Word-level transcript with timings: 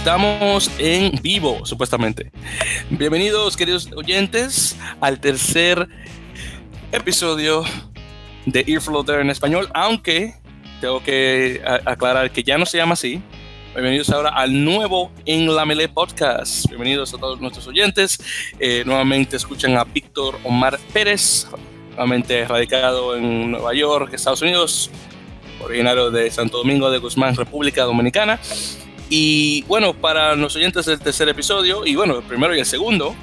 estamos 0.00 0.70
en 0.78 1.12
vivo, 1.20 1.66
supuestamente. 1.66 2.32
Bienvenidos, 2.88 3.54
queridos 3.54 3.86
oyentes, 3.94 4.74
al 4.98 5.20
tercer 5.20 5.86
episodio 6.90 7.64
de 8.46 8.64
Earfloater 8.66 9.20
en 9.20 9.28
español, 9.28 9.68
aunque 9.74 10.36
tengo 10.80 11.02
que 11.02 11.60
aclarar 11.84 12.30
que 12.30 12.42
ya 12.42 12.56
no 12.56 12.64
se 12.64 12.78
llama 12.78 12.94
así. 12.94 13.20
Bienvenidos 13.74 14.08
ahora 14.08 14.30
al 14.30 14.64
nuevo 14.64 15.12
En 15.26 15.54
la 15.54 15.66
Melee 15.66 15.90
Podcast. 15.90 16.66
Bienvenidos 16.68 17.12
a 17.12 17.18
todos 17.18 17.38
nuestros 17.38 17.66
oyentes. 17.66 18.18
Eh, 18.58 18.82
nuevamente 18.86 19.36
escuchan 19.36 19.76
a 19.76 19.84
Víctor 19.84 20.38
Omar 20.44 20.78
Pérez, 20.94 21.46
nuevamente 21.90 22.46
radicado 22.46 23.16
en 23.16 23.50
Nueva 23.50 23.74
York, 23.74 24.14
Estados 24.14 24.40
Unidos, 24.40 24.90
originario 25.62 26.10
de 26.10 26.30
Santo 26.30 26.56
Domingo 26.56 26.90
de 26.90 26.96
Guzmán, 27.00 27.36
República 27.36 27.82
Dominicana. 27.82 28.40
Y 29.12 29.62
bueno, 29.62 29.92
para 29.92 30.36
los 30.36 30.54
oyentes 30.54 30.86
del 30.86 31.00
tercer 31.00 31.28
episodio, 31.28 31.84
y 31.84 31.96
bueno, 31.96 32.18
el 32.18 32.22
primero 32.22 32.54
y 32.54 32.60
el 32.60 32.64
segundo, 32.64 33.16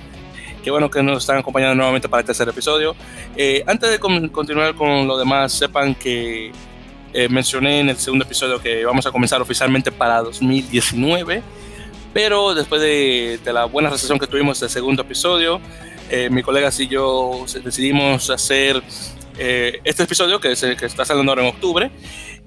qué 0.62 0.70
bueno 0.70 0.92
que 0.92 1.02
nos 1.02 1.24
están 1.24 1.38
acompañando 1.38 1.76
nuevamente 1.76 2.10
para 2.10 2.20
el 2.20 2.26
tercer 2.26 2.50
episodio. 2.50 2.94
Eh, 3.38 3.64
antes 3.66 3.90
de 3.90 3.98
continuar 3.98 4.76
con 4.76 5.08
lo 5.08 5.18
demás, 5.18 5.54
sepan 5.54 5.96
que 5.96 6.52
eh, 7.14 7.30
mencioné 7.30 7.80
en 7.80 7.90
el 7.90 7.96
segundo 7.96 8.26
episodio 8.26 8.62
que 8.62 8.84
vamos 8.84 9.06
a 9.06 9.14
comenzar 9.14 9.42
oficialmente 9.42 9.90
para 9.90 10.22
2019, 10.24 11.42
pero 12.14 12.54
después 12.54 12.82
de, 12.82 13.40
la 13.46 13.64
buena 13.64 13.90
recepción 13.90 14.20
que 14.20 14.28
tuvimos 14.28 14.60
del 14.60 14.70
segundo 14.70 15.04
episodio, 15.04 15.62
eh, 16.10 16.30
mi 16.30 16.44
colega 16.44 16.70
y 16.78 16.88
yo 16.88 17.46
decidimos 17.64 18.30
hacer 18.30 18.84
este 19.40 20.04
episodio 20.04 20.42
que, 20.42 20.56
que 20.56 20.86
está 20.88 21.06
saliendo 21.06 21.32
ahora 21.32 21.44
en 21.44 21.50
octubre 21.50 21.92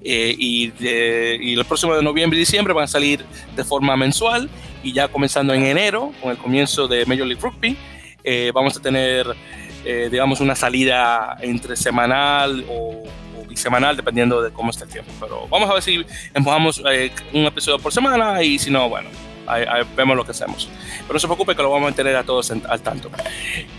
eh, 0.03 0.35
y, 0.37 0.73
y 0.79 1.55
los 1.55 1.67
próximos 1.67 1.95
de 1.95 2.03
noviembre 2.03 2.37
y 2.37 2.39
diciembre 2.39 2.73
van 2.73 2.85
a 2.85 2.87
salir 2.87 3.23
de 3.55 3.63
forma 3.63 3.95
mensual 3.95 4.49
y 4.81 4.93
ya 4.93 5.07
comenzando 5.07 5.53
en 5.53 5.63
enero 5.63 6.11
con 6.21 6.31
el 6.31 6.37
comienzo 6.37 6.87
de 6.87 7.05
Major 7.05 7.27
League 7.27 7.41
Rugby 7.41 7.77
eh, 8.23 8.51
vamos 8.53 8.75
a 8.77 8.79
tener 8.79 9.27
eh, 9.85 10.09
digamos 10.11 10.39
una 10.39 10.55
salida 10.55 11.37
entre 11.41 11.75
semanal 11.75 12.65
o, 12.69 13.03
bisemanal 13.47 13.97
dependiendo 13.97 14.41
de 14.41 14.49
cómo 14.51 14.71
esté 14.71 14.85
el 14.85 14.89
tiempo. 14.89 15.11
Pero 15.19 15.45
vamos 15.49 15.69
a 15.69 15.73
ver 15.73 15.83
si 15.83 16.05
empujamos 16.33 16.81
un 17.33 17.45
episodio 17.45 17.79
por 17.79 17.91
semana 17.91 18.41
y 18.41 18.57
si 18.57 18.71
no 18.71 18.87
bueno 18.87 19.09
ahí, 19.45 19.65
vemos 19.95 20.15
lo 20.15 20.23
que 20.23 20.31
hacemos. 20.31 20.69
Pero 21.01 21.13
no 21.13 21.19
se 21.19 21.27
preocupe 21.27 21.53
que 21.53 21.61
lo 21.61 21.69
vamos 21.69 21.83
a 21.83 21.89
mantener 21.89 22.15
a 22.15 22.23
todos 22.23 22.49
al 22.49 22.81
tanto. 22.81 23.11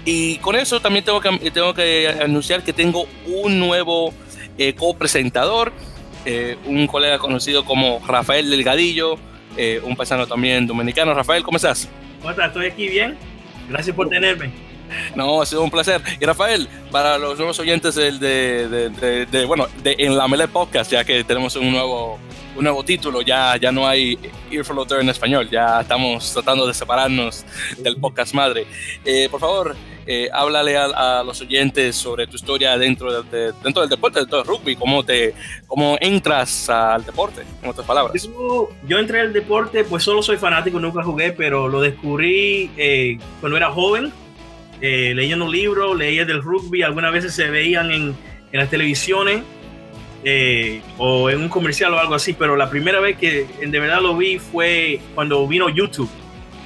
Y 0.05 0.37
con 0.39 0.57
eso 0.57 0.79
también 0.79 1.07
tengo 1.07 1.23
que, 1.23 1.51
tengo 1.51 1.73
que 1.73 2.15
anunciar 2.21 2.63
que 2.63 2.75
tengo 2.75 3.07
un 3.27 3.59
nuevo 3.59 4.13
copresentador 4.77 5.73
eh, 6.25 6.57
un 6.67 6.87
colega 6.87 7.19
conocido 7.19 7.65
como 7.65 8.01
Rafael 8.07 8.51
Delgadillo, 8.51 9.17
eh, 9.57 9.81
un 9.85 9.97
paisano 9.97 10.27
también 10.27 10.67
dominicano. 10.67 11.15
Rafael, 11.15 11.43
¿cómo 11.43 11.57
estás? 11.57 11.89
¿Cómo 12.21 12.31
estás? 12.31 12.49
Estoy 12.49 12.67
aquí 12.67 12.89
bien. 12.89 13.17
Gracias 13.69 13.95
por 13.95 14.09
tenerme. 14.09 14.51
No, 15.15 15.41
ha 15.41 15.47
sido 15.47 15.63
un 15.63 15.71
placer. 15.71 16.03
Y 16.21 16.25
Rafael, 16.25 16.69
para 16.91 17.19
los 17.19 17.39
nuevos 17.39 17.59
oyentes 17.59 17.95
de, 17.95 18.13
de, 18.19 19.27
de, 19.27 19.45
bueno, 19.45 19.67
de 19.83 19.97
En 19.99 20.17
la 20.17 20.29
Mele 20.29 20.49
Podcast, 20.49 20.91
ya 20.93 21.05
que 21.05 21.25
tenemos 21.25 21.57
un 21.57 21.73
nuevo, 21.73 22.19
un 22.57 22.65
nuevo 22.65 22.85
título, 22.85 23.23
ya, 23.23 23.57
ya 23.57 23.73
no 23.73 23.87
hay 23.87 24.19
Earfloater 24.51 25.01
en 25.01 25.09
español, 25.09 25.49
ya 25.51 25.81
estamos 25.81 26.33
tratando 26.33 26.67
de 26.67 26.75
separarnos 26.75 27.45
del 27.79 27.97
podcast 27.97 28.35
madre. 28.35 28.67
Eh, 29.05 29.29
por 29.31 29.41
favor, 29.41 29.77
eh, 30.07 30.29
háblale 30.33 30.77
a, 30.77 31.23
los 31.23 31.41
oyentes 31.41 31.95
sobre 31.95 32.27
tu 32.27 32.37
historia 32.37 32.77
dentro, 32.77 33.23
de, 33.23 33.53
dentro 33.63 33.83
del 33.83 33.89
deporte, 33.89 34.19
dentro 34.19 34.39
del 34.39 34.47
rugby, 34.47 34.75
cómo, 34.75 35.05
te, 35.05 35.35
cómo 35.67 35.97
entras 36.01 36.69
al 36.69 37.05
deporte, 37.05 37.43
en 37.63 37.71
otras 37.71 37.87
palabras. 37.87 38.29
Yo, 38.87 38.99
entré 38.99 39.21
al 39.21 39.33
deporte, 39.33 39.85
pues 39.85 40.03
solo 40.03 40.23
soy 40.23 40.39
fanático, 40.39 40.81
nunca 40.81 41.03
jugué, 41.03 41.33
pero 41.33 41.69
lo 41.69 41.81
descubrí 41.81 42.71
eh, 42.77 43.19
cuando 43.41 43.57
era 43.57 43.71
joven, 43.71 44.13
eh, 44.81 45.13
leyendo 45.15 45.49
libros, 45.51 45.97
leía 45.97 46.25
del 46.25 46.43
rugby, 46.43 46.83
algunas 46.83 47.13
veces 47.13 47.35
se 47.35 47.49
veían 47.49 47.93
en, 47.93 48.17
en 48.51 48.61
las 48.61 48.69
televisiones. 48.69 49.43
Eh, 50.25 50.83
o 50.99 51.31
en 51.31 51.41
un 51.41 51.49
comercial 51.49 51.93
o 51.95 51.99
algo 51.99 52.15
así, 52.15 52.33
pero 52.33 52.57
la 52.57 52.71
primera 52.71 53.01
vez 53.01 53.17
que 53.17 53.47
de 53.61 53.81
verdad 53.81 54.01
lo 54.01 54.17
vi 54.17 54.39
fue 54.39 55.01
cuando 55.15 55.47
vino 55.49 55.69
YouTube. 55.69 56.11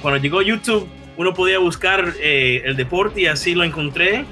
Cuando 0.01 0.21
llegó 0.21 0.41
YouTube, 0.43 0.87
uno 1.17 1.33
podía 1.33 1.57
buscar 1.57 2.13
eh, 2.21 2.61
el 2.65 2.75
deporte 2.75 3.21
y 3.21 3.25
así 3.25 3.55
lo 3.55 3.63
encontré. 3.63 4.25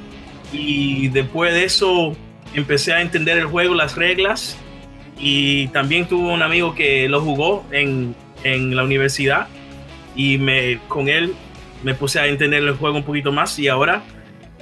Y 0.54 1.08
después 1.08 1.54
de 1.54 1.64
eso 1.64 2.16
empecé 2.54 2.94
a 2.94 3.02
entender 3.02 3.38
el 3.40 3.46
juego, 3.46 3.74
las 3.74 3.96
reglas. 3.96 4.58
Y 5.18 5.68
también 5.70 6.08
tuve 6.08 6.32
un 6.32 6.44
amigo 6.44 6.76
que 6.76 7.10
lo 7.10 7.22
jugó 7.22 7.66
en, 7.72 8.16
en 8.44 8.76
la 8.76 8.84
universidad. 8.84 9.48
Y 10.16 10.38
me, 10.38 10.80
con 10.88 11.10
él 11.10 11.34
me 11.84 11.96
puse 11.96 12.20
a 12.20 12.28
entender 12.28 12.64
el 12.64 12.76
juego 12.76 12.98
un 12.98 13.04
poquito 13.04 13.32
más. 13.32 13.58
Y 13.58 13.68
ahora 13.68 14.04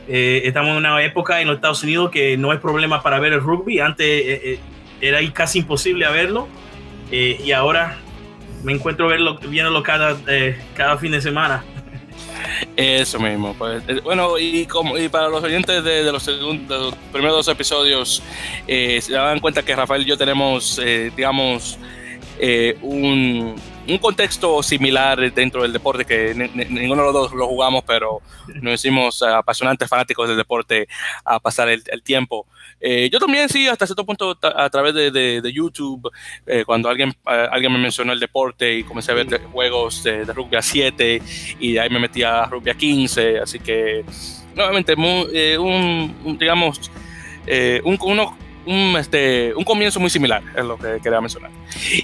eh, 0.08 0.42
estamos 0.46 0.72
en 0.72 0.78
una 0.78 1.02
época 1.04 1.42
en 1.42 1.48
los 1.48 1.56
Estados 1.56 1.84
Unidos 1.84 2.12
que 2.12 2.38
no 2.38 2.54
es 2.54 2.60
problema 2.60 3.02
para 3.02 3.20
ver 3.20 3.34
el 3.34 3.42
rugby. 3.42 3.80
Antes 3.80 4.06
eh, 4.08 4.60
era 5.02 5.20
casi 5.34 5.60
imposible 5.60 6.10
verlo. 6.10 6.48
y 7.12 7.52
ahora 7.52 7.98
me 8.64 8.74
encuentro 8.74 9.08
verlo, 9.08 9.38
viéndolo 9.38 9.84
cada, 9.84 10.98
fin 10.98 11.12
de 11.12 11.22
semana. 11.22 11.64
Eso 12.76 13.20
mismo, 13.20 13.54
pues 13.58 13.84
eh, 13.88 14.00
bueno, 14.04 14.38
y 14.40 14.66
para 15.12 15.28
los 15.28 15.44
oyentes 15.44 15.84
de, 15.84 16.12
los, 16.12 16.24
segundos, 16.24 16.96
primeros 17.12 17.38
dos 17.38 17.48
episodios, 17.50 18.24
eh, 18.68 19.00
se 19.02 19.14
dan 19.14 19.40
cuenta 19.40 19.64
que 19.64 19.76
Rafael 19.76 20.04
y 20.04 20.06
yo 20.06 20.18
tenemos, 20.18 20.80
eh, 20.84 21.12
digamos, 21.16 21.78
un, 22.82 23.56
un, 23.88 23.98
contexto 23.98 24.62
similar 24.64 25.32
dentro 25.34 25.62
del 25.62 25.74
deporte, 25.74 26.06
que 26.06 26.34
ninguno 26.70 27.02
de 27.02 27.08
los 27.08 27.14
dos 27.14 27.34
lo 27.34 27.48
jugamos, 27.48 27.84
pero 27.86 28.22
nos 28.62 28.74
hicimos 28.76 29.22
apasionantes 29.24 29.90
fanáticos 29.90 30.28
del 30.28 30.38
deporte 30.38 30.88
a 31.26 31.40
pasar 31.40 31.70
el, 31.70 31.84
tiempo. 32.04 32.46
Eh, 32.80 33.10
yo 33.12 33.20
también 33.20 33.48
sí, 33.50 33.68
hasta 33.68 33.86
cierto 33.86 34.06
punto 34.06 34.38
a 34.42 34.70
través 34.70 34.94
de, 34.94 35.12
de, 35.12 35.54
YouTube, 35.54 36.12
eh, 36.46 36.64
cuando 36.66 36.90
alguien, 36.90 37.10
eh, 37.10 37.48
alguien 37.52 37.72
me 37.72 37.80
mencionó 37.80 38.14
el 38.14 38.20
deporte 38.20 38.74
y 38.78 38.84
comencé 38.84 39.12
a 39.12 39.16
ver 39.16 39.42
juegos 39.52 40.04
de, 40.04 40.26
rugby 40.26 40.58
a 40.58 40.62
7 40.62 41.22
y 41.60 41.74
de 41.74 41.80
ahí 41.80 41.90
me 41.90 42.00
metí 42.00 42.24
a 42.24 42.46
rugby 42.46 42.72
a 42.72 42.76
15, 42.76 43.40
así 43.40 43.60
que 43.60 44.04
nuevamente 44.56 44.96
un, 44.96 46.38
digamos, 46.40 46.92
un, 47.84 47.98
uno, 48.02 48.38
un, 48.66 48.96
este, 48.98 49.54
un 49.56 49.64
comienzo 49.64 50.00
muy 50.00 50.10
similar, 50.10 50.44
es 50.56 50.66
lo 50.66 50.78
que 50.78 51.00
quería 51.02 51.22
mencionar. 51.22 51.52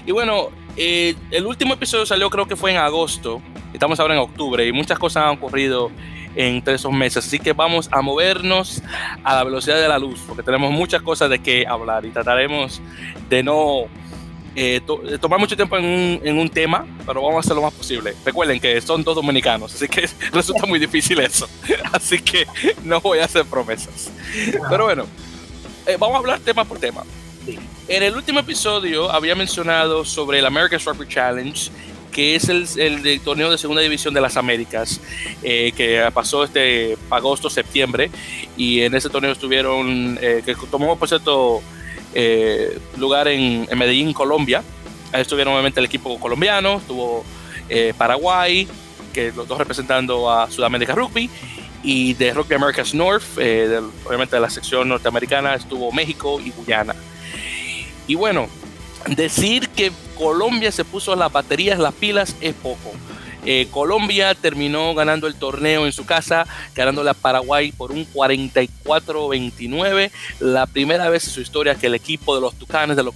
Y 0.06 0.10
bueno, 0.12 0.50
el 0.80 1.46
último 1.46 1.74
episodio 1.74 2.06
salió 2.06 2.30
creo 2.30 2.46
que 2.46 2.56
fue 2.56 2.70
en 2.70 2.78
agosto, 2.78 3.42
estamos 3.72 4.00
ahora 4.00 4.14
en 4.14 4.20
octubre 4.20 4.66
y 4.66 4.72
muchas 4.72 4.98
cosas 4.98 5.24
han 5.24 5.36
ocurrido 5.36 5.90
entre 6.34 6.74
esos 6.74 6.92
meses. 6.92 7.26
Así 7.26 7.38
que 7.38 7.52
vamos 7.52 7.88
a 7.92 8.00
movernos 8.00 8.82
a 9.22 9.36
la 9.36 9.44
velocidad 9.44 9.80
de 9.80 9.88
la 9.88 9.98
luz, 9.98 10.20
porque 10.26 10.42
tenemos 10.42 10.72
muchas 10.72 11.02
cosas 11.02 11.28
de 11.28 11.40
qué 11.40 11.66
hablar 11.66 12.06
y 12.06 12.10
trataremos 12.10 12.80
de 13.28 13.42
no 13.42 13.84
eh, 14.56 14.80
tomar 15.20 15.38
mucho 15.38 15.54
tiempo 15.54 15.76
en 15.76 15.84
un, 15.84 16.20
en 16.24 16.38
un, 16.38 16.48
tema, 16.48 16.86
pero 17.06 17.22
vamos 17.22 17.36
a 17.36 17.40
hacer 17.40 17.56
lo 17.56 17.62
más 17.62 17.74
posible. 17.74 18.14
Recuerden 18.24 18.58
que 18.58 18.80
son 18.80 19.04
dos 19.04 19.14
dominicanos, 19.14 19.74
así 19.74 19.86
que 19.86 20.08
resulta 20.32 20.66
muy 20.66 20.78
difícil 20.78 21.20
eso. 21.20 21.48
Así 21.92 22.20
que 22.20 22.46
no 22.84 23.00
voy 23.00 23.18
a 23.18 23.24
hacer 23.24 23.44
promesas. 23.44 24.10
Pero 24.68 24.84
bueno, 24.84 25.04
eh, 25.86 25.96
vamos 25.98 26.16
a 26.16 26.18
hablar 26.18 26.40
tema 26.40 26.64
por 26.64 26.78
tema. 26.78 27.02
En 27.88 28.02
el 28.02 28.14
último 28.14 28.40
episodio 28.40 29.10
había 29.10 29.34
mencionado 29.34 30.04
sobre 30.04 30.38
el 30.38 30.46
American 30.46 30.80
Rugby 30.84 31.08
Challenge 31.08 31.70
que 32.10 32.34
es 32.34 32.48
el, 32.48 32.66
el 32.78 33.20
torneo 33.20 33.50
de 33.50 33.58
segunda 33.58 33.82
división 33.82 34.12
de 34.12 34.20
las 34.20 34.36
Américas, 34.36 35.00
eh, 35.42 35.72
que 35.76 36.04
pasó 36.12 36.44
este 36.44 36.96
agosto, 37.08 37.48
septiembre, 37.48 38.10
y 38.56 38.80
en 38.82 38.94
ese 38.94 39.08
torneo 39.08 39.32
estuvieron, 39.32 40.18
eh, 40.20 40.42
que 40.44 40.54
tomó 40.70 40.96
por 40.96 41.08
cierto 41.08 41.62
eh, 42.14 42.78
lugar 42.96 43.28
en, 43.28 43.66
Medellín, 43.78 44.12
Colombia. 44.12 44.62
Ahí 45.12 45.22
estuvieron 45.22 45.54
obviamente 45.54 45.80
el 45.80 45.86
equipo 45.86 46.18
colombiano, 46.20 46.78
estuvo 46.78 47.24
Paraguay, 47.96 48.66
que 49.12 49.30
los 49.30 49.46
dos 49.46 49.58
representando 49.58 50.30
a 50.30 50.50
Sudamérica 50.50 50.94
Rugby, 50.94 51.30
y 51.82 52.14
de 52.14 52.34
Rugby 52.34 52.56
Americas 52.56 52.94
North, 52.94 53.38
obviamente 54.04 54.36
de 54.36 54.40
la 54.40 54.50
sección 54.50 54.88
norteamericana, 54.88 55.54
estuvo 55.54 55.92
México 55.92 56.40
y 56.44 56.50
Guyana. 56.50 56.94
Y 58.10 58.16
bueno, 58.16 58.48
decir 59.06 59.68
que 59.68 59.92
Colombia 60.18 60.72
se 60.72 60.84
puso 60.84 61.14
las 61.14 61.30
baterías, 61.30 61.78
las 61.78 61.94
pilas, 61.94 62.34
es 62.40 62.54
poco. 62.54 62.90
Eh, 63.46 63.68
Colombia 63.70 64.34
terminó 64.34 64.94
ganando 64.96 65.28
el 65.28 65.36
torneo 65.36 65.86
en 65.86 65.92
su 65.92 66.04
casa, 66.04 66.44
ganándole 66.74 67.10
a 67.10 67.14
Paraguay 67.14 67.70
por 67.70 67.92
un 67.92 68.04
44-29. 68.12 70.10
La 70.40 70.66
primera 70.66 71.08
vez 71.08 71.24
en 71.24 71.30
su 71.30 71.40
historia 71.40 71.76
que 71.76 71.86
el 71.86 71.94
equipo 71.94 72.34
de 72.34 72.40
los 72.40 72.54
Tucanes, 72.54 72.96
de 72.96 73.04
los 73.04 73.14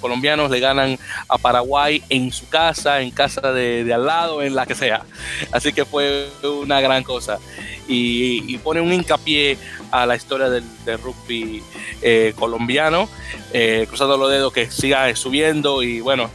colombianos, 0.00 0.50
le 0.50 0.58
ganan 0.58 0.98
a 1.28 1.38
Paraguay 1.38 2.02
en 2.08 2.32
su 2.32 2.48
casa, 2.48 3.00
en 3.00 3.12
casa 3.12 3.52
de, 3.52 3.88
al 3.94 4.04
lado, 4.04 4.42
en 4.42 4.56
la 4.56 4.66
que 4.66 4.74
sea. 4.74 5.04
Así 5.52 5.72
que 5.72 5.84
fue 5.84 6.28
una 6.42 6.80
gran 6.80 7.04
cosa. 7.04 7.38
Y, 7.86 8.58
pone 8.58 8.80
un 8.80 8.92
hincapié 8.92 9.58
a 9.94 10.06
la 10.06 10.16
historia 10.16 10.50
del, 10.50 10.64
rugby 11.00 11.62
eh, 12.02 12.34
colombiano, 12.36 13.08
eh, 13.52 13.86
cruzando 13.88 14.16
los 14.16 14.28
dedos 14.28 14.52
que 14.52 14.68
siga 14.68 15.14
subiendo 15.14 15.82
y 15.82 16.00
bueno, 16.00 16.30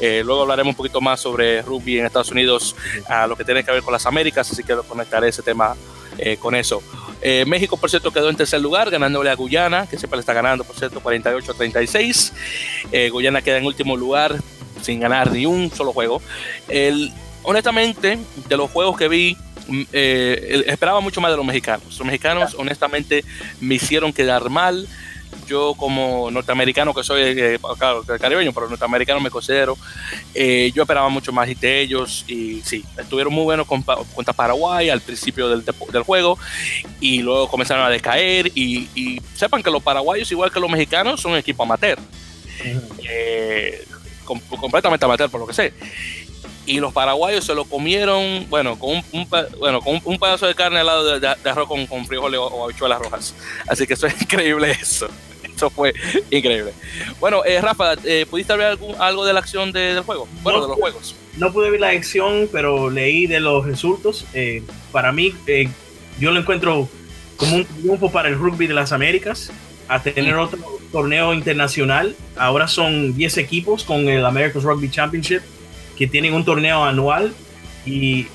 Eh, 0.00 0.22
luego 0.24 0.40
hablaremos 0.42 0.72
un 0.72 0.76
poquito 0.76 1.00
más 1.00 1.20
sobre 1.20 1.62
rugby 1.62 1.98
en 1.98 2.06
Estados 2.06 2.32
Unidos, 2.32 2.74
a 3.08 3.26
lo 3.28 3.36
que 3.36 3.44
tiene 3.44 3.62
que 3.62 3.70
ver 3.70 3.82
con 3.82 3.92
las 3.92 4.04
Américas, 4.06 4.50
así 4.50 4.64
que 4.64 4.74
lo 4.74 4.82
conectaré 4.82 5.28
ese 5.28 5.42
tema 5.42 5.76
con 6.40 6.56
eso. 6.56 6.82
México, 7.46 7.76
por 7.76 7.88
cierto, 7.88 8.10
quedó 8.10 8.28
en 8.28 8.36
tercer 8.36 8.60
lugar, 8.60 8.90
ganándole 8.90 9.30
a 9.30 9.36
Guyana, 9.36 9.86
que 9.86 9.98
siempre 9.98 10.16
le 10.16 10.22
está 10.22 10.32
ganando, 10.32 10.64
por 10.64 10.74
cierto, 10.76 11.00
48-36. 11.00 12.32
Guyana 13.12 13.42
queda 13.42 13.58
en 13.58 13.66
último 13.66 13.96
lugar, 13.96 14.34
sin 14.80 14.98
ganar 14.98 15.30
ni 15.30 15.46
un 15.46 15.70
solo 15.70 15.92
juego. 15.92 16.20
El, 16.66 17.12
honestamente, 17.44 18.18
de 18.48 18.56
los 18.56 18.70
juegos 18.70 18.96
que 18.96 19.08
vi, 19.08 19.36
mm, 19.72 19.82
esperaba 20.66 21.00
mucho 21.00 21.20
más 21.20 21.30
de 21.30 21.36
los 21.36 21.46
mexicanos. 21.46 21.98
Los 21.98 22.06
mexicanos, 22.06 22.54
honestamente, 22.58 23.24
me 23.60 23.76
hicieron 23.76 24.12
quedar 24.12 24.48
mal 24.50 24.86
yo 25.46 25.74
como 25.74 26.30
norteamericano 26.30 26.94
que 26.94 27.02
soy, 27.02 27.22
eh, 27.22 27.58
claro, 27.78 28.04
caribeño, 28.04 28.52
pero 28.52 28.68
norteamericano 28.68 29.20
me 29.20 29.30
considero, 29.30 29.76
eh, 30.34 30.70
yo 30.74 30.82
esperaba 30.82 31.08
mucho 31.08 31.32
más 31.32 31.48
de 31.60 31.80
ellos 31.80 32.24
y 32.28 32.60
sí, 32.62 32.84
estuvieron 32.98 33.32
muy 33.32 33.44
buenos 33.44 33.66
contra 33.66 34.32
Paraguay 34.32 34.90
al 34.90 35.00
principio 35.00 35.48
del, 35.48 35.64
del, 35.64 36.02
juego 36.02 36.38
y 37.00 37.22
luego 37.22 37.48
comenzaron 37.48 37.84
a 37.84 37.90
decaer 37.90 38.50
y, 38.54 39.20
sepan 39.34 39.62
que 39.62 39.70
los 39.70 39.82
paraguayos, 39.82 40.30
igual 40.30 40.52
que 40.52 40.60
los 40.60 40.70
mexicanos, 40.70 41.20
son 41.20 41.32
un 41.32 41.38
equipo 41.38 41.62
amateur. 41.62 41.98
Eh, 43.08 43.84
completamente 44.24 45.04
amateur 45.04 45.28
por 45.28 45.40
lo 45.40 45.46
que 45.46 45.52
sé 45.52 45.72
y 46.64 46.78
los 46.80 46.92
paraguayos 46.92 47.44
se 47.44 47.54
lo 47.54 47.64
comieron, 47.64 48.46
bueno, 48.48 48.78
con 48.78 49.02
un, 49.12 49.28
bueno, 49.58 49.80
con 49.80 50.00
un, 50.04 50.18
pedazo 50.18 50.46
de 50.46 50.54
carne 50.54 50.80
al 50.80 50.86
lado 50.86 51.18
de, 51.18 51.26
arroz 51.26 51.68
con, 51.68 51.86
con 51.86 52.06
frijoles 52.06 52.38
o, 52.40 52.64
habichuelas 52.64 53.00
rojas. 53.00 53.34
Así 53.68 53.86
que 53.86 53.94
eso 53.94 54.06
es 54.06 54.20
increíble 54.22 54.70
eso. 54.70 55.08
Eso 55.42 55.70
fue 55.70 55.92
increíble. 56.30 56.72
Bueno, 57.20 57.44
eh, 57.44 57.60
Rafa, 57.60 57.94
eh, 58.04 58.26
¿pudiste 58.28 58.56
ver 58.56 58.78
algo 58.98 59.24
de 59.24 59.32
la 59.32 59.40
acción 59.40 59.70
del 59.72 60.00
juego? 60.00 60.26
Bueno, 60.42 60.62
de 60.62 60.68
los 60.68 60.76
juegos. 60.76 61.16
No 61.36 61.52
pude 61.52 61.70
ver 61.70 61.80
la 61.80 61.88
acción, 61.88 62.48
pero 62.50 62.90
leí 62.90 63.26
de 63.26 63.40
los 63.40 63.64
resultados. 63.64 64.24
Eh, 64.34 64.62
para 64.92 65.12
mí, 65.12 65.34
yo 66.18 66.30
lo 66.30 66.40
encuentro 66.40 66.88
como 67.36 67.56
un 67.56 67.64
triunfo 67.64 68.10
para 68.10 68.28
el 68.28 68.36
rugby 68.36 68.66
de 68.66 68.74
las 68.74 68.92
Américas 68.92 69.52
a 69.88 70.02
tener 70.02 70.34
otro 70.36 70.58
torneo 70.90 71.34
internacional. 71.34 72.16
Ahora 72.36 72.68
son 72.68 73.14
10 73.14 73.38
equipos 73.38 73.84
con 73.84 74.08
el 74.08 74.24
America's 74.24 74.62
Rugby 74.62 74.90
Championship 74.90 75.42
que 75.96 76.06
tienen 76.06 76.34
un 76.34 76.44
torneo 76.44 76.84
anual 76.84 77.34
y 77.84 78.26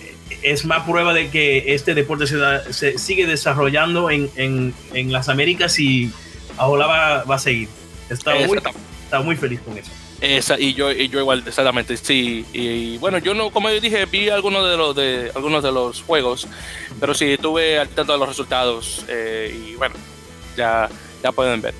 es 0.41 0.65
más 0.65 0.83
prueba 0.85 1.13
de 1.13 1.29
que 1.29 1.73
este 1.73 1.93
deporte 1.93 2.25
se, 2.27 2.97
sigue 2.97 3.25
desarrollando 3.25 4.09
en, 4.09 4.29
en, 4.35 4.73
en, 4.93 5.11
las 5.11 5.29
Américas 5.29 5.79
y 5.79 6.11
ahora 6.57 6.85
va, 6.85 7.23
va 7.23 7.35
a 7.35 7.39
seguir. 7.39 7.69
Está 8.09 8.35
muy, 8.35 8.57
está 9.03 9.21
muy 9.21 9.35
feliz 9.35 9.59
con 9.61 9.77
eso. 9.77 9.91
Esa, 10.19 10.59
y 10.59 10.73
yo 10.73 10.91
y 10.91 11.09
yo 11.09 11.19
igual 11.19 11.43
exactamente 11.45 11.95
sí 11.95 12.43
y, 12.51 12.97
bueno 12.97 13.19
yo 13.19 13.35
no 13.35 13.51
como 13.51 13.69
yo 13.69 13.79
dije 13.79 14.03
vi 14.07 14.29
algunos 14.29 14.67
de 14.67 14.75
los 14.75 14.95
de 14.95 15.31
algunos 15.35 15.61
de 15.61 15.71
los 15.71 16.01
juegos 16.01 16.47
pero 16.99 17.13
sí 17.13 17.33
estuve 17.33 17.77
al 17.77 17.87
tanto 17.89 18.13
de 18.13 18.17
los 18.17 18.27
resultados 18.27 19.05
eh, 19.09 19.55
y 19.55 19.75
bueno 19.75 19.93
ya 20.57 20.89
ya 21.23 21.31
pueden 21.31 21.61
ver 21.61 21.73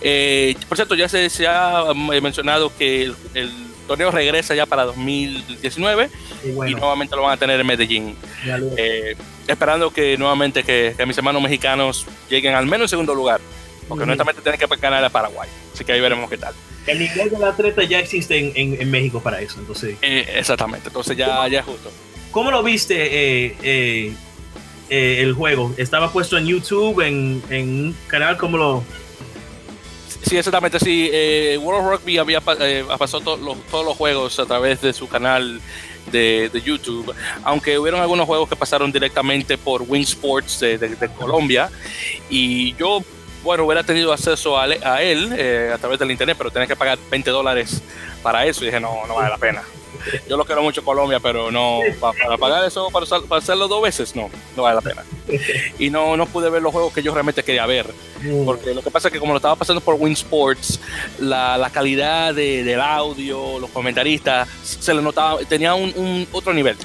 eh, 0.00 0.54
por 0.68 0.76
cierto 0.76 0.94
ya 0.94 1.08
se, 1.08 1.30
se 1.30 1.46
ha 1.46 1.84
mencionado 1.94 2.72
que 2.76 3.12
el 3.34 3.70
torneo 3.90 4.12
regresa 4.12 4.54
ya 4.54 4.66
para 4.66 4.84
2019 4.84 6.10
y 6.44 6.74
nuevamente 6.74 7.16
lo 7.16 7.22
van 7.22 7.32
a 7.32 7.36
tener 7.36 7.58
en 7.58 7.66
Medellín. 7.66 8.16
Eh, 8.76 9.16
esperando 9.48 9.92
que 9.92 10.16
nuevamente 10.16 10.62
que, 10.62 10.94
mis 11.08 11.18
hermanos 11.18 11.42
mexicanos 11.42 12.06
lleguen 12.28 12.54
al 12.54 12.66
menos 12.66 12.84
en 12.84 12.88
segundo 12.90 13.16
lugar, 13.16 13.40
porque 13.88 14.04
honestamente 14.04 14.42
tienen 14.42 14.60
que 14.60 14.66
ganar 14.76 15.04
a 15.04 15.10
Paraguay. 15.10 15.48
Así 15.74 15.84
que 15.84 15.92
ahí 15.92 16.00
veremos 16.00 16.30
qué 16.30 16.38
tal. 16.38 16.54
El 16.86 17.00
nivel 17.00 17.30
del 17.30 17.42
atleta 17.42 17.82
ya 17.82 17.98
existe 17.98 18.38
en, 18.38 18.80
en, 18.80 18.90
México 18.92 19.20
para 19.20 19.40
eso, 19.40 19.58
entonces. 19.58 19.96
Eh, 20.02 20.24
exactamente, 20.36 20.86
entonces 20.86 21.16
ya, 21.16 21.48
ya 21.48 21.58
es 21.58 21.64
justo. 21.64 21.90
¿Cómo 22.30 22.52
lo 22.52 22.62
viste 22.62 23.56
eh, 24.90 25.22
el 25.22 25.32
juego? 25.32 25.72
¿Estaba 25.76 26.12
puesto 26.12 26.36
en 26.36 26.46
YouTube, 26.46 27.00
en, 27.00 27.42
en 27.48 27.68
un 27.68 27.96
canal? 28.08 28.36
¿Cómo 28.36 28.58
lo, 28.58 28.84
Sí, 30.22 30.36
exactamente, 30.36 30.78
sí. 30.78 31.08
Eh, 31.12 31.58
World 31.60 31.86
of 31.86 31.92
Rugby 31.92 32.18
había 32.18 32.42
eh, 32.60 32.84
pasado 32.98 33.36
todos 33.36 33.84
los 33.84 33.96
juegos 33.96 34.38
a 34.38 34.46
través 34.46 34.80
de 34.80 34.92
su 34.92 35.08
canal 35.08 35.60
de, 36.12 36.50
YouTube, 36.64 37.14
aunque 37.42 37.78
hubieron 37.78 38.00
algunos 38.00 38.26
juegos 38.26 38.48
que 38.48 38.56
pasaron 38.56 38.92
directamente 38.92 39.56
por 39.56 39.82
Wing 39.82 40.02
Sports 40.02 40.60
de, 40.60 41.10
Colombia. 41.18 41.70
Y 42.28 42.74
yo, 42.74 43.02
bueno, 43.42 43.64
hubiera 43.64 43.82
tenido 43.82 44.12
acceso 44.12 44.58
a, 44.58 44.66
él 45.02 45.34
eh, 45.36 45.70
a 45.74 45.78
través 45.78 45.98
del 45.98 46.10
internet, 46.10 46.36
pero 46.38 46.50
tenía 46.50 46.66
que 46.66 46.76
pagar 46.76 46.98
20 47.10 47.30
dólares 47.30 47.82
para 48.22 48.46
eso. 48.46 48.62
Y 48.62 48.66
dije, 48.66 48.80
no, 48.80 49.06
no 49.06 49.16
vale 49.16 49.30
la 49.30 49.38
pena. 49.38 49.62
Yo 50.28 50.36
lo 50.36 50.44
quiero 50.44 50.62
mucho 50.62 50.84
Colombia, 50.84 51.20
pero 51.20 51.50
no, 51.50 51.80
para, 52.00 52.38
pagar 52.38 52.64
eso, 52.64 52.88
para, 52.90 53.06
hacerlo 53.36 53.68
dos 53.68 53.82
veces, 53.82 54.16
no, 54.16 54.30
no 54.56 54.62
vale 54.62 54.76
la 54.76 54.80
pena. 54.80 55.04
Y 55.78 55.90
no, 55.90 56.16
no 56.16 56.26
pude 56.26 56.48
ver 56.50 56.62
los 56.62 56.72
juegos 56.72 56.92
que 56.92 57.02
yo 57.02 57.12
realmente 57.12 57.42
quería 57.42 57.66
ver. 57.66 57.86
Mm. 58.22 58.44
Porque 58.44 58.74
lo 58.74 58.82
que 58.82 58.90
pasa 58.90 59.08
es 59.08 59.12
que 59.12 59.20
como 59.20 59.32
lo 59.32 59.36
estaba 59.36 59.56
pasando 59.56 59.80
por 59.80 59.96
Win 59.96 60.12
Sports, 60.14 60.80
la, 61.18 61.58
la 61.58 61.70
calidad 61.70 62.34
de, 62.34 62.64
del 62.64 62.80
audio, 62.80 63.58
los 63.58 63.70
comentaristas, 63.70 64.48
se 64.62 64.94
le 64.94 65.02
notaba, 65.02 65.38
tenía 65.40 65.74
un, 65.74 66.26
otro 66.32 66.52
nivel. 66.52 66.76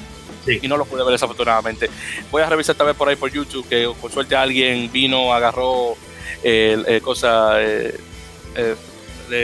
y 0.46 0.68
no 0.68 0.76
lo 0.76 0.84
pude 0.84 1.02
ver 1.02 1.12
desafortunadamente. 1.12 1.88
Voy 2.30 2.42
a 2.42 2.48
revisar 2.48 2.76
también 2.76 2.96
por 2.96 3.08
ahí 3.08 3.16
por 3.16 3.32
YouTube 3.32 3.66
que 3.68 3.90
con 4.00 4.12
suerte 4.12 4.36
alguien 4.36 4.90
vino, 4.92 5.32
agarró 5.32 5.96
el, 6.42 6.84
eh, 6.88 7.00
cosa, 7.00 7.62
eh, 7.62 7.94
eh, 8.56 8.74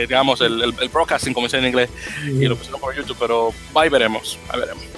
digamos, 0.07 0.41
el, 0.41 0.61
el, 0.61 0.89
broadcasting, 0.89 1.33
como 1.33 1.49
se 1.49 1.57
en 1.57 1.65
inglés, 1.65 1.89
y 2.25 2.45
lo 2.45 2.55
pusieron 2.55 2.79
por 2.79 2.95
YouTube, 2.95 3.17
pero 3.19 3.53
ahí 3.75 3.89
veremos, 3.89 4.37
ahí 4.49 4.59
veremos. 4.59 4.93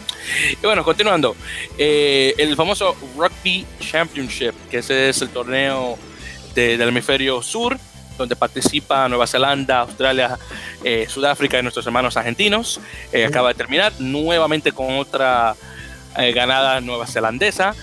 Y 0.52 0.66
bueno, 0.66 0.84
continuando, 0.84 1.36
eh, 1.78 2.34
el 2.38 2.56
famoso 2.56 2.96
Rugby 3.16 3.66
Championship, 3.80 4.54
que 4.70 4.78
ese 4.80 5.10
es 5.10 5.22
el 5.22 5.30
torneo 5.30 5.98
del 6.54 6.82
hemisferio 6.82 7.42
sur, 7.42 7.78
donde 8.18 8.36
participa 8.36 9.10
Nueva 9.10 9.28
Zelanda, 9.28 9.82
Australia, 9.82 10.38
eh, 10.84 11.06
Sudáfrica 11.10 11.60
y 11.60 11.64
nuestros 11.64 11.86
hermanos 11.86 12.16
argentinos, 12.16 12.80
eh, 13.12 13.26
acaba 13.26 13.50
de 13.50 13.56
terminar 13.56 13.94
nuevamente 14.00 14.72
con 14.72 14.98
otra 14.98 15.56
ganada 16.34 16.80
nueva 16.80 17.06
zelandesa. 17.08 17.76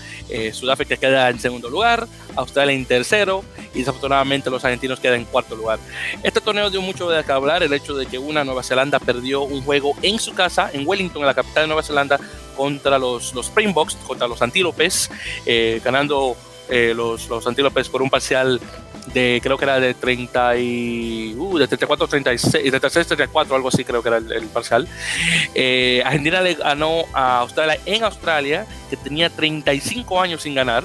Sudáfrica 0.53 0.97
queda 0.97 1.29
en 1.29 1.39
segundo 1.39 1.69
lugar, 1.69 2.07
Australia 2.35 2.73
en 2.73 2.85
tercero 2.85 3.43
y 3.73 3.79
desafortunadamente 3.79 4.49
los 4.49 4.63
argentinos 4.63 4.99
quedan 4.99 5.21
en 5.21 5.25
cuarto 5.25 5.55
lugar. 5.55 5.79
Este 6.23 6.41
torneo 6.41 6.69
dio 6.69 6.81
mucho 6.81 7.09
de 7.09 7.23
qué 7.23 7.31
hablar, 7.31 7.63
el 7.63 7.73
hecho 7.73 7.95
de 7.95 8.05
que 8.05 8.17
una 8.17 8.43
Nueva 8.43 8.63
Zelanda 8.63 8.99
perdió 8.99 9.41
un 9.41 9.63
juego 9.63 9.95
en 10.01 10.19
su 10.19 10.33
casa, 10.33 10.69
en 10.73 10.87
Wellington, 10.87 11.21
en 11.21 11.27
la 11.27 11.33
capital 11.33 11.63
de 11.63 11.67
Nueva 11.67 11.83
Zelanda, 11.83 12.19
contra 12.55 12.97
los, 12.97 13.33
los 13.33 13.47
Springboks, 13.47 13.95
contra 14.07 14.27
los 14.27 14.41
Antílopes, 14.41 15.09
eh, 15.45 15.81
ganando 15.83 16.35
eh, 16.69 16.93
los, 16.95 17.27
los 17.29 17.45
Antílopes 17.45 17.89
por 17.89 18.01
un 18.01 18.09
parcial 18.09 18.59
de 19.07 19.39
creo 19.43 19.57
que 19.57 19.65
era 19.65 19.79
de 19.79 19.93
30 19.93 20.57
y 20.57 21.35
uh, 21.37 21.57
de 21.57 21.67
34 21.67 22.07
36 22.07 22.53
de 22.53 22.71
36 22.71 23.07
34 23.07 23.55
algo 23.55 23.67
así 23.67 23.83
creo 23.83 24.01
que 24.01 24.09
era 24.09 24.17
el, 24.17 24.47
parcial. 24.47 24.87
Eh, 25.53 26.01
Argentina 26.05 26.41
le 26.41 26.55
ganó 26.55 27.03
a 27.13 27.39
Australia 27.39 27.79
en 27.85 28.03
Australia 28.03 28.65
que 28.89 28.97
tenía 28.97 29.29
35 29.29 30.21
años 30.21 30.41
sin 30.43 30.55
ganar. 30.55 30.83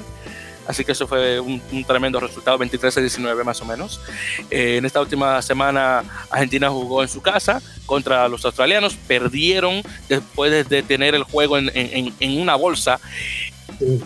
Así 0.67 0.85
que 0.85 0.93
eso 0.93 1.07
fue 1.07 1.41
un, 1.41 1.63
tremendo 1.87 2.21
resultado, 2.21 2.59
23 2.59 2.99
a 2.99 3.01
19 3.01 3.43
más 3.43 3.59
o 3.63 3.65
menos. 3.65 4.03
Eh, 4.51 4.77
en 4.77 4.85
esta 4.85 5.01
última 5.01 5.41
semana 5.41 6.05
Argentina 6.29 6.69
jugó 6.69 7.03
en 7.03 7.09
su 7.09 7.23
casa 7.23 7.63
contra 7.87 8.29
los 8.29 8.45
australianos, 8.45 8.95
perdieron 8.95 9.81
después 10.11 10.69
de 10.69 10.83
tener 10.83 11.15
el 11.15 11.23
juego 11.23 11.57
en, 11.57 11.71
en 11.75 12.41
una 12.41 12.55
bolsa 12.55 13.01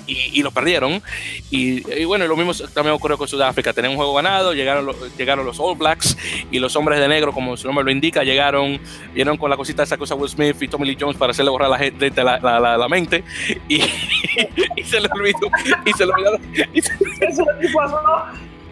y, 0.07 0.43
lo 0.43 0.51
perdieron. 0.51 1.03
Y, 1.51 2.05
bueno, 2.05 2.27
lo 2.27 2.37
mismo 2.37 2.53
también 2.69 2.95
ocurrió 2.95 3.19
con 3.19 3.29
Sudáfrica. 3.29 3.73
Tenían 3.73 3.93
un 3.93 3.97
juego 3.97 4.15
ganado, 4.15 4.53
llegaron, 4.53 4.87
los, 4.87 5.17
llegaron 5.17 5.47
los 5.47 5.59
All 5.61 5.77
Blacks 5.77 6.17
y 6.51 6.59
los 6.59 6.75
hombres 6.77 7.01
de 7.01 7.09
negro, 7.09 7.33
como 7.33 7.57
su 7.57 7.67
nombre 7.67 7.85
lo 7.85 7.91
indica, 7.91 8.23
llegaron, 8.23 8.81
vieron 9.15 9.37
con 9.37 9.51
la 9.51 9.57
cosita 9.57 9.83
esa 9.83 9.97
cosa 9.97 10.15
Will 10.15 10.31
Smith 10.31 10.61
y 10.61 10.69
Tommy 10.69 10.87
Lee 10.87 10.97
Jones 10.99 11.17
para 11.17 11.31
hacerle 11.31 11.51
borrar 11.51 11.71
la 11.71 11.79
gente 11.79 12.11
la, 12.23 12.39
la, 12.39 12.77
la, 12.77 12.89
mente 12.89 13.25
y, 13.69 13.81
se 14.85 15.01
le 15.01 15.09
olvidó. 15.13 15.51
Y 15.85 15.93
se 15.93 16.07
le 16.07 16.13
olvidó. 16.13 16.39
Y 16.73 16.83
se, 16.83 16.93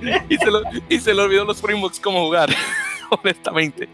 y 0.89 0.99
se, 0.99 1.15
le 1.15 1.23
olvidó 1.23 1.45
los 1.45 1.59
Springboks 1.59 2.01
cómo 2.01 2.25
jugar, 2.27 2.51
honestamente. 3.11 3.89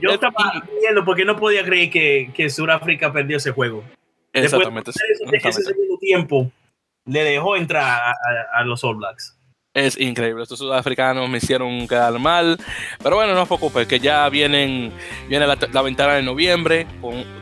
Yo 0.00 0.10
estaba 0.10 0.62
viendo 0.80 1.04
porque 1.04 1.24
no 1.24 1.36
podía 1.36 1.64
creer 1.64 1.90
que, 1.90 2.30
que 2.34 2.50
Sudáfrica 2.50 3.12
perdió 3.12 3.36
ese 3.36 3.52
juego. 3.52 3.84
Exactamente. 4.32 4.90
ese 4.90 5.62
segundo 5.62 5.98
tiempo 5.98 6.50
le 7.04 7.24
dejó 7.24 7.56
entrar 7.56 8.14
a, 8.52 8.64
los 8.64 8.82
All 8.84 8.96
Blacks. 8.96 9.38
Es 9.74 9.98
increíble, 9.98 10.42
estos 10.42 10.58
sudafricanos 10.58 11.30
me 11.30 11.38
hicieron 11.38 11.88
quedar 11.88 12.18
mal, 12.18 12.58
pero 13.02 13.16
bueno, 13.16 13.32
no 13.32 13.40
se 13.40 13.46
preocupe, 13.46 13.86
que 13.86 13.98
ya 13.98 14.28
vienen, 14.28 14.92
viene 15.28 15.46
la, 15.46 15.82
ventana 15.82 16.12
de 16.16 16.22
noviembre, 16.22 16.86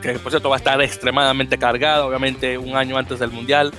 que 0.00 0.12
por 0.20 0.30
cierto 0.30 0.49
va 0.49 0.54
a 0.54 0.59
estar 0.59 0.80
extremadamente 0.80 1.59
cargada, 1.59 2.06
obviamente 2.06 2.56
un 2.56 2.76
año 2.76 2.97
antes 2.97 3.18
del 3.18 3.32
Mundial. 3.32 3.73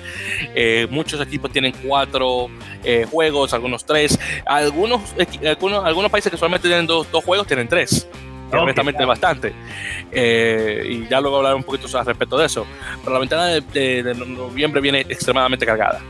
Eh, 0.54 0.86
muchos 0.90 1.22
equipos 1.22 1.50
tienen 1.50 1.74
cuatro 1.88 2.50
eh, 2.84 3.08
juegos, 3.10 3.54
algunos 3.54 3.86
tres, 3.86 4.20
algunos, 4.46 5.02
algunos, 5.48 5.86
algunos 5.86 6.12
países 6.12 6.30
que 6.30 6.38
solamente 6.38 6.68
tienen 6.68 6.86
dos, 6.86 7.10
dos 7.10 7.24
juegos 7.24 7.48
tienen 7.48 7.70
tres. 7.70 8.06
Honestamente 8.58 9.02
es 9.02 9.08
bastante. 9.08 9.54
Eh, 10.12 10.84
y 10.90 11.08
ya 11.08 11.22
luego 11.22 11.38
hablar 11.38 11.56
un 11.56 11.64
poquito 11.64 11.98
al 11.98 12.06
respecto 12.06 12.38
de 12.38 12.46
eso. 12.46 12.66
Pero 13.02 13.14
la 13.14 13.20
ventana 13.20 13.46
de, 13.48 14.16
noviembre 14.16 14.82
viene 14.82 15.02
extremadamente 15.02 15.66
cargada. 15.66 16.02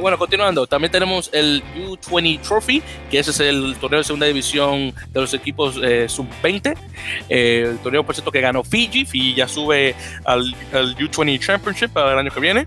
Bueno, 0.00 0.18
continuando, 0.18 0.66
también 0.66 0.90
tenemos 0.90 1.30
el 1.32 1.62
U20 1.76 2.40
Trophy, 2.40 2.82
que 3.10 3.18
ese 3.18 3.30
es 3.30 3.40
el 3.40 3.76
torneo 3.80 3.98
de 3.98 4.04
segunda 4.04 4.26
división 4.26 4.94
de 5.10 5.20
los 5.20 5.34
equipos 5.34 5.78
eh, 5.82 6.08
sub-20. 6.08 6.76
Eh, 7.28 7.66
el 7.70 7.78
torneo, 7.78 8.04
por 8.04 8.14
cierto, 8.14 8.30
que 8.30 8.40
ganó 8.40 8.62
Fiji. 8.62 9.04
Fiji 9.04 9.34
ya 9.34 9.48
sube 9.48 9.94
al, 10.24 10.54
al 10.72 10.96
U20 10.96 11.38
Championship 11.40 11.90
para 11.90 12.12
el 12.12 12.18
año 12.18 12.30
que 12.30 12.40
viene. 12.40 12.66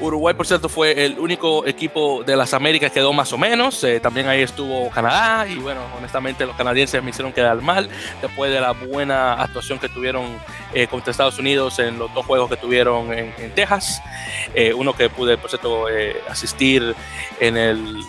Uruguay, 0.00 0.34
por 0.34 0.46
cierto, 0.46 0.68
fue 0.68 1.04
el 1.04 1.18
único 1.18 1.66
equipo 1.66 2.22
de 2.24 2.36
las 2.36 2.52
Américas 2.54 2.90
que 2.90 3.00
quedó 3.00 3.12
más 3.12 3.32
o 3.32 3.38
menos. 3.38 3.82
Eh, 3.84 4.00
también 4.00 4.28
ahí 4.28 4.42
estuvo 4.42 4.90
Canadá 4.90 5.46
y 5.46 5.56
bueno, 5.56 5.80
honestamente 5.96 6.46
los 6.46 6.56
canadienses 6.56 7.02
me 7.02 7.10
hicieron 7.10 7.32
quedar 7.32 7.60
mal 7.60 7.88
después 8.20 8.52
de 8.52 8.60
la 8.60 8.72
buena 8.72 9.34
actuación 9.34 9.78
que 9.78 9.88
tuvieron 9.88 10.24
eh, 10.72 10.86
contra 10.86 11.10
Estados 11.10 11.38
Unidos 11.38 11.78
en 11.78 11.98
los 11.98 12.12
dos 12.14 12.26
juegos 12.26 12.50
que 12.50 12.56
tuvieron 12.56 13.12
en, 13.12 13.32
Texas. 13.54 14.02
Eh, 14.54 14.74
uno 14.74 14.92
que 14.94 15.08
pude, 15.10 15.38
por 15.38 15.50
cierto, 15.50 15.86
asistir 16.28 16.94
en 17.40 17.56
el 17.56 18.04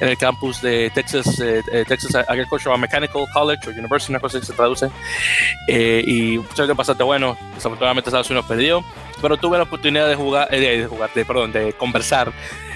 en 0.00 0.08
el 0.08 0.16
campus 0.16 0.60
de 0.62 0.90
Texas, 0.94 1.42
Texas 1.86 2.14
Agricultural 2.26 2.78
Mechanical 2.78 3.26
College 3.32 3.68
o 3.68 3.72
University, 3.72 4.12
una 4.12 4.20
cosa 4.20 4.40
que 4.40 4.46
se 4.46 4.52
traduce. 4.52 4.90
y 5.68 6.38
muchas 6.38 6.74
bastante 6.74 7.02
bueno. 7.02 7.36
Desafortunadamente 7.54 8.08
Estados 8.08 8.30
Unidos 8.30 8.46
perdió 8.46 8.84
pero 9.20 9.36
tuve 9.36 9.58
la 9.58 9.64
oportunidad 9.64 10.08
de 10.08 10.14
jugar, 10.14 10.48
eh, 10.52 10.60
de, 10.60 10.86
jugar, 10.86 11.10
de, 11.14 11.24
perdón, 11.24 11.52
de 11.52 11.72
conversar 11.74 12.32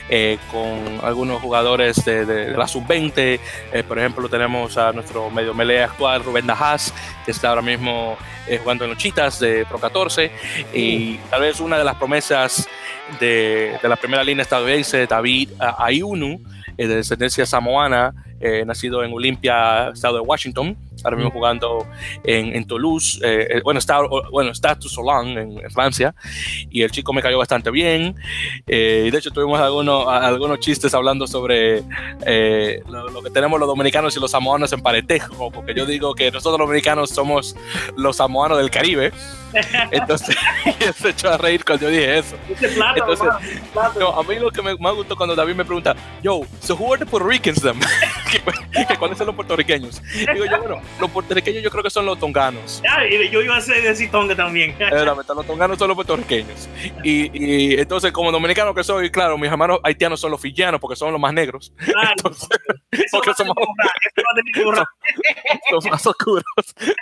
eh, 0.09 0.39
con 0.51 1.01
algunos 1.03 1.41
jugadores 1.41 2.05
de, 2.05 2.53
la 2.57 2.69
sub-20. 2.69 3.41
Eh, 3.73 3.83
por 3.87 3.99
ejemplo, 3.99 4.29
tenemos 4.29 4.77
a 4.77 4.93
nuestro 4.93 5.31
medio 5.31 5.55
melee 5.55 5.85
actual, 5.85 6.23
Rubén 6.23 6.47
Dajas, 6.47 6.93
que 7.25 7.31
está 7.31 7.51
ahora 7.51 7.63
mismo 7.63 8.17
jugando 8.61 8.85
en 8.85 8.91
los 8.91 8.99
Chitas 8.99 9.41
de 9.41 9.65
Pro 9.65 9.79
14. 9.79 10.31
Y 10.75 11.17
tal 11.31 11.41
vez 11.41 11.61
una 11.61 11.79
de 11.79 11.85
las 11.85 11.97
promesas 11.97 12.69
de, 13.19 13.79
la 13.83 13.97
primera 13.97 14.23
línea 14.23 14.43
estadounidense, 14.43 15.07
David 15.07 15.51
Ayunu, 15.79 16.41
de 16.77 16.89
descendencia 16.89 17.47
samoana, 17.47 18.15
nacido 18.67 19.03
en 19.05 19.13
Olympia, 19.13 19.89
estado 19.89 20.17
de 20.17 20.21
Washington 20.21 20.77
ahora 21.05 21.17
mismo 21.17 21.31
jugando 21.31 21.87
en, 22.25 22.57
en 22.57 22.67
Toulouse, 22.67 23.21
eh, 23.23 23.47
eh, 23.51 23.61
bueno, 23.63 23.79
está, 23.79 24.01
bueno, 24.31 24.51
está 24.51 24.77
Toussaint 24.77 25.39
en, 25.39 25.71
Francia, 25.71 26.15
y 26.71 26.83
el 26.83 26.91
chico 26.91 27.13
me 27.13 27.23
cayó 27.23 27.39
bastante 27.39 27.71
bien. 27.71 28.17
Eh, 28.67 29.05
y 29.07 29.11
de 29.11 29.19
hecho 29.19 29.31
tuvimos 29.31 29.61
algunos, 29.61 30.07
algunos 30.09 30.61
chistes 30.61 30.95
hablando 30.95 31.27
sobre 31.27 31.83
lo, 32.89 33.23
que 33.23 33.31
tenemos 33.31 33.59
los 33.61 33.69
dominicanos 33.69 34.17
y 34.17 34.21
los 34.21 34.31
samoanos 34.31 34.73
en 34.73 34.81
paretejo, 34.81 35.51
porque 35.51 35.75
yo 35.75 35.87
digo 35.87 36.15
que 36.15 36.31
nosotros 36.31 36.59
los 36.59 36.69
dominicanos 36.69 37.11
somos 37.11 37.57
los 37.97 38.17
samoanos 38.17 38.59
del 38.59 38.71
Caribe. 38.71 39.13
Entonces, 39.91 40.37
se 40.97 41.11
echó 41.11 41.31
a 41.31 41.37
reír 41.37 41.65
cuando 41.65 41.87
yo 41.87 41.91
dije 41.91 42.19
eso. 42.19 42.37
Entonces, 42.49 43.29
no, 43.99 44.09
a 44.09 44.23
mí 44.23 44.37
lo 44.37 44.51
que 44.51 44.63
me, 44.63 44.77
más 44.77 44.95
gustó 44.95 45.17
cuando 45.17 45.35
David 45.35 45.55
me 45.55 45.65
pregunta, 45.65 45.95
yo, 46.23 46.43
so 46.61 46.75
who 46.75 46.93
are 46.93 46.99
the 46.99 47.09
Puerto 47.09 47.29
Ricans 47.29 47.61
then? 47.61 47.79
que, 48.31 48.97
cuáles 48.97 49.19
son 49.19 49.29
los 49.29 49.37
puertorriqueños. 49.37 50.03
Digo 50.33 50.45
yo, 50.45 50.59
bueno, 50.59 50.81
los 51.01 51.11
puertorriqueños 51.11 51.63
yo 51.63 51.71
creo 51.71 51.83
que 51.83 51.91
son 51.91 52.07
los 52.07 52.19
tonganos. 52.19 52.83
yo 53.31 53.43
iba 53.43 53.57
a 53.57 53.61
decir 53.61 54.11
tonga 54.11 54.35
también. 54.35 54.75
los 54.79 55.47
tonganos 55.47 55.79
son 55.79 55.89
los 55.89 55.95
puertorriqueños. 55.95 56.69
Y, 57.03 57.31
y, 57.33 57.75
entonces, 57.79 58.13
como 58.13 58.31
dominicano 58.31 58.75
que 58.75 58.85
soy, 58.85 59.11
claro, 59.11 59.37
mis 59.39 59.51
hermanos 59.51 59.81
haitianos 59.83 60.21
son 60.21 60.31
los 60.31 60.41
fillanos 60.41 60.81
porque 60.81 60.97
son 60.97 61.13
los 61.13 61.21
más 61.21 61.33
negros. 61.33 61.73
entonces, 62.17 62.49
porque 63.11 63.35
son 63.35 63.49
más, 63.49 63.57
son 65.71 65.91
más 65.91 66.07
oscuros. 66.07 66.45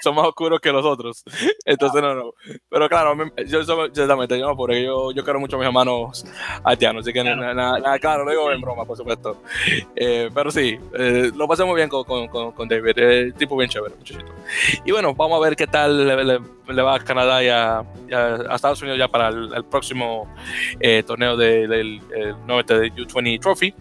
Son 0.02 0.14
más 0.14 0.26
oscuros 0.26 0.60
que 0.60 0.72
los 0.72 0.84
otros. 0.84 1.24
Entonces, 1.64 2.02
no, 2.02 2.14
no. 2.14 2.32
Pero 2.68 2.88
claro, 2.88 3.16
yo, 3.46 3.60
exactamente, 3.60 4.38
yo, 4.38 4.56
porque 4.56 4.82
yo, 4.82 5.12
yo 5.12 5.24
quiero 5.24 5.40
mucho 5.40 5.56
a 5.56 5.58
mis 5.58 5.66
hermanos 5.66 6.24
haitianos. 6.64 7.04
Así 7.04 7.12
que, 7.12 7.22
claro, 7.22 7.54
nada, 7.54 7.98
claro 7.98 8.24
lo 8.24 8.30
digo 8.30 8.52
en 8.52 8.60
broma, 8.60 8.84
por 8.84 8.96
supuesto. 8.96 9.42
Eh, 9.96 10.30
pero 10.34 10.50
sí, 10.50 10.78
eh, 10.94 11.30
lo 11.34 11.48
pasé 11.48 11.64
muy 11.64 11.76
bien 11.76 11.88
con, 11.88 12.04
con, 12.04 12.52
con 12.52 12.68
David. 12.68 12.94
Eh, 12.96 13.32
tipo 13.36 13.56
bien 13.56 13.68
chévere, 13.68 13.81
muchachito. 13.90 14.32
Y 14.84 14.92
bueno, 14.92 15.14
vamos 15.14 15.38
a 15.38 15.48
ver 15.48 15.56
qué 15.56 15.66
tal 15.66 16.06
le, 16.06 16.82
va 16.82 16.94
a 16.94 17.00
Canadá 17.00 17.42
y 17.42 17.48
a, 17.48 17.84
Estados 18.54 18.80
Unidos 18.82 18.98
ya 18.98 19.08
para 19.08 19.28
el, 19.28 19.64
próximo 19.64 20.32
eh, 20.80 21.02
torneo 21.06 21.36
del 21.36 21.68
de, 21.68 22.34
90 22.46 22.78
de 22.78 22.92
U20 22.92 23.40
Trophy. 23.40 23.74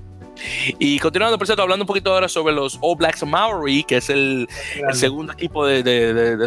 Y 0.80 1.00
continuando, 1.00 1.38
por 1.38 1.48
cierto, 1.48 1.62
hablando 1.62 1.84
un 1.84 1.88
poquito 1.88 2.14
ahora 2.14 2.28
sobre 2.28 2.54
los 2.54 2.78
All 2.82 2.96
Blacks 2.96 3.26
Maori, 3.26 3.84
que 3.84 3.98
es 3.98 4.10
el, 4.10 4.48
segundo 4.94 5.34
equipo 5.34 5.66
de, 5.66 6.38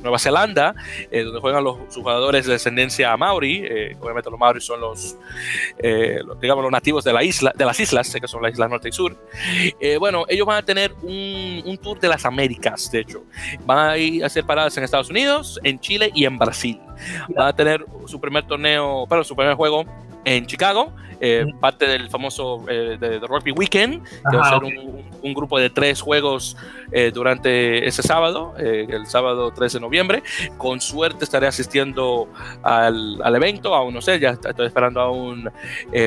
Nueva 0.00 0.18
Zelanda, 0.18 0.74
eh, 1.10 1.22
donde 1.22 1.40
juegan 1.40 1.64
los, 1.64 1.76
jugadores 1.94 2.46
de 2.46 2.52
descendencia 2.52 3.16
Maori. 3.16 3.62
Eh, 3.64 3.96
obviamente 4.00 4.30
los 4.30 4.38
Maori 4.38 4.60
son 4.60 4.80
eh, 5.78 6.20
los, 6.24 6.40
digamos, 6.40 6.62
los 6.62 6.72
nativos 6.72 7.04
de, 7.04 7.12
la 7.12 7.22
isla, 7.22 7.52
de 7.54 7.64
las 7.64 7.78
islas, 7.78 8.14
que 8.20 8.28
son 8.28 8.42
las 8.42 8.52
islas 8.52 8.70
norte 8.70 8.88
y 8.88 8.92
sur. 8.92 9.16
bueno, 9.98 10.24
ellos 10.28 10.46
van 10.46 10.58
a 10.58 10.62
tener 10.62 10.92
un, 11.02 11.62
un, 11.64 11.76
tour 11.78 11.98
de 12.00 12.08
las 12.08 12.24
Américas, 12.24 12.90
de 12.90 13.00
hecho. 13.00 13.24
Van 13.64 13.90
a 13.90 13.98
ir 13.98 14.22
a 14.22 14.26
hacer 14.26 14.44
paradas 14.44 14.76
en 14.76 14.84
Estados 14.84 15.10
Unidos, 15.10 15.60
en 15.62 15.78
Chile 15.80 16.10
y 16.14 16.24
en 16.24 16.38
Brasil. 16.38 16.80
Van 17.36 17.48
a 17.48 17.52
tener 17.52 17.84
su 18.06 18.20
primer 18.20 18.46
torneo, 18.46 19.06
pero 19.08 19.24
su 19.24 19.34
primer 19.34 19.54
juego 19.54 19.84
en 20.24 20.46
Chicago, 20.46 20.92
eh, 21.24 21.46
parte 21.60 21.86
del 21.86 22.10
famoso 22.10 22.64
eh, 22.68 22.96
de, 22.98 23.20
Rugby 23.20 23.52
Weekend, 23.52 24.02
que 24.28 24.36
va 24.36 24.48
a 24.48 24.58
ser 24.58 24.64
un, 25.22 25.34
grupo 25.34 25.56
de 25.58 25.70
tres 25.70 26.00
juegos 26.00 26.56
eh, 26.90 27.12
durante 27.14 27.86
ese 27.86 28.02
sábado, 28.02 28.54
el 28.58 29.06
sábado 29.06 29.52
13 29.52 29.78
de 29.78 29.80
noviembre. 29.82 30.22
Con 30.58 30.80
suerte 30.80 31.24
estaré 31.24 31.46
asistiendo 31.46 32.28
al, 32.64 33.22
al 33.22 33.36
evento, 33.36 33.72
aún 33.72 33.94
no 33.94 34.02
sé, 34.02 34.18
ya 34.18 34.30
estoy 34.30 34.66
esperando 34.66 35.00
aún 35.00 35.48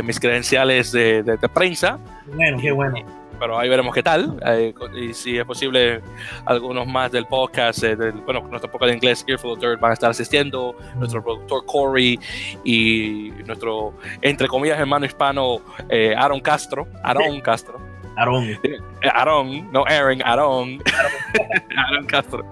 mis 0.03 0.19
credenciales 0.19 0.91
de, 0.91 1.23
de, 1.23 1.37
de 1.37 1.49
prensa. 1.49 1.97
Bueno, 2.35 2.57
qué 2.61 2.73
bueno 2.73 3.24
pero 3.39 3.57
ahí 3.57 3.69
veremos 3.69 3.93
qué 3.93 4.03
tal. 4.03 4.39
Eh, 4.45 4.73
y 4.95 5.13
si 5.13 5.37
es 5.37 5.45
posible, 5.45 6.01
algunos 6.45 6.87
más 6.87 7.11
del 7.11 7.25
podcast, 7.25 7.83
eh, 7.83 7.95
del, 7.95 8.13
bueno, 8.13 8.41
nuestro 8.49 8.71
podcast 8.71 8.89
de 8.89 8.95
inglés, 8.95 9.25
Earful 9.27 9.51
of 9.51 9.59
Dirt, 9.59 9.79
van 9.79 9.91
a 9.91 9.93
estar 9.93 10.09
asistiendo, 10.09 10.75
nuestro 10.95 11.23
productor 11.23 11.65
Corey 11.65 12.19
y 12.63 13.31
nuestro, 13.45 13.93
entre 14.21 14.47
comillas, 14.47 14.79
hermano 14.79 15.05
hispano, 15.05 15.61
eh, 15.89 16.15
Aaron 16.17 16.39
Castro. 16.39 16.87
Aaron 17.03 17.41
Castro. 17.41 17.84
Aarón. 18.15 18.59
Aarón, 19.03 19.71
no 19.71 19.83
Aaron, 19.85 20.21
Aarón. 20.23 20.83
Aaron 21.77 22.05
Castro. 22.05 22.45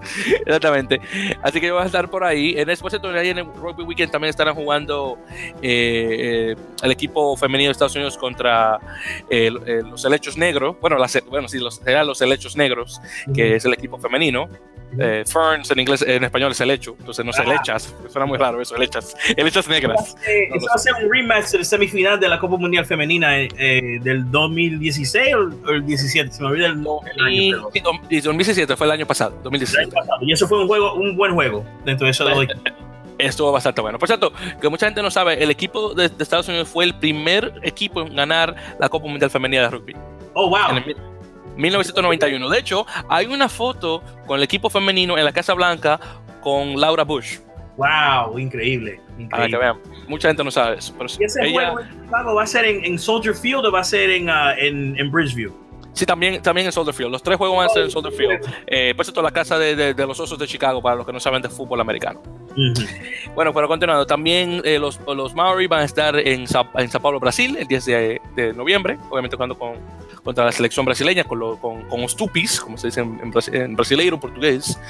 Exactamente. 0.46 1.00
Así 1.42 1.60
que 1.60 1.68
yo 1.68 1.74
voy 1.74 1.82
a 1.82 1.86
estar 1.86 2.08
por 2.10 2.24
ahí. 2.24 2.54
En 2.56 2.68
este 2.70 2.84
ahí 3.18 3.30
en 3.30 3.38
el 3.38 3.46
Rugby 3.46 3.82
Weekend 3.84 4.12
también 4.12 4.30
estarán 4.30 4.54
jugando 4.54 5.18
eh, 5.62 6.52
eh, 6.52 6.56
el 6.82 6.90
equipo 6.90 7.36
femenino 7.36 7.68
de 7.68 7.72
Estados 7.72 7.94
Unidos 7.94 8.16
contra 8.18 8.78
eh, 9.30 9.50
los 9.50 10.04
helechos 10.04 10.36
negros. 10.36 10.76
Bueno, 10.80 10.96
bueno 11.28 11.48
sí, 11.48 11.58
los, 11.58 11.84
eran 11.86 12.06
los 12.06 12.20
helechos 12.20 12.56
negros, 12.56 13.00
que 13.34 13.56
es 13.56 13.64
el 13.64 13.72
equipo 13.72 13.98
femenino. 13.98 14.48
Eh, 14.98 15.24
ferns 15.26 15.70
en 15.70 15.80
inglés, 15.80 16.04
en 16.06 16.24
español 16.24 16.52
es 16.52 16.60
helecho, 16.60 16.96
entonces 16.98 17.24
no 17.24 17.30
es 17.30 17.38
helechas, 17.38 17.94
suena 18.08 18.26
muy 18.26 18.38
raro 18.38 18.60
eso, 18.60 18.76
helechas, 18.76 19.16
helechas 19.36 19.68
negras. 19.68 20.16
Eso 20.26 20.66
hace 20.74 20.90
un 20.92 21.10
rematch 21.10 21.50
del 21.50 21.64
semifinal 21.64 22.18
de 22.20 22.28
la 22.28 22.38
Copa 22.38 22.56
Mundial 22.56 22.86
Femenina 22.86 23.38
eh, 23.38 23.48
eh 23.58 23.98
del 24.02 24.30
2016 24.30 25.34
o 25.34 25.70
el 25.70 25.86
17, 25.86 26.32
se 26.32 26.42
me 26.42 26.48
olvida 26.48 26.66
el, 26.66 26.86
año. 27.24 27.68
2017 27.72 28.76
fue 28.76 28.86
el 28.86 28.92
año 28.92 29.06
pasado, 29.06 29.38
2017. 29.42 29.90
Y 30.22 30.32
eso 30.32 30.46
fue 30.46 30.60
un 30.60 30.68
juego, 30.68 30.94
un 30.94 31.16
buen 31.16 31.34
juego 31.34 31.64
dentro 31.84 32.06
de 32.06 32.10
eso 32.10 32.24
de 32.24 32.32
hoy. 32.32 32.48
Estuvo 33.18 33.52
bastante 33.52 33.80
bueno. 33.80 33.98
Por 33.98 34.08
cierto, 34.08 34.32
que 34.60 34.68
mucha 34.68 34.86
gente 34.86 35.02
no 35.02 35.10
sabe, 35.10 35.42
el 35.42 35.50
equipo 35.50 35.94
de, 35.94 36.06
Estados 36.06 36.48
Unidos 36.48 36.68
fue 36.68 36.84
el 36.84 36.94
primer 36.94 37.52
equipo 37.62 38.02
en 38.02 38.14
ganar 38.14 38.56
la 38.78 38.88
Copa 38.88 39.06
Mundial 39.06 39.30
Femenina 39.30 39.62
de 39.62 39.70
Rugby. 39.70 39.94
Oh, 40.34 40.48
wow. 40.48 40.80
1991. 41.56 42.48
De 42.48 42.58
hecho, 42.58 42.86
hay 43.08 43.26
una 43.26 43.48
foto 43.48 44.02
con 44.26 44.38
el 44.38 44.44
equipo 44.44 44.70
femenino 44.70 45.16
en 45.16 45.24
la 45.24 45.32
Casa 45.32 45.54
Blanca 45.54 46.00
con 46.40 46.80
Laura 46.80 47.04
Bush. 47.04 47.38
¡Wow! 47.76 48.38
Increíble. 48.38 49.00
increíble. 49.18 49.58
vean. 49.58 49.76
Mucha 50.06 50.28
gente 50.28 50.44
no 50.44 50.50
sabe 50.50 50.78
eso. 50.78 50.94
Pero 50.96 51.10
¿Y 51.18 51.24
ese 51.24 51.50
juego 51.50 52.34
va 52.34 52.42
a 52.42 52.46
ser 52.46 52.64
en, 52.64 52.98
Soldier 52.98 53.34
Field 53.34 53.66
o 53.66 53.72
va 53.72 53.80
a 53.80 53.84
ser 53.84 54.10
en, 54.10 54.28
uh, 54.28 54.50
en, 54.58 54.98
en 54.98 55.10
Bridgeview? 55.10 55.63
Sí, 55.94 56.04
también, 56.04 56.42
también 56.42 56.66
en 56.66 56.72
Soldier 56.72 56.94
Field. 56.94 57.12
Los 57.12 57.22
tres 57.22 57.38
juegos 57.38 57.56
van 57.56 57.66
a 57.66 57.68
ser 57.68 57.84
en 57.84 57.90
Soldier 57.90 58.12
Field. 58.12 58.54
Eh, 58.66 58.92
por 58.96 59.04
cierto, 59.04 59.22
la 59.22 59.30
casa 59.30 59.58
de, 59.58 59.94
los 59.94 60.18
osos 60.18 60.38
de 60.38 60.46
Chicago, 60.46 60.82
para 60.82 60.96
los 60.96 61.06
que 61.06 61.12
no 61.12 61.20
saben 61.20 61.40
de 61.40 61.48
fútbol 61.48 61.80
americano. 61.80 62.20
Bueno, 63.34 63.52
pero 63.52 63.68
continuando, 63.68 64.04
también 64.04 64.60
eh, 64.64 64.78
los, 64.78 65.00
los 65.06 65.34
Maori 65.34 65.66
van 65.66 65.80
a 65.80 65.84
estar 65.84 66.16
en, 66.16 66.46
Sao, 66.46 66.68
en 66.74 66.88
Sao 66.88 67.00
Paulo, 67.00 67.18
Brasil, 67.20 67.56
el 67.58 67.66
10 67.66 67.84
de, 67.84 68.20
de 68.36 68.52
noviembre, 68.52 68.98
obviamente 69.10 69.36
jugando 69.36 69.56
con, 69.56 69.74
contra 70.24 70.44
la 70.44 70.52
selección 70.52 70.84
brasileña, 70.86 71.22
con, 71.22 71.38
lo, 71.38 71.56
con, 71.58 71.82
con 71.82 72.00
los 72.00 72.16
tupis, 72.16 72.60
como 72.60 72.78
se 72.78 72.88
dice 72.88 73.00
en, 73.00 73.32
en, 73.52 73.76
brasileiro, 73.76 74.18
portugués. 74.18 74.80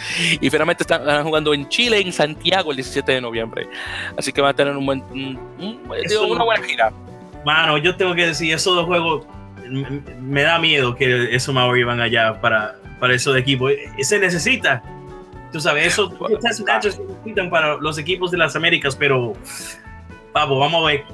Y 0.40 0.48
finalmente 0.48 0.84
están, 0.84 1.24
jugando 1.24 1.52
en 1.52 1.68
Chile, 1.68 2.00
en 2.00 2.12
Santiago, 2.12 2.70
el 2.70 2.76
17 2.76 3.12
de 3.12 3.20
noviembre. 3.20 3.68
Así 4.16 4.32
que 4.32 4.40
van 4.40 4.52
a 4.52 4.54
tener 4.54 4.76
un 4.76 4.86
buen, 4.86 5.02
una 5.10 6.44
buena 6.44 6.62
gira. 6.64 6.92
Mano, 7.44 7.76
yo 7.78 7.94
tengo 7.96 8.14
que 8.14 8.28
decir, 8.28 8.54
esos 8.54 8.74
dos 8.74 8.86
juegos 8.86 9.26
me 9.68 10.42
da 10.42 10.58
miedo 10.58 10.94
que 10.94 11.34
esos 11.34 11.54
Maori 11.54 11.84
van 11.84 12.00
allá 12.00 12.40
para, 12.40 12.76
para 13.00 13.14
esos 13.14 13.36
equipos. 13.36 13.72
Se 14.00 14.18
necesita. 14.18 14.82
Tú 15.52 15.60
sabes, 15.60 15.86
esos 15.86 16.12
matches 16.66 16.94
se 16.96 17.04
necesitan 17.04 17.48
para 17.48 17.76
los 17.76 17.96
equipos 17.98 18.30
de 18.30 18.38
las 18.38 18.56
Américas, 18.56 18.96
pero 18.96 19.34
vamos, 20.32 20.58
vamos 20.58 20.82
a 20.82 20.86
ver. 20.86 21.04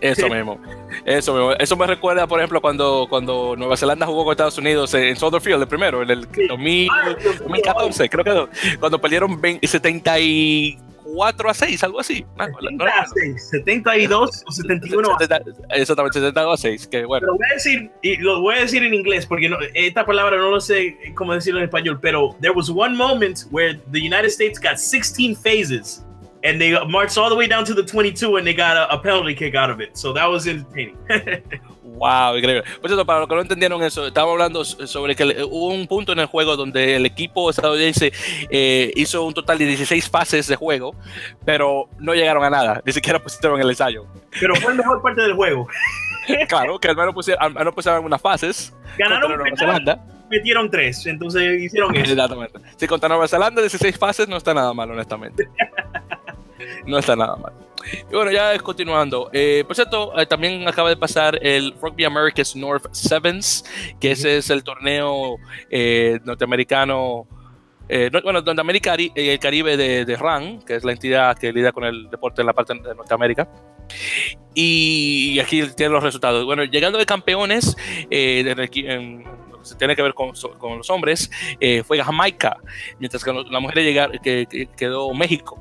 Eso 0.00 0.28
mismo. 0.30 0.58
Eso 1.04 1.34
mismo. 1.34 1.52
Eso 1.52 1.76
me 1.76 1.86
recuerda, 1.86 2.26
por 2.26 2.38
ejemplo, 2.40 2.60
cuando, 2.60 3.06
cuando 3.08 3.54
Nueva 3.56 3.76
Zelanda 3.76 4.06
jugó 4.06 4.24
con 4.24 4.32
Estados 4.32 4.58
Unidos 4.58 4.92
en 4.94 5.16
Soldier 5.16 5.42
Field, 5.42 5.62
el 5.62 5.68
primero, 5.68 6.02
en 6.02 6.10
el 6.10 6.28
2014, 6.48 8.08
creo 8.08 8.24
que 8.24 8.76
cuando 8.78 9.00
perdieron 9.00 9.40
70 9.62 10.20
y 10.20 10.78
4 11.04 11.50
a 11.50 11.54
6, 11.54 11.84
algo 11.84 12.00
así. 12.00 12.24
70 12.36 12.84
a 12.84 13.06
6, 13.06 13.48
72 13.50 14.44
o 14.46 14.52
71 14.52 15.08
Exactamente, 15.70 16.18
72 16.18 16.52
a 16.52 16.56
6. 16.56 16.86
Que 16.88 17.04
bueno. 17.04 17.26
Lo 17.26 17.34
voy 17.34 17.46
a 17.50 17.54
decir, 17.54 17.90
y 18.02 18.16
lo 18.16 18.40
voy 18.40 18.56
a 18.56 18.60
decir 18.60 18.82
en 18.82 18.94
inglés 18.94 19.26
porque 19.26 19.48
no, 19.48 19.56
esta 19.74 20.04
palabra 20.04 20.36
no 20.36 20.50
lo 20.50 20.60
sé 20.60 20.96
cómo 21.14 21.34
decirlo 21.34 21.60
en 21.60 21.66
español, 21.66 21.98
pero 22.00 22.36
there 22.40 22.54
was 22.54 22.70
one 22.70 22.96
moment 22.96 23.40
where 23.50 23.80
the 23.92 24.00
United 24.00 24.28
States 24.28 24.58
got 24.58 24.78
16 24.78 25.36
phases 25.36 26.04
and 26.44 26.60
they 26.60 26.72
marched 26.86 27.18
all 27.18 27.28
the 27.28 27.36
way 27.36 27.48
down 27.48 27.64
to 27.64 27.74
the 27.74 27.82
22 27.82 28.36
and 28.36 28.46
they 28.46 28.54
got 28.54 28.76
a, 28.76 28.92
a 28.92 28.98
penalty 28.98 29.34
kick 29.34 29.54
out 29.54 29.70
of 29.70 29.80
it. 29.80 29.96
So 29.96 30.12
that 30.12 30.26
was 30.26 30.46
entertaining. 30.46 30.96
Wow, 31.94 32.36
increíble. 32.36 32.64
Por 32.80 32.90
cierto, 32.90 33.06
para 33.06 33.20
los 33.20 33.28
que 33.28 33.34
no 33.36 33.40
entendieron 33.40 33.82
eso, 33.82 34.06
estaba 34.06 34.32
hablando 34.32 34.64
sobre 34.64 35.14
que 35.14 35.44
hubo 35.44 35.68
un 35.68 35.86
punto 35.86 36.12
en 36.12 36.18
el 36.18 36.26
juego 36.26 36.56
donde 36.56 36.96
el 36.96 37.06
equipo 37.06 37.50
estadounidense 37.50 38.12
eh, 38.50 38.92
hizo 38.96 39.22
un 39.24 39.32
total 39.32 39.58
de 39.58 39.66
16 39.66 40.08
fases 40.10 40.48
de 40.48 40.56
juego, 40.56 40.94
pero 41.44 41.88
no 41.98 42.14
llegaron 42.14 42.42
a 42.42 42.50
nada, 42.50 42.82
ni 42.84 42.92
siquiera 42.92 43.20
pusieron 43.20 43.60
el 43.60 43.70
ensayo. 43.70 44.06
Pero 44.40 44.56
fue 44.56 44.72
la 44.72 44.78
mejor 44.78 45.02
parte 45.02 45.22
del 45.22 45.34
juego. 45.34 45.68
claro, 46.48 46.78
que 46.80 46.88
al 46.88 46.96
menos 46.96 47.14
pusieron, 47.14 47.42
al 47.42 47.54
menos 47.54 47.74
pusieron 47.74 48.04
unas 48.04 48.20
fases. 48.20 48.74
Ganaron 48.98 49.36
Nueva 49.36 49.56
Zelanda. 49.56 50.04
Metieron 50.30 50.70
tres, 50.70 51.06
entonces 51.06 51.62
hicieron 51.62 51.94
eso. 51.94 52.12
Exactamente. 52.12 52.58
Si 52.76 52.86
contra 52.88 53.08
Nueva 53.08 53.28
Zelanda 53.28 53.60
16 53.60 53.96
fases 53.96 54.28
no 54.28 54.36
está 54.36 54.52
nada 54.52 54.74
mal, 54.74 54.90
honestamente. 54.90 55.48
No 56.86 56.98
está 56.98 57.16
nada 57.16 57.36
mal. 57.36 57.52
Y 58.10 58.14
bueno, 58.14 58.30
ya 58.30 58.58
continuando. 58.58 59.30
Eh, 59.32 59.64
por 59.66 59.76
cierto, 59.76 60.18
eh, 60.18 60.26
también 60.26 60.66
acaba 60.66 60.88
de 60.88 60.96
pasar 60.96 61.38
el 61.42 61.74
Rugby 61.80 62.04
Americas 62.04 62.56
North 62.56 62.86
Sevens, 62.92 63.64
que 64.00 64.12
ese 64.12 64.38
es 64.38 64.50
el 64.50 64.64
torneo 64.64 65.36
eh, 65.70 66.18
norteamericano. 66.24 67.26
bueno, 68.22 68.42
donde 68.42 68.60
América 68.60 68.96
y 68.98 69.12
el 69.14 69.38
Caribe 69.38 69.76
de, 69.76 70.04
de, 70.04 70.16
RAN, 70.16 70.62
que 70.62 70.76
es 70.76 70.84
la 70.84 70.92
entidad 70.92 71.36
que 71.36 71.52
lidia 71.52 71.72
con 71.72 71.84
el 71.84 72.08
deporte 72.10 72.40
en 72.40 72.46
la 72.46 72.52
parte 72.52 72.74
de 72.74 72.94
Norteamérica. 72.94 73.48
Y, 74.54 75.38
aquí 75.40 75.62
tienen 75.76 75.92
los 75.92 76.02
resultados. 76.02 76.46
Bueno, 76.46 76.64
llegando 76.64 76.98
de 76.98 77.04
campeones 77.04 77.76
en, 78.08 78.48
en 78.48 79.24
se 79.64 79.74
tiene 79.76 79.96
que 79.96 80.02
ver 80.02 80.14
con, 80.14 80.32
con 80.58 80.78
los 80.78 80.90
hombres, 80.90 81.30
eh, 81.60 81.82
fue 81.82 82.02
Jamaica, 82.02 82.58
mientras 82.98 83.24
que 83.24 83.32
la 83.32 83.60
mujer 83.60 83.78
llegar, 83.78 84.20
que, 84.20 84.68
quedó 84.76 85.12
México. 85.14 85.60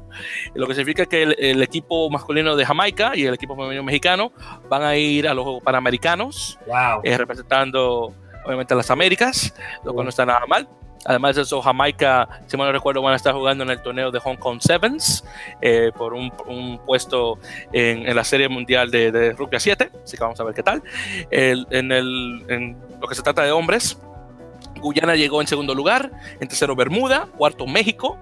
Lo 0.54 0.68
que 0.68 0.76
significa 0.76 1.06
que 1.06 1.24
el, 1.24 1.64
equipo 1.64 2.10
masculino 2.10 2.56
de 2.56 2.66
Jamaica 2.66 3.14
y 3.16 3.26
el 3.26 3.34
equipo 3.34 3.56
femenino 3.56 3.84
mexicano 3.84 4.32
van 4.70 4.84
a 4.84 4.96
ir 4.96 5.28
a 5.28 5.34
los 5.34 5.44
Juegos 5.44 5.64
Panamericanos, 5.64 6.60
eh, 7.04 7.18
representando 7.18 8.14
obviamente 8.46 8.74
a 8.74 8.78
las 8.78 8.92
Américas, 8.92 9.56
lo 9.84 9.94
cual 9.94 10.06
no 10.06 10.10
está 10.10 10.26
nada 10.26 10.46
mal. 10.48 10.68
Además 11.06 11.36
de 11.36 11.42
eso, 11.44 11.62
Jamaica, 11.62 12.28
si 12.48 12.58
mal 12.58 12.68
no 12.68 12.74
recuerdo, 12.74 13.02
van 13.02 13.14
a 13.14 13.18
estar 13.18 13.34
jugando 13.34 13.64
en 13.64 13.70
el 13.70 13.82
torneo 13.82 14.12
de 14.12 14.20
Hong 14.20 14.38
Kong 14.38 14.60
Sevens 14.62 15.24
eh, 15.62 15.92
por 15.96 16.14
un, 16.14 16.32
puesto 16.86 17.40
en, 17.72 18.16
la 18.16 18.24
Serie 18.24 18.50
Mundial 18.50 18.92
de, 18.92 19.12
de, 19.12 19.32
Rugby 19.34 19.60
7. 19.60 19.90
Así 20.04 20.18
que 20.18 20.24
vamos 20.24 20.40
a 20.40 20.44
ver 20.44 20.54
qué 20.54 20.64
tal. 20.64 20.84
En 21.32 22.78
lo 23.02 23.08
que 23.08 23.16
se 23.16 23.22
trata 23.22 23.44
de 23.44 23.52
hombres, 23.52 23.98
Guyana 24.80 25.16
llegó 25.16 25.42
en 25.42 25.48
segundo 25.48 25.74
lugar, 25.74 26.12
en 26.40 26.48
tercero 26.48 26.76
Bermuda, 26.76 27.28
cuarto 27.38 27.66
México, 27.66 28.18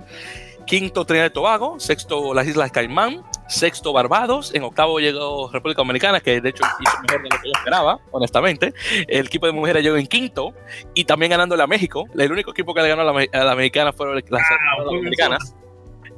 quinto 0.66 1.06
Trinidad 1.06 1.28
y 1.28 1.34
Tobago, 1.34 1.80
sexto 1.80 2.34
las 2.34 2.48
Islas 2.48 2.72
Caimán, 2.72 3.24
sexto 3.48 3.94
Barbados, 3.94 4.54
en 4.54 4.64
octavo 4.64 5.00
llegó 5.00 5.50
República 5.52 5.82
Dominicana, 5.82 6.20
que 6.20 6.42
de 6.42 6.50
hecho 6.50 6.64
hizo 6.80 7.02
mejor 7.02 7.24
de 7.24 7.30
lo 7.30 7.42
que 7.42 7.48
yo 7.48 7.54
esperaba, 7.56 8.00
honestamente. 8.12 8.74
El 9.08 9.26
equipo 9.28 9.46
de 9.46 9.52
mujeres 9.52 9.84
llegó 9.84 9.98
en 9.98 10.08
quinto 10.08 10.54
y 10.94 11.06
también 11.06 11.32
ganándole 11.32 11.64
a 11.64 11.68
México. 11.68 12.06
El 12.18 12.32
único 12.32 12.52
equipo 12.52 12.74
que 12.74 12.82
le 12.82 12.90
ganó 12.90 13.02
a 13.02 13.06
la, 13.06 13.52
a 13.52 13.56
mexicana 13.56 13.94
fueron 13.94 14.16
las, 14.30 14.42
ah, 14.42 14.82
americanas. 14.90 15.56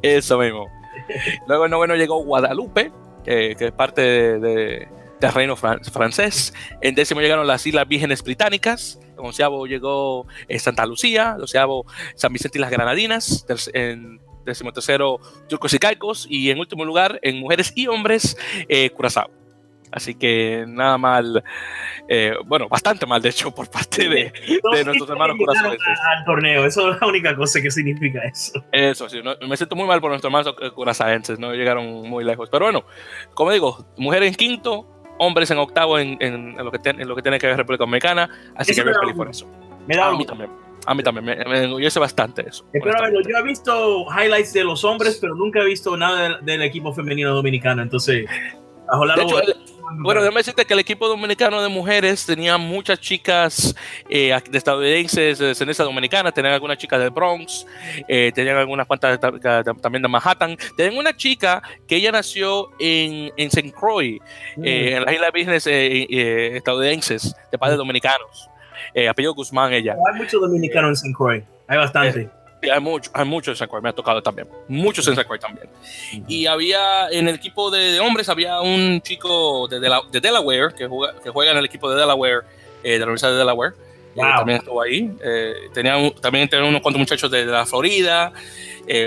Eso 0.02 0.38
mismo. 0.38 0.68
Luego 1.48 1.66
en 1.66 1.72
noveno 1.72 1.96
llegó 1.96 2.24
Guadalupe, 2.24 2.92
que, 3.24 3.56
es 3.58 3.72
parte 3.72 4.02
de, 4.40 4.88
del 5.20 5.34
reino 5.34 5.56
francés. 5.56 6.54
En 6.82 6.96
décimo 6.96 7.22
llegaron 7.22 7.48
las 7.48 7.66
Islas 7.66 7.88
Vírgenes 7.88 8.24
Británicas. 8.24 9.00
En 9.18 9.26
onceavo 9.26 9.66
llegó 9.66 10.28
eh, 10.48 10.60
Santa 10.60 10.86
Lucía. 10.86 11.36
Doceavo 11.38 11.86
San 12.16 12.34
Vicente 12.34 12.58
y 12.58 12.62
las 12.62 12.72
Granadinas. 12.72 13.46
En 13.74 14.20
decimotercero 14.46 15.20
turcos 15.48 15.74
y 15.74 15.80
caicos 15.80 16.28
y 16.30 16.50
en 16.50 16.60
último 16.60 16.86
lugar 16.86 17.20
en 17.22 17.40
mujeres 17.40 17.74
y 17.76 17.88
hombres 17.88 18.38
eh, 18.68 18.90
Curazao. 18.92 19.30
Así 19.94 20.16
que 20.16 20.66
nada 20.68 20.98
mal, 20.98 21.44
eh, 22.08 22.34
bueno, 22.46 22.68
bastante 22.68 23.06
mal 23.06 23.22
de 23.22 23.30
hecho 23.30 23.54
por 23.54 23.70
parte 23.70 24.10
de, 24.10 24.34
nuestros 24.86 25.08
hermanos 25.08 25.38
curazaenses. 25.38 26.00
Al 26.18 26.26
torneo, 26.26 26.66
eso 26.66 26.92
es 26.92 27.00
la 27.00 27.06
única 27.06 27.36
cosa 27.36 27.62
que 27.62 27.70
significa 27.70 28.20
eso. 28.24 28.54
Eso, 28.72 29.08
sí, 29.08 29.22
me 29.48 29.56
siento 29.56 29.76
muy 29.76 29.86
mal 29.86 30.02
por 30.02 30.10
nuestros 30.10 30.34
hermanos 30.34 30.56
curazaenses, 30.74 31.38
no 31.38 31.54
llegaron 31.54 32.10
muy 32.10 32.24
lejos. 32.24 32.50
Pero 32.50 32.66
bueno, 32.66 32.84
como 33.36 33.52
digo, 33.52 33.86
mujeres 33.98 34.30
en 34.30 34.36
quinto, 34.36 34.88
hombres 35.20 35.52
en 35.52 35.60
octavo 35.60 36.00
en, 36.00 36.18
en, 36.20 36.58
lo, 36.58 36.72
que 36.72 36.90
en 36.90 37.08
lo 37.08 37.16
que 37.16 37.22
tiene 37.22 37.38
que 37.38 37.46
ver 37.46 37.58
República 37.58 37.84
Dominicana, 37.84 38.28
así 38.56 38.74
que 38.74 38.84
me 38.84 38.96
feliz 38.96 39.16
por 39.16 39.30
eso. 39.30 39.48
Me 39.88 39.96
da 39.96 40.08
a 40.08 40.18
mí 40.18 40.26
también. 40.26 40.63
A 40.86 40.94
mí 40.94 41.04
también, 41.04 41.26
me, 41.26 41.36
me 41.36 41.64
enorgullece 41.64 42.00
bastante 42.00 42.48
eso. 42.48 42.66
Pero 42.72 42.94
yo 43.22 43.38
he 43.38 43.44
visto 43.44 44.06
highlights 44.12 44.54
de 44.54 44.64
los 44.64 44.84
hombres, 44.84 45.18
pero 45.20 45.36
nunca 45.36 45.62
he 45.62 45.66
visto 45.66 45.96
nada 45.96 46.40
del, 46.42 46.62
equipo 46.62 46.94
femenino 46.94 47.34
dominicano. 47.34 47.82
Entonces, 47.82 48.26
de 48.28 49.24
hecho, 49.24 49.38
bueno, 50.00 50.22
déjame 50.22 50.40
decirte 50.40 50.66
que 50.66 50.74
el 50.74 50.80
equipo 50.80 51.08
dominicano 51.08 51.62
de 51.62 51.70
mujeres 51.70 52.26
tenía 52.26 52.58
muchas 52.58 53.00
chicas 53.00 53.76
eh, 54.10 54.36
de 54.50 54.58
estadounidenses 54.58 55.40
de 55.40 55.48
descendencia 55.48 55.86
dominicana, 55.86 56.32
tenían 56.32 56.54
algunas 56.54 56.78
chicas 56.78 57.00
del 57.00 57.12
Bronx, 57.12 57.66
eh, 58.08 58.32
tenían 58.34 58.58
algunas 58.58 58.88
cuantas 58.88 59.20
también 59.20 60.02
de 60.02 60.08
Manhattan. 60.08 60.58
Tenían 60.76 60.98
una 60.98 61.16
chica 61.16 61.62
que 61.88 61.98
ella 61.98 62.12
nació 62.12 62.70
en, 62.80 63.32
en 63.38 63.48
St. 63.48 63.72
Croix, 63.72 64.20
mm. 64.58 64.66
eh, 64.66 64.96
en 64.96 65.06
las 65.06 65.14
Islas 65.14 65.32
Vírgenes 65.32 65.68
estadounidenses, 65.68 67.36
de 67.52 67.58
padres 67.58 67.78
dominicanos 67.78 68.50
eh, 68.94 69.08
apellido 69.08 69.34
Guzmán 69.34 69.74
ella. 69.74 69.96
Hay 70.12 70.20
muchos 70.20 70.42
dominicanos 70.42 70.90
en 70.90 70.96
San 70.96 71.14
Croix, 71.14 71.44
hay 71.68 71.78
bastante. 71.78 72.30
Eh, 72.62 72.72
hay 72.72 72.80
muchos 72.80 73.12
hay 73.14 73.26
mucho 73.26 73.52
en 73.52 73.58
San 73.58 73.68
Croix, 73.68 73.84
me 73.84 73.90
ha 73.90 73.94
tocado 73.94 74.24
también. 74.24 74.48
Muchos 74.70 75.08
en 75.08 75.16
San 75.16 75.26
Croix 75.26 75.40
también. 75.40 75.68
Y 76.28 76.46
había, 76.46 77.10
en 77.12 77.28
el 77.28 77.36
equipo 77.36 77.70
de, 77.70 78.00
hombres, 78.00 78.30
había 78.30 78.62
un 78.62 79.02
chico 79.02 79.68
de, 79.68 79.80
de, 79.80 80.22
Delaware 80.22 80.74
que 80.74 80.88
juega, 80.88 81.20
que 81.22 81.30
juega 81.30 81.52
en 81.52 81.58
el 81.58 81.66
equipo 81.66 81.92
de 81.92 82.00
Delaware, 82.00 82.44
eh, 82.84 82.94
de 82.94 83.00
la 83.00 83.06
Universidad 83.06 83.32
de 83.32 83.38
Delaware. 83.38 83.74
Eh, 84.16 84.20
también 84.20 84.60
estuvo 84.60 84.82
ahí. 84.82 85.12
tenían, 85.74 86.12
también 86.22 86.48
tenían 86.48 86.70
unos 86.70 86.82
cuantos 86.82 87.00
muchachos 87.00 87.30
de, 87.30 87.46
la 87.46 87.66
Florida, 87.66 88.32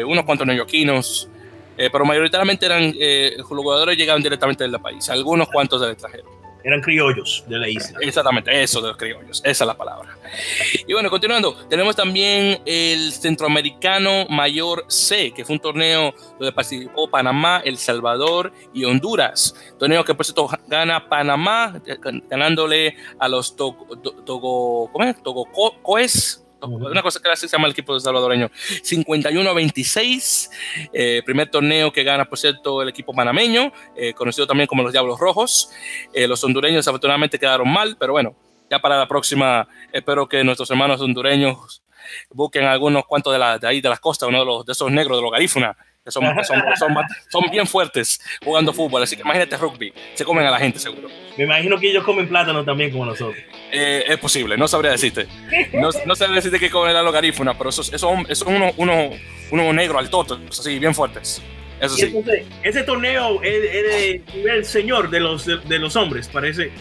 unos 0.07 0.25
cuantos 0.25 0.47
neoyorquinos. 0.47 1.29
pero 1.77 2.05
mayoritariamente 2.05 2.67
eran 2.67 2.93
jugadores 3.43 3.97
llegaban 3.97 4.23
directamente 4.23 4.65
del 4.65 4.79
país, 4.81 5.09
algunos 5.09 5.49
cuantos 5.49 5.81
del 5.81 5.93
extranjero 5.93 6.36
eran 6.67 6.81
criollos 6.81 7.45
de 7.47 7.59
la 7.61 7.69
isla. 7.69 7.97
Exactamente, 8.01 8.61
eso 8.61 8.81
de 8.81 8.89
los 8.89 8.97
criollos, 8.97 9.41
esa 9.45 9.65
es 9.65 9.67
la 9.67 9.77
palabra. 9.77 10.19
Y 10.85 10.93
bueno, 10.93 11.09
continuando, 11.11 11.55
tenemos 11.69 11.95
también 11.95 12.61
el 12.67 13.13
Centroamericano 13.13 14.27
Mayor 14.29 14.85
C, 14.89 15.31
que 15.31 15.45
fue 15.45 15.55
un 15.55 15.61
torneo 15.61 16.13
donde 16.41 16.51
participó 16.53 17.09
Panamá, 17.09 17.63
El 17.65 17.79
Salvador 17.79 18.53
y 18.75 18.85
Honduras. 18.85 19.55
Torneo 19.79 20.05
que 20.05 20.15
por 20.17 20.27
cierto 20.27 20.49
gana 20.67 21.09
Panamá, 21.09 21.81
ganándole 22.29 22.97
a 23.21 23.29
los 23.29 23.55
Togo, 23.55 24.91
¿cómo 24.93 25.05
es? 25.05 25.23
Togo 25.23 25.47
Coes 25.83 26.46
una 26.63 27.03
cosa 27.03 27.21
que 27.21 27.37
se 27.37 27.49
llama 27.49 27.67
el 27.67 27.73
equipo 27.73 27.95
de 27.95 28.01
salvadoreño. 28.01 28.51
51 28.83 29.49
a 29.49 29.53
26. 29.53 30.51
Eh, 30.93 31.23
primer 31.25 31.51
torneo 31.51 31.93
que 31.93 32.03
gana, 32.03 32.25
por 32.25 32.39
cierto, 32.39 32.83
el 32.83 32.89
equipo 32.89 33.13
panameño, 33.13 33.73
eh, 33.97 34.15
conocido 34.15 34.47
también 34.47 34.67
como 34.67 34.83
los 34.83 34.93
Diablos 34.93 35.19
Rojos. 35.19 35.71
Eh, 36.13 36.27
los 36.27 36.43
hondureños 36.45 36.87
afortunadamente 36.89 37.39
quedaron 37.39 37.71
mal, 37.71 37.97
pero 37.99 38.13
bueno, 38.13 38.37
ya 38.71 38.79
para 38.79 38.99
la 38.99 39.07
próxima 39.07 39.69
espero 39.93 40.29
que 40.29 40.43
nuestros 40.45 40.71
hermanos 40.71 41.01
hondureños 41.01 41.83
busquen 42.31 42.65
algunos 42.65 43.05
cuantos 43.05 43.33
de, 43.33 43.39
la, 43.39 43.59
de 43.59 43.67
ahí 43.67 43.81
de 43.81 43.89
las 43.89 44.01
costas, 44.01 44.29
uno 44.29 44.41
de, 44.41 44.45
los, 44.45 44.67
de 44.67 44.73
esos 44.73 44.91
negros 44.91 45.19
de 45.19 45.23
los 45.23 45.33
garífuna, 45.33 45.77
que 46.07 46.13
son, 46.13 46.25
son, 47.29 47.51
bien 47.51 47.67
fuertes 47.67 48.21
jugando 48.45 48.73
fútbol. 48.73 49.03
Así 49.03 49.17
que 49.17 49.23
imagínate 49.23 49.57
rugby, 49.57 49.93
se 50.15 50.25
comen 50.25 50.47
a 50.47 50.51
la 50.53 50.59
gente 50.59 50.79
seguro. 50.79 51.09
Me 51.37 51.45
imagino 51.45 51.79
que 51.79 51.91
ellos 51.91 52.05
comen 52.05 52.29
plátano 52.29 52.65
también 52.65 52.93
como 52.93 53.05
nosotros. 53.05 53.37
Eh, 53.73 54.05
es 54.07 54.19
posible, 54.19 54.57
no 54.57 54.69
sabría 54.69 54.93
decirte. 54.93 55.27
No, 55.73 55.91
no 56.07 56.15
sabría 56.15 56.37
decirte 56.37 56.61
que 56.61 56.71
comen 56.71 56.95
la 56.95 57.03
logarífuna, 57.03 57.59
pero 57.59 57.71
esos, 57.71 57.89
son 57.89 58.27
unos 58.27 58.41
uno, 58.47 58.73
uno, 58.77 59.11
uno 59.51 59.73
negros 59.73 59.99
al 59.99 60.09
toto, 60.09 60.39
así, 60.49 60.79
bien 60.79 60.95
fuertes. 60.95 61.43
Eso 61.81 61.95
sí. 61.95 62.05
Entonces, 62.05 62.45
ese 62.63 62.83
torneo 62.83 63.43
es, 63.43 64.21
el 64.35 64.65
señor 64.65 65.11
de 65.11 65.21
los, 65.21 65.47
de, 65.47 65.79
los 65.79 65.95
hombres, 65.97 66.29
parece. 66.29 66.73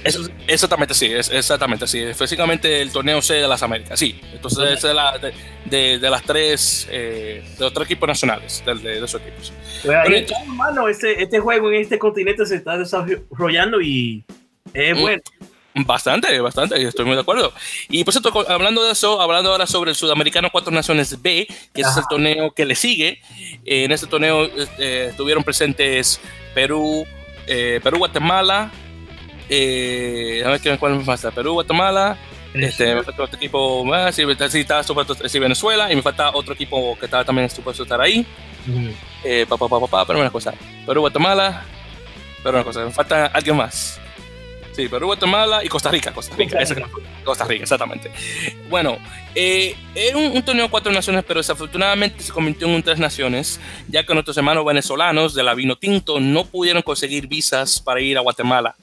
exactamente, 0.47 0.93
sí, 0.93 1.07
es, 1.07 1.29
exactamente, 1.29 1.85
sí. 1.87 2.13
Físicamente 2.13 2.81
el 2.81 2.91
torneo 2.91 3.21
C 3.21 3.35
de 3.35 3.47
las 3.47 3.61
Américas, 3.63 3.99
sí. 3.99 4.19
Entonces 4.33 4.71
es 4.71 4.81
de, 4.81 4.93
la, 4.93 5.17
de, 5.65 5.99
de, 5.99 6.09
las 6.09 6.23
tres, 6.23 6.87
eh, 6.89 7.43
de 7.57 7.63
los 7.63 7.73
tres 7.73 7.85
equipos 7.85 8.07
nacionales, 8.07 8.63
de, 8.65 8.75
de 8.75 8.97
esos 8.97 9.15
equipos. 9.21 9.51
Pues 9.83 10.31
hermano, 10.31 10.87
este, 10.87 11.21
este 11.21 11.39
juego 11.39 11.71
en 11.71 11.81
este 11.81 11.99
continente 11.99 12.45
se 12.45 12.55
está 12.55 12.77
desarrollando 12.77 13.81
y 13.81 14.23
es 14.73 14.97
mm. 14.97 15.01
bueno. 15.01 15.21
Bastante, 15.77 16.39
bastante, 16.39 16.81
estoy 16.81 17.03
muy 17.03 17.15
de 17.15 17.21
acuerdo. 17.21 17.51
Y 17.89 18.05
por 18.05 18.13
cierto, 18.13 18.49
hablando 18.49 18.81
de 18.81 18.93
eso, 18.93 19.19
hablando 19.19 19.51
ahora 19.51 19.67
sobre 19.67 19.91
el 19.91 19.95
Sudamericano 19.97 20.49
Cuatro 20.49 20.71
Naciones 20.71 21.21
B, 21.21 21.45
que 21.73 21.81
es 21.81 21.97
el 21.97 22.03
torneo 22.09 22.51
que 22.51 22.63
le 22.65 22.75
sigue, 22.75 23.19
eh, 23.65 23.83
en 23.83 23.91
este 23.91 24.07
torneo 24.07 24.45
eh, 24.45 25.07
estuvieron 25.09 25.43
presentes 25.43 26.21
Perú, 26.53 27.05
eh, 27.45 27.81
Perú, 27.83 27.97
Guatemala, 27.97 28.71
eh, 29.49 30.43
a 30.45 30.49
ver 30.51 30.61
qué 30.61 30.71
me 30.71 31.03
falta, 31.03 31.31
Perú, 31.31 31.55
Guatemala, 31.55 32.17
este, 32.53 32.95
me 32.95 33.03
falta 33.03 33.23
otro 33.23 33.35
equipo 33.35 33.83
más, 33.83 34.15
sí, 34.15 34.23
sí, 34.49 34.59
estaba 34.61 34.81
supuesto, 34.81 35.13
sí, 35.27 35.39
Venezuela, 35.39 35.91
y 35.91 35.95
me 35.97 36.01
falta 36.01 36.31
otro 36.33 36.53
equipo 36.53 36.97
que 36.97 37.03
estaba 37.03 37.25
también 37.25 37.49
supuesto 37.49 37.83
estar 37.83 37.99
ahí. 37.99 38.25
Uh 38.65 38.93
pa, 39.49 39.57
pa, 39.57 39.67
pa, 39.67 39.87
pa, 39.87 40.05
pero 40.05 40.19
una 40.19 40.29
cosa, 40.29 40.53
Perú, 40.85 41.01
Guatemala, 41.01 41.65
pero 42.41 42.55
una 42.55 42.63
cosa, 42.63 42.85
me 42.85 42.91
falta 42.91 43.25
alguien 43.25 43.57
más. 43.57 43.99
Sí, 44.75 44.89
Perú, 44.89 45.07
Guatemala 45.07 45.63
y 45.63 45.69
Costa 45.69 45.89
Rica. 45.89 46.11
Costa 46.11 46.35
Rica, 46.35 46.59
Costa 47.23 47.45
Rica, 47.45 47.63
exactamente. 47.63 48.11
Bueno, 48.69 48.97
eh, 49.33 49.73
era 49.95 50.17
un, 50.17 50.43
torneo 50.43 50.65
de 50.65 50.69
cuatro 50.69 50.91
naciones, 50.91 51.23
pero 51.25 51.39
desafortunadamente 51.39 52.21
se 52.21 52.33
convirtió 52.33 52.67
en 52.67 52.73
un 52.73 52.83
tres 52.83 52.99
naciones, 52.99 53.61
ya 53.87 54.05
que 54.05 54.13
nuestros 54.13 54.35
hermanos 54.35 54.65
venezolanos 54.65 55.33
de 55.33 55.43
la 55.43 55.53
Vino 55.53 55.77
Tinto 55.77 56.19
no 56.19 56.43
pudieron 56.43 56.81
conseguir 56.81 57.27
visas 57.27 57.79
para 57.79 58.01
ir 58.01 58.17
a 58.17 58.21
Guatemala. 58.21 58.75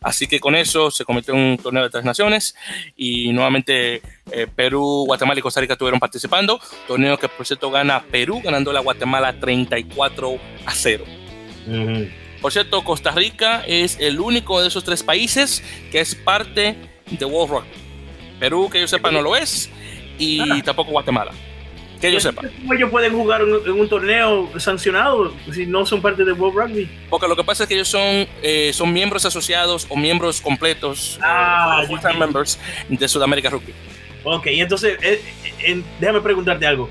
Así 0.00 0.26
que 0.26 0.40
con 0.40 0.54
eso 0.54 0.90
se 0.90 1.04
convirtió 1.04 1.34
en 1.34 1.40
un 1.40 1.58
torneo 1.58 1.82
de 1.82 1.90
tres 1.90 2.04
naciones 2.04 2.54
y 2.96 3.30
nuevamente 3.34 4.00
eh, 4.30 4.46
Perú, 4.56 5.04
Guatemala 5.06 5.40
y 5.40 5.42
Costa 5.42 5.60
Rica 5.60 5.74
estuvieron 5.74 6.00
participando. 6.00 6.58
Torneo 6.86 7.18
que 7.18 7.28
por 7.28 7.46
cierto 7.46 7.70
gana 7.70 8.02
Perú, 8.10 8.40
ganando 8.42 8.72
la 8.72 8.80
Guatemala 8.80 9.38
34 9.38 10.38
a 10.64 10.72
0. 10.72 11.04
Por 12.44 12.52
cierto, 12.52 12.84
Costa 12.84 13.10
Rica 13.10 13.64
es 13.66 13.96
el 13.98 14.20
único 14.20 14.60
de 14.60 14.68
esos 14.68 14.84
tres 14.84 15.02
países 15.02 15.64
que 15.90 16.00
es 16.00 16.14
parte 16.14 16.76
de 17.10 17.24
World 17.24 17.54
Rugby. 17.54 17.68
Perú, 18.38 18.68
que 18.70 18.78
yo 18.78 18.86
sepa, 18.86 19.10
no 19.10 19.22
lo 19.22 19.34
es, 19.34 19.70
y 20.18 20.40
ah. 20.40 20.60
tampoco 20.62 20.90
Guatemala. 20.90 21.32
Que 22.02 22.12
yo 22.12 22.20
sepa. 22.20 22.42
¿Cómo 22.42 22.74
ellos 22.74 22.90
pueden 22.90 23.14
jugar 23.14 23.40
en 23.40 23.72
un 23.72 23.88
torneo 23.88 24.50
sancionado 24.60 25.32
si 25.54 25.64
no 25.64 25.86
son 25.86 26.02
parte 26.02 26.22
de 26.22 26.32
World 26.32 26.58
Rugby? 26.58 26.90
Porque 27.08 27.26
lo 27.28 27.34
que 27.34 27.44
pasa 27.44 27.62
es 27.62 27.68
que 27.70 27.76
ellos 27.76 27.88
son, 27.88 28.28
eh, 28.42 28.72
son 28.74 28.92
miembros 28.92 29.24
asociados 29.24 29.86
o 29.88 29.96
miembros 29.96 30.42
completos, 30.42 31.18
ah, 31.22 31.82
full-time 31.86 32.18
members 32.18 32.58
de 32.90 33.08
Sudamérica 33.08 33.48
Rugby. 33.48 33.72
Ok, 34.22 34.48
entonces, 34.48 34.98
eh, 35.00 35.22
eh, 35.60 35.82
déjame 35.98 36.20
preguntarte 36.20 36.66
algo. 36.66 36.90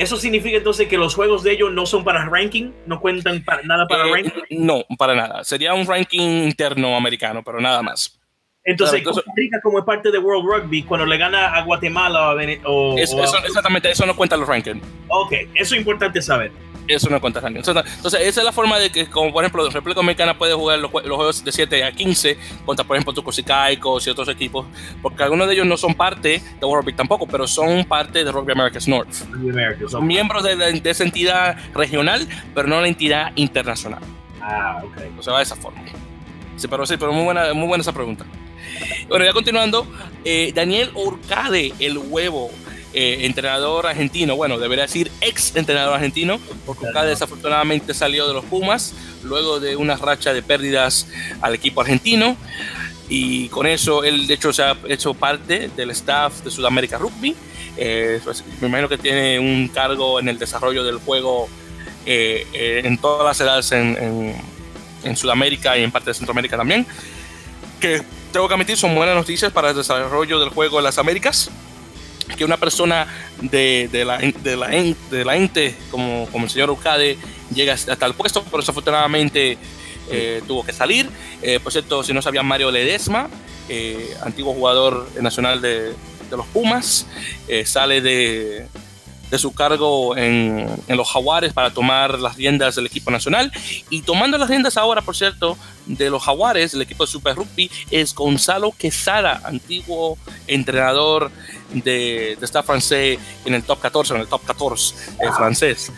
¿Eso 0.00 0.16
significa 0.16 0.56
entonces 0.56 0.88
que 0.88 0.96
los 0.96 1.14
juegos 1.14 1.42
de 1.42 1.52
ellos 1.52 1.70
no 1.74 1.84
son 1.84 2.04
para 2.04 2.24
ranking? 2.24 2.72
¿No 2.86 3.00
cuentan 3.00 3.44
para, 3.44 3.60
nada 3.64 3.86
para 3.86 4.06
eh, 4.06 4.10
ranking? 4.10 4.40
No, 4.58 4.82
para 4.96 5.14
nada. 5.14 5.44
Sería 5.44 5.74
un 5.74 5.86
ranking 5.86 6.44
interno 6.44 6.96
americano, 6.96 7.42
pero 7.44 7.60
nada 7.60 7.82
más. 7.82 8.18
Entonces, 8.64 9.02
Costa 9.02 9.22
Rica, 9.36 9.60
como 9.62 9.78
es 9.78 9.84
parte 9.84 10.10
de 10.10 10.16
World 10.16 10.48
Rugby, 10.48 10.84
cuando 10.84 11.04
le 11.04 11.18
gana 11.18 11.54
a 11.54 11.62
Guatemala 11.64 12.34
o, 12.64 12.96
exactamente, 12.96 13.90
eso 13.90 14.06
no 14.06 14.16
cuenta 14.16 14.38
los 14.38 14.48
rankings. 14.48 14.82
Ok, 15.08 15.32
eso 15.54 15.74
es 15.74 15.80
importante 15.80 16.22
saber. 16.22 16.50
Eso 16.90 17.08
no 17.08 17.20
cuenta 17.20 17.40
ranking. 17.40 17.58
Entonces, 17.58 18.20
esa 18.20 18.40
es 18.40 18.44
la 18.44 18.52
forma 18.52 18.78
de 18.78 18.90
que, 18.90 19.06
como 19.06 19.32
por 19.32 19.44
ejemplo, 19.44 19.68
República 19.70 20.00
Dominicana 20.00 20.36
puede 20.36 20.54
jugar 20.54 20.78
los, 20.80 20.90
juegos 20.90 21.44
de 21.44 21.52
7 21.52 21.84
a 21.84 21.92
15 21.92 22.36
contra, 22.66 22.84
por 22.84 22.96
ejemplo, 22.96 23.12
Tucos 23.12 23.38
y 23.38 23.44
Caicos 23.44 24.06
y 24.06 24.10
otros 24.10 24.28
equipos, 24.28 24.66
porque 25.00 25.22
algunos 25.22 25.46
de 25.46 25.54
ellos 25.54 25.66
no 25.66 25.76
son 25.76 25.94
parte 25.94 26.42
de 26.58 26.66
World 26.66 26.84
Rugby 26.84 26.96
tampoco, 26.96 27.28
pero 27.28 27.46
son 27.46 27.84
parte 27.84 28.24
de 28.24 28.32
Rugby 28.32 28.52
Americas 28.52 28.88
North. 28.88 29.12
son 29.88 30.06
miembros 30.06 30.42
de, 30.42 30.80
esa 30.84 31.04
entidad 31.04 31.56
regional, 31.74 32.26
pero 32.54 32.66
no 32.66 32.80
la 32.80 32.88
entidad 32.88 33.32
internacional. 33.36 34.02
Ah, 34.40 34.82
ok. 34.82 34.96
O 35.18 35.22
sea, 35.22 35.34
va 35.34 35.38
de 35.38 35.44
esa 35.44 35.56
forma. 35.56 35.80
Sí, 36.56 36.66
pero 36.66 36.84
sí, 36.86 36.96
pero 36.96 37.12
muy 37.12 37.24
buena, 37.24 37.54
muy 37.54 37.68
buena 37.68 37.82
esa 37.82 37.92
pregunta. 37.92 38.24
Bueno, 39.08 39.24
ya 39.24 39.32
continuando, 39.32 39.86
eh, 40.24 40.52
Daniel 40.54 40.90
Orcade, 40.94 41.72
el 41.78 41.98
huevo, 41.98 42.50
eh, 42.92 43.18
entrenador 43.26 43.86
argentino, 43.86 44.34
bueno, 44.34 44.58
debería 44.58 44.82
decir 44.82 45.12
ex 45.20 45.54
entrenador 45.54 45.94
argentino, 45.94 46.40
porque 46.66 46.88
acá 46.88 47.04
desafortunadamente 47.04 47.94
salió 47.94 48.26
de 48.26 48.34
los 48.34 48.44
Pumas 48.46 48.94
luego 49.22 49.60
de 49.60 49.76
una 49.76 49.94
racha 49.96 50.34
de 50.34 50.42
pérdidas 50.42 51.06
al 51.40 51.54
equipo 51.54 51.82
argentino. 51.82 52.36
Y 53.08 53.48
con 53.48 53.68
eso 53.68 54.02
él, 54.02 54.26
de 54.26 54.34
hecho, 54.34 54.52
se 54.52 54.64
ha 54.64 54.76
hecho 54.88 55.14
parte 55.14 55.70
del 55.76 55.90
staff 55.90 56.42
de 56.42 56.50
Sudamérica 56.50 56.98
Rugby. 56.98 57.36
Eh, 57.76 58.20
pues, 58.24 58.42
me 58.60 58.66
imagino 58.66 58.88
que 58.88 58.98
tiene 58.98 59.38
un 59.38 59.68
cargo 59.68 60.18
en 60.18 60.28
el 60.28 60.38
desarrollo 60.38 60.82
del 60.82 60.98
juego 60.98 61.48
eh, 62.06 62.82
en 62.84 62.98
todas 62.98 63.24
las 63.24 63.40
edades 63.40 63.70
en, 63.70 64.34
en, 65.04 65.16
Sudamérica 65.16 65.78
y 65.78 65.84
en 65.84 65.92
parte 65.92 66.10
de 66.10 66.14
Centroamérica 66.14 66.56
también. 66.56 66.84
Que 67.80 68.02
tengo 68.32 68.48
que 68.48 68.54
admitir 68.54 68.76
son 68.76 68.96
buenas 68.96 69.14
noticias 69.14 69.52
para 69.52 69.70
el 69.70 69.76
desarrollo 69.76 70.40
del 70.40 70.48
juego 70.48 70.78
en 70.78 70.84
las 70.84 70.98
Américas 70.98 71.50
que 72.36 72.44
una 72.44 72.56
persona 72.56 73.06
de, 73.40 73.88
la, 74.04 74.18
de, 74.18 74.56
la, 74.56 74.68
de 74.68 75.24
la 75.24 75.36
ente 75.36 75.74
como, 75.90 76.26
como 76.32 76.44
el 76.44 76.50
señor 76.50 76.68
Eucade 76.68 77.18
llega 77.54 77.74
hasta 77.74 78.06
el 78.06 78.14
puesto, 78.14 78.42
pero 78.44 78.58
desafortunadamente 78.58 79.58
eh, 80.10 80.42
tuvo 80.46 80.64
que 80.64 80.72
salir. 80.72 81.08
Eh, 81.42 81.60
por 81.60 81.72
cierto, 81.72 82.02
si 82.02 82.12
no 82.12 82.22
sabían, 82.22 82.46
Mario 82.46 82.70
Ledesma, 82.70 83.28
eh, 83.68 84.14
antiguo 84.22 84.54
jugador 84.54 85.08
nacional 85.20 85.60
de, 85.60 85.94
de 86.30 86.36
los 86.36 86.46
Pumas, 86.46 87.06
sale 87.64 88.00
de, 88.00 88.66
de 89.30 89.38
su 89.38 89.52
cargo 89.52 90.16
en, 90.16 90.68
en, 90.88 90.96
los 90.96 91.10
Jaguares 91.10 91.52
para 91.52 91.70
tomar 91.70 92.18
las 92.18 92.36
riendas 92.36 92.74
del 92.74 92.86
equipo 92.86 93.10
nacional. 93.10 93.52
Y 93.88 94.02
tomando 94.02 94.36
las 94.38 94.48
riendas 94.48 94.76
ahora, 94.76 95.02
por 95.02 95.16
cierto, 95.16 95.56
de 95.86 96.10
los 96.10 96.22
Jaguares, 96.22 96.74
el 96.74 96.82
equipo 96.82 97.04
de 97.04 97.10
Super 97.10 97.36
Rugby, 97.36 97.70
es 97.90 98.14
Gonzalo 98.14 98.72
Quesada, 98.72 99.40
antiguo 99.44 100.18
entrenador 100.46 101.30
de, 101.72 102.36
de 102.38 102.44
staff 102.44 102.66
francés 102.66 103.18
en 103.44 103.54
el 103.54 103.62
top 103.62 103.80
14, 103.80 104.14
en 104.14 104.20
el 104.20 104.26
top 104.26 104.44
14 104.44 104.94
eh, 105.20 105.32
francés. 105.36 105.92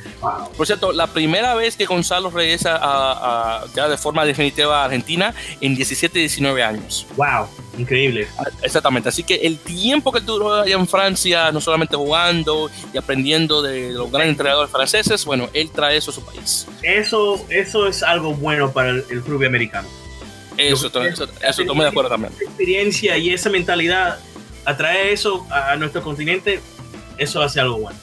Por 0.56 0.66
cierto, 0.66 0.92
la 0.92 1.06
primera 1.06 1.54
vez 1.54 1.76
que 1.76 1.86
Gonzalo 1.86 2.30
regresa 2.30 2.78
a, 2.80 3.64
ya 3.74 3.88
de 3.88 3.96
forma 3.96 4.24
definitiva 4.24 4.82
a 4.82 4.84
Argentina 4.84 5.34
en 5.60 5.74
17, 5.74 6.18
19 6.18 6.62
años. 6.62 7.06
¡Wow! 7.16 7.48
Increíble. 7.78 8.28
Ah, 8.38 8.44
exactamente. 8.62 9.08
Así 9.08 9.22
que 9.22 9.36
el 9.36 9.58
tiempo 9.58 10.12
que 10.12 10.20
duró 10.20 10.54
allá 10.54 10.74
en 10.74 10.86
Francia, 10.86 11.50
no 11.52 11.60
solamente 11.60 11.96
jugando 11.96 12.70
y 12.92 12.98
aprendiendo 12.98 13.62
de 13.62 13.92
los 13.92 14.10
grandes 14.10 14.30
entrenadores 14.30 14.70
franceses, 14.70 15.24
bueno, 15.24 15.48
él 15.54 15.70
trae 15.70 15.96
eso 15.96 16.10
a 16.10 16.14
su 16.14 16.24
país. 16.24 16.66
Eso, 16.82 17.44
eso 17.48 17.86
es 17.86 18.02
algo 18.02 18.34
bueno 18.34 18.72
para 18.72 18.90
el, 18.90 19.04
el 19.10 19.24
rugby 19.24 19.46
americano. 19.46 19.88
Eso, 20.56 20.88
eso, 20.88 21.02
eso, 21.02 21.28
estoy 21.42 21.66
de 21.66 21.86
acuerdo 21.86 22.10
también. 22.10 22.32
experiencia 22.40 23.16
y 23.16 23.30
esa 23.30 23.48
mentalidad 23.48 24.18
atrae 24.64 25.12
eso 25.12 25.46
a, 25.50 25.76
nuestro 25.76 26.02
continente, 26.02 26.60
eso 27.18 27.42
hace 27.42 27.60
algo 27.60 27.78
bueno. 27.78 27.98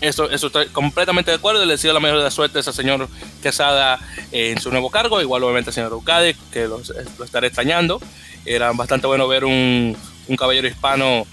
Eso, 0.00 0.30
eso 0.30 0.46
estoy 0.46 0.68
completamente 0.68 1.30
de 1.30 1.36
acuerdo. 1.36 1.64
Le 1.64 1.72
deseo 1.72 1.92
la 1.92 2.00
mejor 2.00 2.18
de 2.18 2.24
la 2.24 2.30
suerte 2.30 2.58
a 2.58 2.60
ese 2.60 2.72
señor 2.72 3.08
Quesada 3.42 3.98
en 4.32 4.58
su 4.60 4.70
nuevo 4.70 4.90
cargo. 4.90 5.20
Igual, 5.20 5.42
obviamente, 5.44 5.70
al 5.70 5.74
señor 5.74 5.92
Eucade, 5.92 6.36
que 6.52 6.66
lo, 6.66 6.80
estaré 7.24 7.48
extrañando. 7.48 8.00
Era 8.44 8.72
bastante 8.72 9.06
bueno 9.06 9.28
ver 9.28 9.44
un, 9.44 9.96
un 10.28 10.36
caballero 10.36 10.66
hispano 10.66 11.26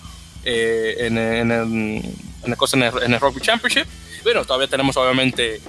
eh, 0.44 0.96
en, 1.00 1.18
en, 1.18 1.52
el, 1.52 1.62
en, 1.62 2.04
el, 2.44 3.04
en, 3.04 3.14
el, 3.14 3.20
Rugby 3.20 3.42
Championship. 3.42 3.86
Bueno, 4.24 4.44
todavía 4.44 4.68
tenemos, 4.68 4.98
obviamente, 4.98 5.62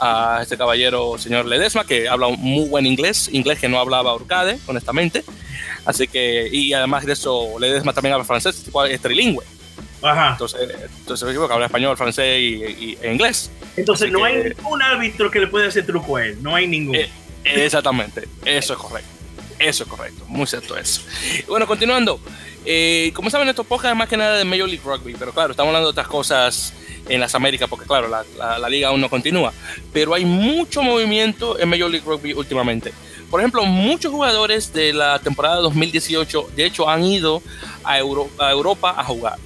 a 0.00 0.40
este 0.42 0.56
caballero, 0.56 1.18
señor 1.18 1.44
Ledesma, 1.44 1.84
que 1.84 2.08
habla 2.08 2.28
muy 2.28 2.68
buen 2.68 2.86
inglés, 2.86 3.28
inglés 3.32 3.58
que 3.58 3.68
no 3.68 3.78
hablaba 3.78 4.14
Urcade, 4.14 4.58
honestamente. 4.66 5.24
Así 5.84 6.08
que, 6.08 6.48
y 6.50 6.72
además 6.72 7.04
de 7.04 7.12
eso, 7.12 7.58
Ledesma 7.58 7.92
también 7.92 8.14
habla 8.14 8.24
francés, 8.24 8.64
es 8.88 9.00
trilingüe. 9.00 9.44
Ajá. 10.06 10.32
Entonces, 10.32 10.60
entonces 10.98 11.36
que 11.36 11.52
habla 11.52 11.66
español, 11.66 11.96
francés 11.96 12.40
y, 12.40 12.98
e 13.00 13.12
inglés. 13.12 13.50
Entonces, 13.76 14.10
no 14.10 14.24
hay 14.24 14.54
ningún 14.56 14.82
árbitro 14.82 15.30
que 15.30 15.40
le 15.40 15.46
pueda 15.46 15.68
hacer 15.68 15.86
truco 15.86 16.16
a 16.16 16.26
él, 16.26 16.42
no 16.42 16.54
hay 16.54 16.66
ningún. 16.66 16.96
Eh, 16.96 17.10
exactamente, 17.44 18.28
eso 18.44 18.72
es 18.72 18.78
correcto. 18.78 19.10
Eso 19.58 19.84
es 19.84 19.88
correcto, 19.88 20.24
muy 20.28 20.46
cierto 20.46 20.76
eso. 20.76 21.02
bueno, 21.48 21.66
continuando. 21.66 22.20
Eh, 22.68 23.12
como 23.14 23.30
saben, 23.30 23.48
estos 23.48 23.64
podcast 23.64 23.92
es 23.92 23.96
más 23.96 24.08
que 24.08 24.16
nada 24.16 24.36
de 24.36 24.44
Major 24.44 24.68
League 24.68 24.82
Rugby, 24.84 25.14
pero 25.16 25.32
claro, 25.32 25.52
estamos 25.52 25.68
hablando 25.68 25.88
de 25.88 25.90
otras 25.92 26.08
cosas 26.08 26.74
en 27.08 27.20
las 27.20 27.34
Américas, 27.34 27.68
porque 27.68 27.86
claro, 27.86 28.08
la, 28.08 28.24
la, 28.58 28.68
liga 28.68 28.88
aún 28.88 29.00
no 29.00 29.08
continúa. 29.08 29.52
Pero 29.92 30.14
hay 30.14 30.24
mucho 30.24 30.82
movimiento 30.82 31.58
en 31.58 31.68
Major 31.68 31.90
League 31.90 32.04
Rugby 32.04 32.32
últimamente. 32.32 32.92
Por 33.30 33.40
ejemplo, 33.40 33.64
muchos 33.64 34.12
jugadores 34.12 34.72
de 34.72 34.92
la 34.92 35.18
temporada 35.18 35.56
2018, 35.56 36.50
de 36.54 36.64
hecho, 36.64 36.88
han 36.88 37.04
ido 37.04 37.42
a, 37.84 37.94
a 37.94 38.50
Europa 38.50 38.94
a 38.96 39.04
jugar. 39.04 39.38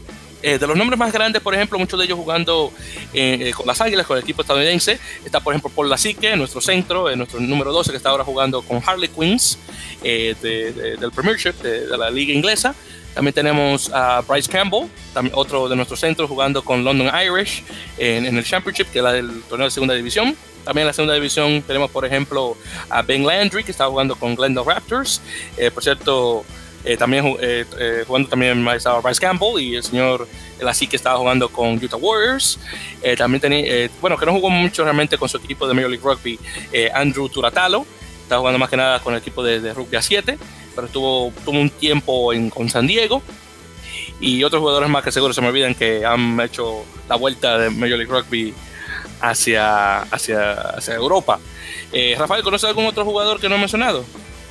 Eh, 0.42 0.58
de 0.58 0.66
los 0.66 0.76
nombres 0.76 0.98
más 0.98 1.12
grandes, 1.12 1.42
por 1.42 1.54
ejemplo, 1.54 1.78
muchos 1.78 1.98
de 1.98 2.06
ellos 2.06 2.18
jugando 2.18 2.72
eh, 3.12 3.52
con 3.54 3.66
las 3.66 3.80
Águilas, 3.80 4.06
con 4.06 4.16
el 4.16 4.22
equipo 4.22 4.42
estadounidense, 4.42 4.98
está 5.24 5.40
por 5.40 5.52
ejemplo 5.52 5.70
Paul 5.74 5.90
Lasique, 5.90 6.34
nuestro 6.36 6.60
centro, 6.60 7.14
nuestro 7.14 7.40
número 7.40 7.72
12, 7.72 7.90
que 7.90 7.96
está 7.96 8.10
ahora 8.10 8.24
jugando 8.24 8.62
con 8.62 8.82
Harley 8.84 9.08
Queens 9.08 9.58
del 10.02 11.12
Premiership, 11.14 11.54
de, 11.62 11.96
la 11.96 12.10
liga 12.10 12.32
inglesa. 12.32 12.74
También 13.14 13.34
tenemos 13.34 13.90
a 13.92 14.20
Bryce 14.20 14.48
Campbell, 14.48 14.88
otro 15.32 15.68
de 15.68 15.76
nuestros 15.76 16.00
centros, 16.00 16.28
jugando 16.28 16.62
con 16.62 16.84
London 16.84 17.10
Irish 17.22 17.64
en, 17.98 18.24
el 18.24 18.44
Championship, 18.44 18.86
que 18.92 19.00
es 19.00 19.04
la 19.04 19.12
del 19.12 19.42
torneo 19.42 19.66
de 19.66 19.70
segunda 19.70 19.94
división. 19.94 20.36
También 20.64 20.82
en 20.82 20.86
la 20.86 20.92
segunda 20.92 21.14
división 21.14 21.62
tenemos, 21.62 21.90
por 21.90 22.06
ejemplo, 22.06 22.56
a 22.88 23.02
Ben 23.02 23.26
Landry, 23.26 23.64
que 23.64 23.72
está 23.72 23.86
jugando 23.86 24.14
con 24.14 24.36
Glendale 24.36 24.66
Raptors. 24.66 25.20
por 25.74 25.82
cierto, 25.82 26.44
eh, 26.84 26.96
también 26.96 27.36
eh, 27.40 27.66
eh, 27.78 28.04
jugando 28.06 28.28
también 28.28 28.66
estaba 28.68 29.00
Bryce 29.00 29.20
Campbell 29.20 29.60
y 29.60 29.76
el 29.76 29.82
señor 29.82 30.26
el 30.58 30.68
así 30.68 30.86
que 30.86 30.96
estaba 30.96 31.18
jugando 31.18 31.48
con 31.48 31.74
Utah 31.74 31.96
Warriors. 31.96 32.58
también 33.16 33.40
tenía, 33.40 33.90
bueno, 34.00 34.16
que 34.18 34.26
no 34.26 34.32
jugó 34.32 34.50
mucho 34.50 34.84
realmente 34.84 35.16
con 35.16 35.28
su 35.28 35.38
equipo 35.38 35.66
de 35.66 35.74
Major 35.74 35.90
League 35.90 36.04
Rugby, 36.04 36.38
Andrew 36.94 37.28
Turatalo. 37.28 37.86
Estaba 38.22 38.40
jugando 38.40 38.58
más 38.58 38.68
que 38.68 38.76
nada 38.76 39.00
con 39.00 39.14
el 39.14 39.20
equipo 39.20 39.42
de, 39.42 39.72
Rugby 39.72 39.96
a 39.96 40.02
7, 40.02 40.38
pero 40.74 40.86
estuvo, 40.86 41.32
tuvo 41.44 41.58
un 41.58 41.70
tiempo 41.70 42.32
en, 42.34 42.50
con 42.50 42.68
San 42.68 42.86
Diego. 42.86 43.22
Y 44.20 44.44
otros 44.44 44.60
jugadores 44.60 44.90
más 44.90 45.02
que 45.02 45.10
seguro 45.10 45.32
se 45.32 45.40
me 45.40 45.48
olvidan 45.48 45.74
que 45.74 46.04
han 46.04 46.38
hecho 46.40 46.84
la 47.08 47.16
vuelta 47.16 47.56
de 47.56 47.70
Major 47.70 47.96
League 47.96 48.12
Rugby 48.12 48.52
hacia, 49.22 50.02
hacia, 50.02 50.52
hacia 50.52 50.94
Europa. 50.94 51.40
Rafael, 52.18 52.42
¿conoces 52.42 52.68
algún 52.68 52.84
otro 52.84 53.06
jugador 53.06 53.40
que 53.40 53.48
no 53.48 53.54
he 53.54 53.58
mencionado? 53.58 54.04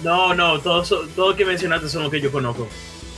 No, 0.04 0.34
no, 0.34 0.60
todo 0.60 0.84
lo 1.16 1.36
que 1.36 1.46
mencionaste 1.46 1.90
son 1.90 2.04
los 2.04 2.12
que 2.12 2.22
yo 2.22 2.32
conozco. 2.32 2.68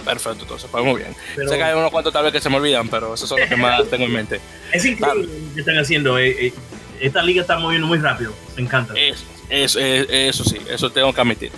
Perfecto, 0.04 0.44
entonces, 0.44 0.70
pues 0.72 0.84
muy 0.84 1.02
bien. 1.02 1.16
sé 1.36 1.58
que 1.58 1.64
hay 1.64 1.76
unos 1.76 1.92
cuantos 1.92 2.12
tal 2.12 2.24
vez 2.24 2.34
que 2.34 2.42
se 2.42 2.50
me 2.50 2.58
olvidan, 2.58 2.90
pero 2.90 3.14
esos 3.14 3.30
son 3.30 3.40
los 3.40 3.50
que 3.50 3.56
más 3.56 3.88
tengo 3.90 4.06
en 4.06 4.14
mente. 4.14 4.42
Es 4.72 4.84
increíble 4.86 5.28
lo 5.28 5.54
que 5.54 5.60
están 5.60 5.78
haciendo. 5.78 6.18
Eh, 6.18 6.48
eh, 6.48 6.54
esta 7.00 7.22
liga 7.22 7.42
está 7.42 7.58
moviendo 7.58 7.88
muy 7.88 8.00
rápido. 8.00 8.34
Me 8.56 8.64
encanta. 8.64 8.94
Eso, 8.96 9.26
eso, 9.80 10.44
sí, 10.44 10.58
eso 10.70 10.90
tengo 10.90 11.14
que 11.14 11.22
admitir. 11.22 11.52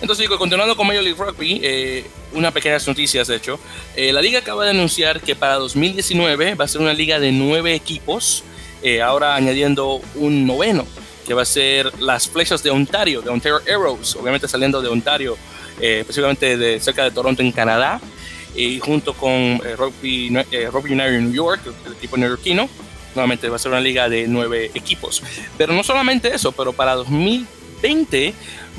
Entonces, 0.00 0.28
continuando 0.28 0.76
con 0.76 0.86
Major 0.86 1.04
League 1.04 1.18
Rugby, 1.18 1.60
eh, 1.62 2.06
unas 2.32 2.52
pequeñas 2.52 2.86
noticias, 2.86 3.28
de 3.28 3.36
hecho. 3.36 3.60
la 3.96 4.20
liga 4.20 4.40
acaba 4.40 4.64
de 4.64 4.70
anunciar 4.70 5.20
que 5.20 5.36
para 5.36 5.54
2019 5.54 6.54
va 6.54 6.64
a 6.64 6.68
ser 6.68 6.80
una 6.80 6.92
liga 6.92 7.20
de 7.20 7.32
nueve 7.32 7.74
equipos, 7.74 8.42
ahora 9.02 9.34
añadiendo 9.34 10.00
un 10.16 10.46
noveno 10.46 10.84
que 11.24 11.34
va 11.34 11.42
a 11.42 11.46
ser 11.46 11.90
las 12.00 12.28
flechas 12.28 12.62
de 12.62 12.70
Ontario, 12.70 13.22
de 13.22 13.30
Ontario 13.30 13.60
Arrows, 13.68 14.16
obviamente 14.16 14.46
saliendo 14.48 14.80
de 14.80 14.88
Ontario, 14.88 15.36
eh, 15.80 16.00
específicamente 16.00 16.56
de 16.56 16.80
cerca 16.80 17.04
de 17.04 17.10
Toronto 17.10 17.42
en 17.42 17.52
Canadá, 17.52 18.00
y 18.54 18.78
junto 18.78 19.14
con 19.14 19.32
eh, 19.32 19.76
Rugby, 19.76 20.36
eh, 20.50 20.68
Rugby, 20.70 20.92
United 20.92 21.20
New 21.20 21.32
York, 21.32 21.60
el 21.86 21.92
equipo 21.94 22.16
neoyorquino, 22.16 22.68
nuevamente 23.14 23.48
va 23.48 23.56
a 23.56 23.58
ser 23.58 23.72
una 23.72 23.80
liga 23.80 24.08
de 24.08 24.26
nueve 24.28 24.70
equipos. 24.74 25.22
Pero 25.56 25.72
no 25.72 25.82
solamente 25.82 26.34
eso, 26.34 26.52
pero 26.52 26.72
para 26.72 26.94
2020 26.94 28.34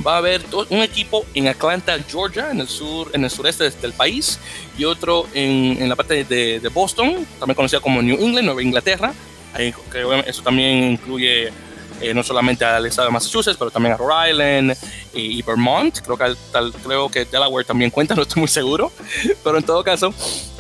va 0.06 0.16
a 0.16 0.18
haber 0.18 0.42
un 0.70 0.82
equipo 0.82 1.26
en 1.34 1.48
Atlanta, 1.48 1.98
Georgia, 2.10 2.52
en 2.52 2.62
el 2.62 2.68
sur, 2.68 3.10
en 3.14 3.24
el 3.24 3.30
sureste 3.30 3.70
del 3.70 3.94
país, 3.94 4.40
y 4.78 4.86
otro 4.86 5.28
en, 5.34 5.82
en 5.82 5.90
la 5.90 5.96
parte 5.96 6.24
de, 6.24 6.60
de, 6.60 6.70
Boston, 6.70 7.26
también 7.40 7.56
conocida 7.56 7.80
como 7.80 8.02
New 8.02 8.18
England, 8.18 8.46
Nueva 8.46 8.62
Inglaterra. 8.62 9.14
Eso 9.58 10.42
también 10.42 10.92
incluye 10.92 11.50
eh, 12.02 12.14
no 12.14 12.24
solamente 12.24 12.66
al 12.66 12.86
estado 12.86 13.08
de 13.08 13.14
Massachusetts, 13.14 13.58
pero 13.58 13.72
también 13.72 13.94
a 13.94 13.98
Rhode 13.98 14.32
Island 14.32 14.78
y, 15.14 15.42
Vermont. 15.42 16.00
Creo 16.00 16.18
que, 16.18 16.36
tal, 16.52 16.74
creo 16.74 17.10
que 17.10 17.26
Delaware 17.26 17.66
también 17.66 17.92
cuenta, 17.92 18.16
no 18.16 18.24
estoy 18.24 18.42
muy 18.42 18.48
seguro. 18.48 18.92
Pero 19.44 19.58
en 19.58 19.64
todo 19.64 19.84
caso, 19.84 20.14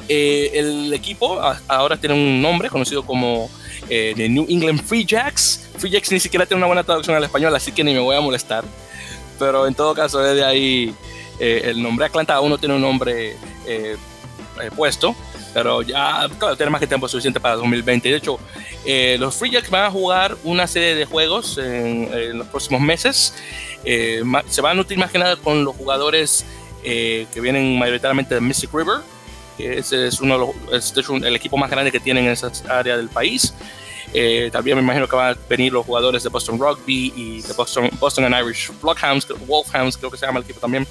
eh, 0.07 0.51
el 0.53 0.93
equipo 0.93 1.39
ahora 1.67 1.97
tiene 1.97 2.15
un 2.15 2.41
nombre 2.41 2.69
conocido 2.69 3.03
como 3.03 3.49
eh, 3.89 4.13
The 4.15 4.29
New 4.29 4.45
England 4.49 4.81
Free 4.83 5.05
Jacks. 5.05 5.69
Free 5.77 5.91
Jacks 5.91 6.11
ni 6.11 6.19
siquiera 6.19 6.45
tiene 6.45 6.59
una 6.59 6.67
buena 6.67 6.83
traducción 6.83 7.15
al 7.15 7.23
español, 7.23 7.53
así 7.55 7.71
que 7.71 7.83
ni 7.83 7.93
me 7.93 7.99
voy 7.99 8.15
a 8.15 8.21
molestar. 8.21 8.63
Pero 9.37 9.67
en 9.67 9.75
todo 9.75 9.93
caso, 9.93 10.19
desde 10.19 10.45
ahí 10.45 10.95
el 11.37 11.83
nombre 11.83 12.05
Atlanta 12.05 12.39
uno 12.39 12.57
tiene 12.57 12.75
un 12.75 12.81
nombre 12.81 13.35
puesto 14.75 15.15
pero 15.55 15.81
ya, 15.81 16.27
claro, 16.37 16.57
tiene 16.57 16.69
más 16.69 16.81
que 16.81 16.87
tiempo 16.87 17.07
suficiente 17.07 17.39
para 17.39 17.55
2020. 17.55 18.09
De 18.09 18.17
hecho, 18.17 18.37
eh, 18.83 19.15
los 19.17 19.35
Free 19.35 19.49
Jacks 19.49 19.69
van 19.69 19.85
a 19.85 19.89
jugar 19.89 20.35
una 20.43 20.67
serie 20.67 20.95
de 20.95 21.05
juegos 21.05 21.57
en, 21.57 22.37
los 22.37 22.45
próximos 22.47 22.81
meses. 22.81 23.33
Eh, 23.85 24.21
se 24.49 24.59
van 24.59 24.73
a 24.73 24.75
nutrir 24.75 24.99
más 24.99 25.11
que 25.11 25.17
nada 25.17 25.37
con 25.37 25.63
los 25.63 25.73
jugadores 25.77 26.45
eh, 26.83 27.25
que 27.33 27.39
vienen 27.39 27.79
mayoritariamente 27.79 28.35
de 28.35 28.41
Mystic 28.41 28.73
River, 28.73 28.99
que 29.57 29.77
ese 29.77 30.07
es 30.07 30.19
uno 30.19 30.37
de 30.37 30.39
los, 30.73 30.73
es 30.73 31.09
el 31.23 31.35
equipo 31.37 31.55
más 31.55 31.71
grande 31.71 31.89
que 31.89 32.01
tienen 32.01 32.25
en 32.25 32.31
esa 32.31 32.51
área 32.67 32.97
del 32.97 33.07
país. 33.07 33.53
también 34.51 34.75
me 34.75 34.83
imagino 34.83 35.07
que 35.07 35.15
van 35.15 35.35
a 35.35 35.37
venir 35.47 35.71
los 35.71 35.85
jugadores 35.85 36.21
de 36.21 36.27
Boston 36.27 36.59
Rugby 36.59 37.13
y 37.15 37.41
de 37.43 37.53
Boston, 37.53 37.89
Boston 37.97 38.25
and 38.25 38.45
Irish 38.45 38.71
Bloodhounds, 38.81 39.25
Wolfhounds, 39.47 39.95
creo 39.95 40.11
que 40.11 40.17
se 40.17 40.25
llama 40.25 40.39
el 40.39 40.43
equipo 40.43 40.59
también 40.59 40.85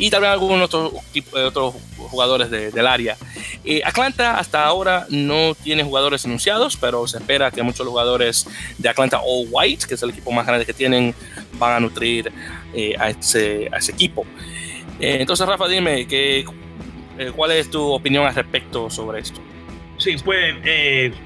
y 0.00 0.08
también 0.08 0.32
algunos 0.32 0.62
otros, 0.62 0.94
otros 1.30 1.74
jugadores 1.98 2.50
del 2.50 2.86
área. 2.86 3.18
Eh, 3.66 3.82
Atlanta 3.84 4.38
hasta 4.38 4.64
ahora 4.64 5.04
no 5.10 5.54
tiene 5.54 5.84
jugadores 5.84 6.24
anunciados, 6.24 6.78
pero 6.78 7.06
se 7.06 7.18
espera 7.18 7.50
que 7.50 7.62
muchos 7.62 7.86
jugadores 7.86 8.46
de 8.78 8.88
Atlanta 8.88 9.20
All 9.22 9.46
White, 9.50 9.84
que 9.86 9.94
es 9.94 10.02
el 10.02 10.08
equipo 10.08 10.32
más 10.32 10.46
grande 10.46 10.64
que 10.64 10.72
tienen, 10.72 11.14
van 11.58 11.76
a 11.76 11.80
nutrir 11.80 12.32
eh, 12.72 12.94
a, 12.98 13.10
ese, 13.10 13.68
a, 13.70 13.76
ese, 13.76 13.92
equipo. 13.92 14.24
Eh, 14.98 15.18
entonces, 15.20 15.46
Rafa, 15.46 15.68
dime, 15.68 16.06
que, 16.06 16.46
¿cuál 17.36 17.50
es 17.50 17.70
tu 17.70 17.82
opinión 17.82 18.26
al 18.26 18.34
respecto 18.34 18.88
sobre 18.88 19.20
esto? 19.20 19.38
Sí, 19.98 20.16
pues 20.24 20.54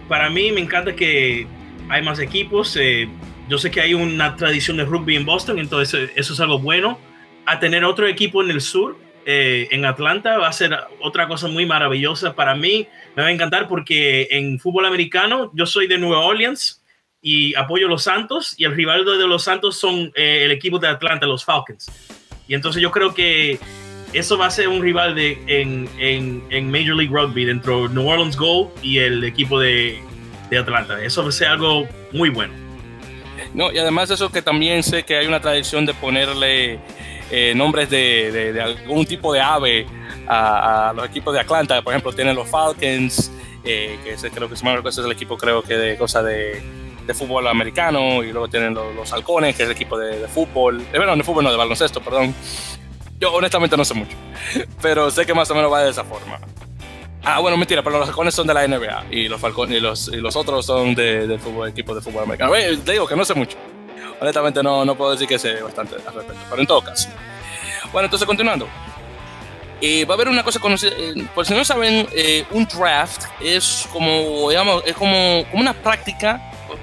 para 0.08 0.30
mí 0.30 0.50
me 0.50 0.60
encanta 0.60 0.96
que 0.96 1.46
hay 1.88 2.02
más 2.02 2.18
equipos. 2.18 2.76
yo 3.48 3.56
sé 3.56 3.70
que 3.70 3.80
hay 3.80 3.94
una 3.94 4.34
tradición 4.34 4.78
de 4.78 4.84
rugby 4.84 5.14
en 5.14 5.24
Boston, 5.24 5.60
entonces 5.60 6.10
eso 6.16 6.32
es 6.32 6.40
algo 6.40 6.58
bueno 6.58 7.13
a 7.46 7.58
tener 7.60 7.84
otro 7.84 8.06
equipo 8.06 8.42
en 8.42 8.50
el 8.50 8.60
sur, 8.60 8.96
eh, 9.26 9.68
en 9.70 9.84
Atlanta, 9.84 10.36
va 10.36 10.48
a 10.48 10.52
ser 10.52 10.76
otra 11.00 11.26
cosa 11.26 11.48
muy 11.48 11.64
maravillosa 11.64 12.34
para 12.34 12.54
mí. 12.54 12.86
Me 13.16 13.22
va 13.22 13.28
a 13.28 13.32
encantar 13.32 13.68
porque 13.68 14.28
en 14.30 14.58
fútbol 14.58 14.86
americano 14.86 15.50
yo 15.54 15.66
soy 15.66 15.86
de 15.86 15.96
Nueva 15.98 16.20
Orleans 16.20 16.82
y 17.22 17.54
apoyo 17.54 17.86
a 17.86 17.90
los 17.90 18.02
Santos 18.02 18.54
y 18.58 18.64
el 18.64 18.74
rival 18.74 19.04
de 19.04 19.26
los 19.26 19.44
Santos 19.44 19.78
son 19.78 20.12
eh, 20.14 20.42
el 20.44 20.50
equipo 20.50 20.78
de 20.78 20.88
Atlanta, 20.88 21.26
los 21.26 21.44
Falcons. 21.44 21.90
Y 22.46 22.54
entonces 22.54 22.82
yo 22.82 22.90
creo 22.90 23.14
que 23.14 23.58
eso 24.12 24.36
va 24.36 24.46
a 24.46 24.50
ser 24.50 24.68
un 24.68 24.82
rival 24.82 25.14
de, 25.14 25.38
en, 25.46 25.88
en, 25.98 26.70
Major 26.70 26.94
League 26.94 27.10
Rugby 27.10 27.46
dentro 27.46 27.88
de 27.88 27.94
New 27.94 28.06
Orleans 28.06 28.36
Gold 28.36 28.70
y 28.82 28.98
el 28.98 29.24
equipo 29.24 29.58
de, 29.58 29.98
de 30.50 30.58
Atlanta. 30.58 31.02
Eso 31.02 31.22
va 31.22 31.30
a 31.30 31.32
ser 31.32 31.48
algo 31.48 31.88
muy 32.12 32.28
bueno. 32.28 32.52
No, 33.54 33.72
y 33.72 33.78
además 33.78 34.10
eso 34.10 34.30
que 34.30 34.42
también 34.42 34.82
sé 34.82 35.04
que 35.04 35.16
hay 35.16 35.26
una 35.26 35.40
tradición 35.40 35.86
de 35.86 35.94
ponerle 35.94 36.78
eh, 37.36 37.52
nombres 37.52 37.90
de, 37.90 38.62
algún 38.62 39.04
tipo 39.06 39.32
de 39.32 39.40
ave 39.40 39.84
a, 40.28 40.92
los 40.94 41.04
equipos 41.06 41.34
de 41.34 41.40
Atlanta. 41.40 41.82
Por 41.82 41.92
ejemplo, 41.92 42.12
tienen 42.12 42.36
los 42.36 42.48
Falcons, 42.48 43.32
eh, 43.64 43.98
que 44.04 44.30
creo 44.30 44.48
que 44.48 44.54
es 44.54 44.98
el 44.98 45.10
equipo 45.10 45.36
creo 45.36 45.60
que 45.60 45.74
de 45.74 45.96
cosas 45.96 46.24
de, 46.24 46.62
fútbol 47.12 47.48
americano, 47.48 48.22
y 48.22 48.30
luego 48.30 48.46
tienen 48.46 48.72
los, 48.72 49.12
Halcones, 49.12 49.56
que 49.56 49.64
es 49.64 49.68
el 49.68 49.74
equipo 49.74 49.98
de, 49.98 50.28
fútbol, 50.28 50.78
de, 50.92 50.98
bueno, 50.98 51.16
de 51.16 51.24
fútbol 51.24 51.42
no, 51.42 51.50
de 51.50 51.56
baloncesto, 51.56 52.00
perdón. 52.00 52.32
Yo 53.18 53.32
honestamente 53.32 53.76
no 53.76 53.84
sé 53.84 53.94
mucho, 53.94 54.16
pero 54.80 55.10
sé 55.10 55.26
que 55.26 55.34
más 55.34 55.50
o 55.50 55.56
menos 55.56 55.72
va 55.72 55.82
de 55.82 55.90
esa 55.90 56.04
forma. 56.04 56.38
Ah, 57.24 57.40
bueno, 57.40 57.56
mentira, 57.56 57.82
pero 57.82 57.98
los 57.98 58.08
halcones 58.08 58.32
son 58.32 58.46
de 58.46 58.54
la 58.54 58.68
NBA 58.68 59.06
y 59.10 59.28
los 59.28 59.40
falcones 59.40 59.78
y 59.78 59.80
los, 59.80 60.06
y 60.06 60.16
los 60.18 60.36
otros 60.36 60.66
son 60.66 60.94
de, 60.94 61.26
de 61.26 61.38
fútbol, 61.38 61.68
equipos 61.68 61.96
de 61.96 62.02
fútbol 62.02 62.22
americano. 62.22 62.52
te 62.84 62.92
digo 62.92 63.08
que 63.08 63.16
no 63.16 63.24
sé 63.24 63.34
mucho 63.34 63.56
honestamente 64.20 64.62
no, 64.62 64.84
no 64.84 64.94
puedo 64.94 65.12
decir 65.12 65.28
que 65.28 65.38
sé 65.38 65.62
bastante 65.62 65.96
al 66.06 66.14
respecto, 66.14 66.42
pero 66.48 66.60
en 66.60 66.66
todo 66.66 66.82
caso. 66.82 67.08
Bueno, 67.92 68.06
entonces 68.06 68.26
continuando. 68.26 68.68
Eh, 69.80 70.04
va 70.04 70.14
a 70.14 70.16
haber 70.16 70.28
una 70.28 70.42
cosa 70.42 70.60
conocida, 70.60 70.92
eh, 70.96 71.26
por 71.34 71.44
si 71.44 71.52
no 71.52 71.64
saben, 71.64 72.08
eh, 72.12 72.46
un 72.52 72.64
draft 72.66 73.24
es 73.40 73.86
como, 73.92 74.48
digamos, 74.48 74.82
es 74.86 74.94
como, 74.94 75.44
como 75.50 75.60
una 75.60 75.74
práctica, 75.74 76.40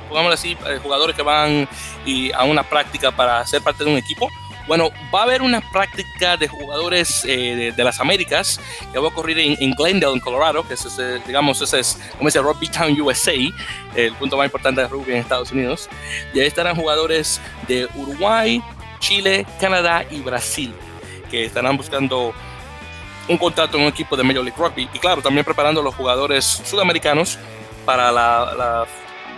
pongámoslo 0.08 0.36
así, 0.36 0.56
jugadores 0.84 1.16
que 1.16 1.24
van 1.24 1.68
y 2.06 2.32
a 2.32 2.44
una 2.44 2.64
práctica 2.64 3.12
para 3.12 3.46
ser 3.48 3.64
parte 3.64 3.84
de 3.84 3.90
un 3.90 3.98
equipo. 3.98 4.30
Bueno, 4.68 4.90
va 5.14 5.22
a 5.22 5.24
haber 5.24 5.42
una 5.42 5.62
práctica 5.72 6.38
de 6.38 6.48
jugadores 6.48 7.24
de, 7.24 7.74
las 7.78 8.00
Américas 8.00 8.60
que 8.92 9.00
va 9.00 9.06
a 9.06 9.10
ocurrir 9.10 9.40
en, 9.40 9.72
Glendale, 9.72 10.14
en 10.14 10.20
Colorado, 10.20 10.68
que 10.68 10.76
es, 10.76 11.00
digamos, 11.26 11.62
ese 11.62 11.80
es, 11.80 12.00
como 12.18 12.28
dice, 12.28 12.40
Rugby 12.40 12.68
Town, 12.68 13.00
USA, 13.02 13.34
el 13.96 14.14
punto 14.14 14.38
más 14.38 14.46
importante 14.46 14.82
de 14.82 14.88
rugby 14.88 15.14
en 15.14 15.18
Estados 15.18 15.52
Unidos. 15.52 15.90
Y 16.34 16.40
ahí 16.40 16.48
estarán 16.48 16.76
jugadores 16.76 17.42
de 17.68 17.88
Uruguay, 17.96 18.62
Chile, 19.00 19.46
Canadá 19.60 20.06
y 20.10 20.20
Brasil, 20.22 20.74
que 21.30 21.46
estarán 21.46 21.76
buscando 21.76 22.34
un 23.28 23.38
contrato 23.38 23.78
en 23.78 23.84
un 23.84 23.90
equipo 23.90 24.16
de 24.16 24.24
Major 24.24 24.44
League 24.44 24.58
Rugby. 24.58 24.90
Y 24.94 25.00
claro, 25.00 25.22
también 25.22 25.46
preparando 25.46 25.82
a 25.82 25.84
los 25.84 25.96
jugadores 25.96 26.46
sudamericanos 26.46 27.38
para 27.86 28.12
la, 28.12 28.86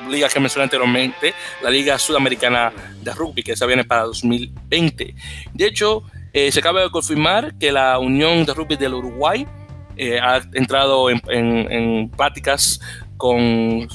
liga 0.09 0.29
que 0.29 0.39
mencioné 0.39 0.63
anteriormente, 0.63 1.33
la 1.61 1.69
Liga 1.69 1.97
Sudamericana 1.97 2.71
de 3.01 3.13
Rugby, 3.13 3.43
que 3.43 3.55
se 3.55 3.65
viene 3.65 3.83
para 3.83 4.03
2020. 4.03 5.15
De 5.53 5.65
hecho, 5.65 6.03
eh, 6.31 6.51
se 6.51 6.59
acaba 6.59 6.81
de 6.81 6.89
confirmar 6.89 7.55
que 7.59 7.71
la 7.71 7.99
Unión 7.99 8.45
de 8.45 8.53
Rugby 8.53 8.75
del 8.75 8.95
Uruguay 8.95 9.45
eh, 9.95 10.19
ha 10.19 10.41
entrado 10.53 11.09
en, 11.09 11.21
en, 11.29 12.09
pláticas 12.09 12.81
con 13.17 13.39
eh, 13.39 13.87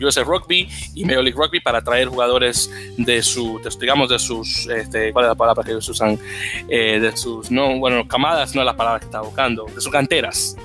USA 0.00 0.22
Rugby 0.22 0.68
y 0.94 1.04
Major 1.04 1.24
League 1.24 1.36
Rugby 1.36 1.60
para 1.60 1.82
traer 1.82 2.06
jugadores 2.06 2.70
de 2.96 3.20
su, 3.22 3.60
digamos, 3.80 4.08
de 4.08 4.18
sus, 4.20 4.66
este, 4.68 5.12
¿cuál 5.12 5.24
es 5.24 5.28
la 5.30 5.34
palabra 5.34 5.64
que 5.64 5.72
ellos 5.72 5.88
usan? 5.88 6.18
de 6.68 7.12
sus, 7.16 7.50
no, 7.50 7.78
bueno, 7.78 8.06
camadas 8.06 8.54
no 8.54 8.62
es 8.62 8.66
la 8.66 8.76
palabra 8.76 9.00
que 9.00 9.06
está 9.06 9.20
buscando, 9.20 9.64
de 9.66 9.80
sus 9.80 9.90
canteras 9.90 10.56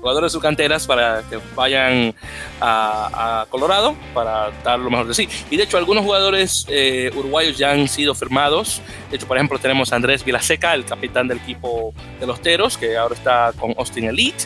jugadores 0.00 0.30
de 0.30 0.34
sus 0.34 0.42
canteras 0.42 0.86
para 0.86 1.22
que 1.28 1.38
vayan 1.54 2.14
a, 2.60 3.46
Colorado 3.50 3.96
para 4.14 4.50
dar 4.62 4.78
lo 4.78 4.90
mejor 4.90 5.06
de 5.06 5.14
sí. 5.14 5.28
Y 5.50 5.56
de 5.56 5.64
hecho, 5.64 5.76
algunos 5.76 6.04
jugadores 6.04 6.66
eh, 6.68 7.10
uruguayos 7.14 7.58
ya 7.58 7.72
han 7.72 7.88
sido 7.88 8.14
firmados. 8.14 8.80
De 9.10 9.16
hecho, 9.16 9.26
por 9.26 9.36
ejemplo, 9.36 9.58
tenemos 9.58 9.92
a 9.92 9.96
Andrés 9.96 10.24
Vilaseca, 10.24 10.74
el 10.74 10.84
capitán 10.84 11.28
del 11.28 11.38
equipo 11.38 11.94
de 12.18 12.26
los 12.26 12.40
Teros, 12.40 12.76
que 12.76 12.96
ahora 12.96 13.14
está 13.14 13.52
con 13.58 13.74
Austin 13.76 14.04
Elite. 14.04 14.44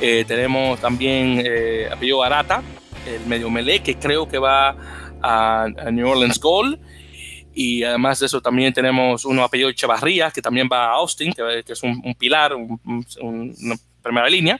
Eh, 0.00 0.24
tenemos 0.26 0.80
también 0.80 1.42
eh, 1.44 1.88
apellido 1.90 2.22
Arata, 2.22 2.62
el 3.06 3.26
medio 3.26 3.50
melee, 3.50 3.80
que 3.80 3.96
creo 3.96 4.28
que 4.28 4.38
va 4.38 4.76
a, 5.22 5.68
New 5.90 6.08
Orleans 6.08 6.38
Gold. 6.38 6.78
Y 7.54 7.82
además 7.84 8.20
de 8.20 8.26
eso 8.26 8.42
también 8.42 8.74
tenemos 8.74 9.24
uno 9.24 9.42
apellido 9.42 9.70
Echevarría, 9.70 10.30
que 10.30 10.42
también 10.42 10.68
va 10.70 10.86
a 10.86 10.92
Austin, 10.96 11.32
que, 11.32 11.64
es 11.66 11.82
un, 11.82 12.14
pilar, 12.18 12.54
un, 12.54 13.80
primera 14.06 14.28
línea. 14.28 14.58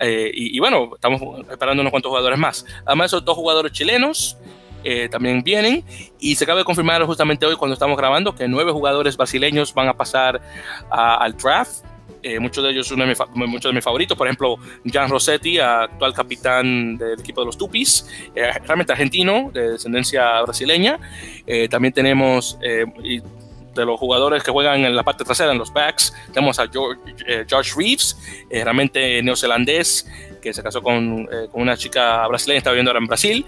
Eh, 0.00 0.30
y, 0.32 0.58
bueno, 0.58 0.92
estamos 0.94 1.20
esperando 1.50 1.82
unos 1.82 1.90
cuantos 1.90 2.08
jugadores 2.08 2.38
más. 2.38 2.64
Además, 2.86 3.08
esos 3.08 3.24
dos 3.24 3.36
jugadores 3.36 3.72
chilenos 3.72 4.36
eh, 4.82 5.08
también 5.10 5.42
vienen. 5.42 5.84
Y 6.18 6.34
se 6.34 6.44
acaba 6.44 6.58
de 6.58 6.64
confirmar 6.64 7.04
justamente 7.04 7.44
hoy, 7.44 7.56
cuando 7.56 7.74
estamos 7.74 7.96
grabando, 7.96 8.34
que 8.34 8.48
nueve 8.48 8.72
jugadores 8.72 9.16
brasileños 9.16 9.74
van 9.74 9.88
a 9.88 9.94
pasar 9.94 10.40
al 10.90 11.36
draft. 11.36 11.84
Eh, 12.22 12.38
muchos 12.38 12.62
de 12.62 12.70
ellos, 12.70 12.90
uno 12.90 13.06
de 13.06 13.14
muchos 13.34 13.70
de 13.70 13.74
mis 13.74 13.84
favoritos, 13.84 14.16
por 14.16 14.26
ejemplo, 14.26 14.56
Jan 14.84 15.08
Rossetti, 15.08 15.58
actual 15.58 16.12
capitán 16.12 16.98
del 16.98 17.18
equipo 17.18 17.40
de 17.40 17.46
los 17.46 17.56
Tupis, 17.56 18.06
realmente 18.34 18.92
argentino, 18.92 19.50
de 19.54 19.72
descendencia 19.72 20.42
brasileña. 20.42 20.98
también 21.70 21.94
tenemos, 21.94 22.58
de 23.74 23.84
los 23.84 23.98
jugadores 23.98 24.42
que 24.42 24.50
juegan 24.50 24.84
en 24.84 24.94
la 24.94 25.02
parte 25.02 25.24
trasera, 25.24 25.52
en 25.52 25.58
los 25.58 25.72
backs, 25.72 26.12
tenemos 26.32 26.58
a 26.58 26.68
George, 26.68 27.00
eh, 27.26 27.44
Reeves, 27.76 28.18
eh, 28.50 28.64
realmente 28.64 29.22
neozelandés, 29.22 30.10
que 30.40 30.52
se 30.52 30.62
casó 30.62 30.82
con, 30.82 31.28
eh, 31.30 31.48
con, 31.50 31.62
una 31.62 31.76
chica 31.76 32.26
brasileña, 32.26 32.58
está 32.58 32.70
viviendo 32.70 32.90
ahora 32.90 33.00
en 33.00 33.06
Brasil. 33.06 33.46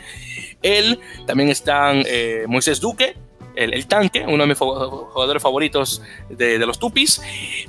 Él, 0.63 1.01
también 1.27 1.49
están 1.49 2.05
Moisés 2.47 2.81
Duque, 2.81 3.17
el, 3.57 3.87
tanque, 3.87 4.25
uno 4.27 4.45
de 4.45 4.49
mis 4.49 4.59
jugadores 4.59 5.43
favoritos 5.43 6.03
de, 6.29 6.59
de, 6.59 6.67
los 6.67 6.79
Tupis. 6.79 7.21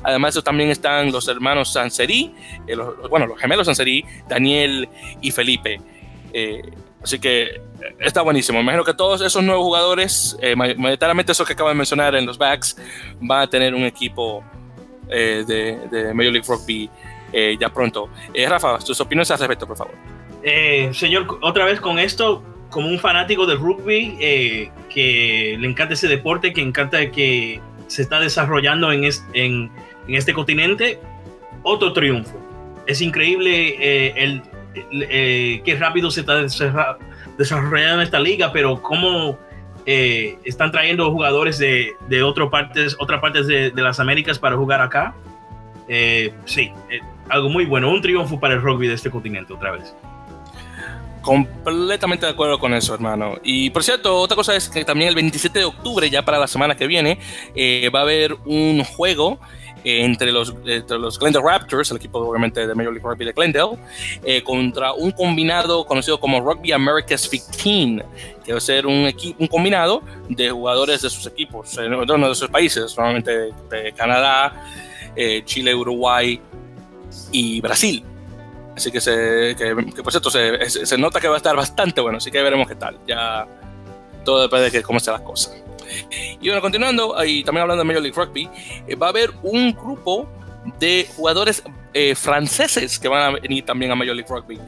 Además, 0.04 0.40
también 0.44 0.70
están 0.70 1.12
los 1.12 1.28
hermanos 1.28 1.74
Sanseri, 1.74 2.34
bueno, 3.10 3.26
los 3.26 3.40
gemelos 3.40 3.66
Sanseri, 3.66 4.06
Daniel 4.28 4.88
y 5.22 5.32
Felipe. 5.32 5.82
Así 7.04 7.20
que 7.20 7.44
eh, 7.44 7.62
está 8.00 8.22
buenísimo. 8.22 8.60
Me 8.60 8.64
imagino 8.64 8.84
que 8.84 8.94
todos 8.94 9.22
esos 9.22 9.44
nuevos 9.44 9.64
jugadores, 9.66 10.38
eh, 10.42 10.56
mayoritariamente 10.56 11.34
esos 11.34 11.46
que 11.46 11.54
acabo 11.54 11.70
de 11.70 11.76
mencionar 11.76 12.16
en 12.16 12.26
los 12.26 12.38
backs, 12.38 12.78
van 13.20 13.42
a 13.42 13.48
tener 13.48 13.76
un 13.76 13.84
equipo 13.84 14.44
eh, 15.10 15.44
de, 15.46 16.14
Major 16.14 16.32
League 16.32 16.48
Rugby 16.48 16.90
eh, 17.34 17.58
ya 17.60 17.70
pronto. 17.70 18.10
Rafa, 18.48 18.80
tus 18.80 19.00
opiniones 19.02 19.30
al 19.32 19.40
respecto, 19.40 19.68
por 19.68 19.76
favor. 19.76 19.96
señor, 20.94 21.40
otra 21.42 21.66
vez 21.66 21.82
con 21.82 22.00
esto, 22.00 22.42
como 22.70 22.88
un 22.88 23.00
fanático 23.00 23.46
del 23.46 23.60
rugby, 23.60 24.18
que 24.90 25.58
le 25.60 25.68
encanta 25.68 25.96
ese 25.96 26.08
deporte, 26.08 26.54
que 26.54 26.62
encanta 26.62 27.12
que 27.12 27.60
se 27.88 28.04
está 28.04 28.20
desarrollando 28.20 28.92
en, 28.92 29.04
en, 29.04 29.72
en 30.08 30.16
este 30.16 30.34
continente, 30.34 31.00
otro 31.64 31.92
triunfo. 31.92 32.40
Es 32.86 33.02
increíble 33.02 34.14
el 34.22 34.42
eh, 34.76 35.62
qué 35.64 35.76
rápido 35.76 36.10
se 36.12 36.22
está 36.22 36.36
desarrollando 37.38 38.02
esta 38.02 38.20
liga, 38.20 38.52
pero 38.52 38.82
cómo 38.82 39.38
eh, 39.86 40.38
están 40.44 40.72
trayendo 40.72 41.12
jugadores 41.12 41.58
de, 41.58 41.94
de 42.08 42.24
otras 42.24 42.50
partes, 42.50 42.96
otras 43.00 43.22
partes 43.22 43.48
de, 43.48 43.72
las 43.76 44.00
Américas 44.00 44.40
para 44.40 44.56
jugar 44.56 44.82
acá. 44.82 45.16
Eh, 45.88 46.34
sí, 46.46 46.72
algo 47.30 47.50
muy 47.50 47.66
bueno, 47.66 47.90
un 47.90 48.02
triunfo 48.02 48.40
para 48.40 48.56
el 48.56 48.62
rugby 48.62 48.88
de 48.88 48.96
este 48.96 49.10
continente 49.10 49.54
otra 49.54 49.72
vez. 49.72 49.94
Completamente 51.22 52.26
de 52.26 52.34
acuerdo 52.34 52.60
con 52.60 52.74
eso, 52.74 52.94
hermano. 52.94 53.36
Y 53.44 53.70
por 53.70 53.84
cierto, 53.84 54.18
otra 54.18 54.36
cosa 54.36 54.56
es 54.56 54.68
que 54.68 54.84
también 54.84 55.08
el 55.10 55.16
27 55.16 55.60
de 55.60 55.66
octubre, 55.66 56.10
ya 56.10 56.26
para 56.26 56.38
la 56.38 56.48
semana 56.48 56.76
que 56.76 56.86
viene, 56.86 57.18
va 57.94 58.00
a 58.00 58.04
haber 58.04 58.36
un 58.46 58.84
juego 58.84 59.40
entre 59.84 60.32
los, 60.32 60.54
los 60.90 61.20
Glendale 61.20 61.46
Raptors, 61.46 61.92
el 61.92 61.98
equipo 61.98 62.20
obviamente 62.20 62.66
de 62.66 62.74
Major 62.74 62.94
League 62.94 63.08
Rugby 63.08 63.26
de 63.26 63.32
Glendale, 63.34 63.78
eh, 64.24 64.42
contra 64.44 64.94
un 64.94 65.12
combinado 65.12 65.86
conocido 65.86 66.20
como 66.20 66.40
Rugby 66.40 66.72
Americas 66.72 67.28
15, 67.30 68.06
que 68.46 68.52
va 68.52 68.58
a 68.58 68.62
ser 68.62 68.86
un, 68.86 69.12
un 69.38 69.48
combinado 69.48 70.02
de 70.30 70.50
jugadores 70.50 71.02
de 71.02 71.10
sus 71.10 71.26
equipos, 71.28 71.76
de 71.76 71.88
uno 71.88 72.30
de 72.30 72.36
sus 72.36 72.50
países, 72.50 72.96
normalmente 72.98 73.52
de 73.70 73.94
Canadá, 73.96 74.66
eh, 75.16 75.44
Chile, 75.46 75.76
Uruguay 75.76 76.40
y 77.32 77.62
Brasil. 77.62 78.04
Así 78.76 78.92
que, 78.92 79.00
se, 79.00 79.56
que, 79.56 79.76
por 80.02 80.12
cierto, 80.12 80.32
se, 80.32 80.68
se, 80.70 80.98
nota 80.98 81.20
que 81.20 81.28
va 81.28 81.36
a 81.36 81.38
estar 81.38 81.56
bastante 81.56 82.02
bueno, 82.02 82.18
así 82.18 82.32
que 82.32 82.42
veremos 82.42 82.68
qué 82.68 82.76
tal. 82.76 82.98
Ya 83.08 83.46
todo 84.26 84.42
depende 84.42 84.72
de 84.72 84.82
cómo 84.82 84.98
estén 84.98 85.14
las 85.14 85.22
cosas. 85.22 85.63
Y 86.42 86.48
bueno, 86.48 86.62
continuando, 86.62 87.16
y 87.26 87.44
también 87.44 87.64
hablando 87.64 87.84
de 87.84 87.88
Major 87.88 88.02
League 88.02 88.18
Rugby, 88.18 88.50
eh, 88.88 88.96
va 88.96 89.08
a 89.08 89.10
haber 89.10 89.32
un 89.44 89.74
grupo 89.74 90.28
de 90.80 91.08
jugadores 91.16 91.64
eh, 91.94 92.16
franceses 92.16 92.98
que 93.00 93.08
van 93.08 93.36
a 93.36 93.40
venir 93.40 93.66
también 93.66 93.92
a 93.92 93.96
Major 93.96 94.16
League 94.16 94.30
Rugby. 94.30 94.60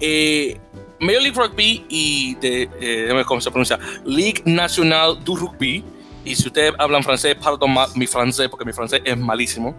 Eh, 0.00 0.58
Major 0.98 1.22
League 1.22 1.36
Rugby 1.38 1.86
y 1.88 2.34
de, 2.36 3.22
¿cómo 3.26 3.40
se 3.40 3.50
pronuncia? 3.50 3.78
Ligue 4.04 4.42
Nationale 4.44 5.18
du 5.24 5.36
Rugby. 5.36 5.82
Y 6.24 6.34
si 6.34 6.48
ustedes 6.48 6.72
hablan 6.78 7.02
francés, 7.02 7.36
perdón 7.36 7.74
mi 7.94 8.06
francés, 8.06 8.48
porque 8.48 8.64
mi 8.64 8.72
francés 8.72 9.00
es 9.04 9.16
malísimo. 9.16 9.74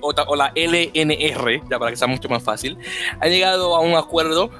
o, 0.00 0.14
o, 0.26 0.36
la 0.36 0.52
LNR, 0.54 1.62
ya 1.70 1.78
para 1.78 1.90
que 1.90 1.96
sea 1.96 2.08
mucho 2.08 2.28
más 2.28 2.42
fácil, 2.42 2.76
han 3.20 3.30
llegado 3.30 3.76
a 3.76 3.80
un 3.80 3.94
acuerdo 3.94 4.50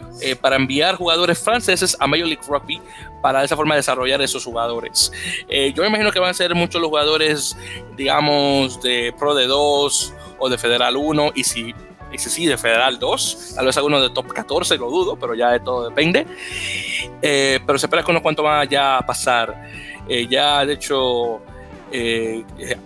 para 0.40 0.56
enviar 0.56 0.94
jugadores 0.96 1.38
franceses 1.38 1.96
a 1.98 2.06
Major 2.06 2.26
League 2.26 2.42
Rugby 2.48 2.80
para 3.26 3.40
de 3.40 3.46
esa 3.46 3.56
forma 3.56 3.74
desarrollar 3.74 4.22
esos 4.22 4.44
jugadores. 4.44 5.12
Eh, 5.48 5.72
yo 5.74 5.82
me 5.82 5.88
imagino 5.88 6.12
que 6.12 6.20
van 6.20 6.30
a 6.30 6.34
ser 6.34 6.54
muchos 6.54 6.80
los 6.80 6.88
jugadores, 6.88 7.56
digamos, 7.96 8.80
de 8.82 9.12
Pro 9.18 9.34
de 9.34 9.48
2 9.48 10.14
o 10.38 10.48
de 10.48 10.56
Federal 10.56 10.96
1 10.96 11.32
y 11.34 11.42
si 11.42 11.74
y 12.12 12.18
sí, 12.18 12.46
de 12.46 12.56
Federal 12.56 13.00
2, 13.00 13.54
tal 13.56 13.66
vez 13.66 13.76
algunos 13.76 14.00
de 14.00 14.10
Top 14.10 14.28
14, 14.28 14.78
lo 14.78 14.88
dudo, 14.88 15.18
pero 15.18 15.34
ya 15.34 15.50
de 15.50 15.58
todo 15.58 15.88
depende. 15.88 16.24
Eh, 17.20 17.58
pero 17.66 17.78
se 17.78 17.86
espera 17.86 18.04
que 18.04 18.10
unos 18.12 18.22
cuantos 18.22 18.44
van 18.44 18.60
a 18.60 18.64
ya 18.64 19.00
pasar. 19.04 19.68
Eh, 20.08 20.26
ya, 20.28 20.64
de 20.64 20.74
hecho, 20.74 21.40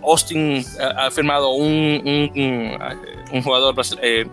Austin 0.03 0.63
ha, 0.79 1.09
firmado 1.11 1.49
un, 1.51 2.01
un, 2.05 2.77
un, 3.31 3.41
jugador 3.41 3.75
eh, 4.01 4.25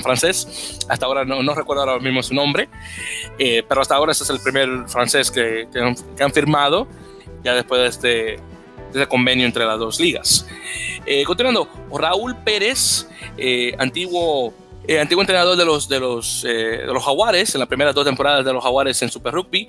francés. 0.00 0.78
Hasta 0.88 1.06
ahora 1.06 1.24
no, 1.24 1.42
no, 1.42 1.54
recuerdo 1.54 1.82
ahora 1.82 1.98
mismo 1.98 2.22
su 2.22 2.34
nombre, 2.34 2.68
eh, 3.38 3.62
pero 3.68 3.80
hasta 3.80 3.94
ahora 3.94 4.12
ese 4.12 4.24
es 4.24 4.30
el 4.30 4.40
primer 4.40 4.88
francés 4.88 5.30
que, 5.30 5.68
que, 5.72 6.22
han, 6.22 6.32
firmado 6.32 6.88
ya 7.44 7.54
después 7.54 7.80
de 7.80 7.86
este, 7.86 8.08
de 8.08 8.40
este, 8.92 9.06
convenio 9.06 9.46
entre 9.46 9.64
las 9.64 9.78
dos 9.78 10.00
ligas. 10.00 10.46
Eh, 11.06 11.24
continuando, 11.24 11.68
Raúl 11.92 12.36
Pérez, 12.36 13.08
antiguo 13.78 14.52
antiguo 15.00 15.22
entrenador 15.22 15.56
de 15.56 15.64
los, 15.64 15.88
de, 15.88 16.00
los, 16.00 16.42
de 16.42 16.86
los 16.86 17.04
Jaguares, 17.04 17.54
en 17.54 17.58
las 17.58 17.68
primeras 17.68 17.94
dos 17.94 18.04
temporadas 18.04 18.44
de 18.44 18.52
los 18.52 18.62
Jaguares 18.62 19.00
en 19.02 19.10
Super 19.10 19.34
Rugby. 19.34 19.68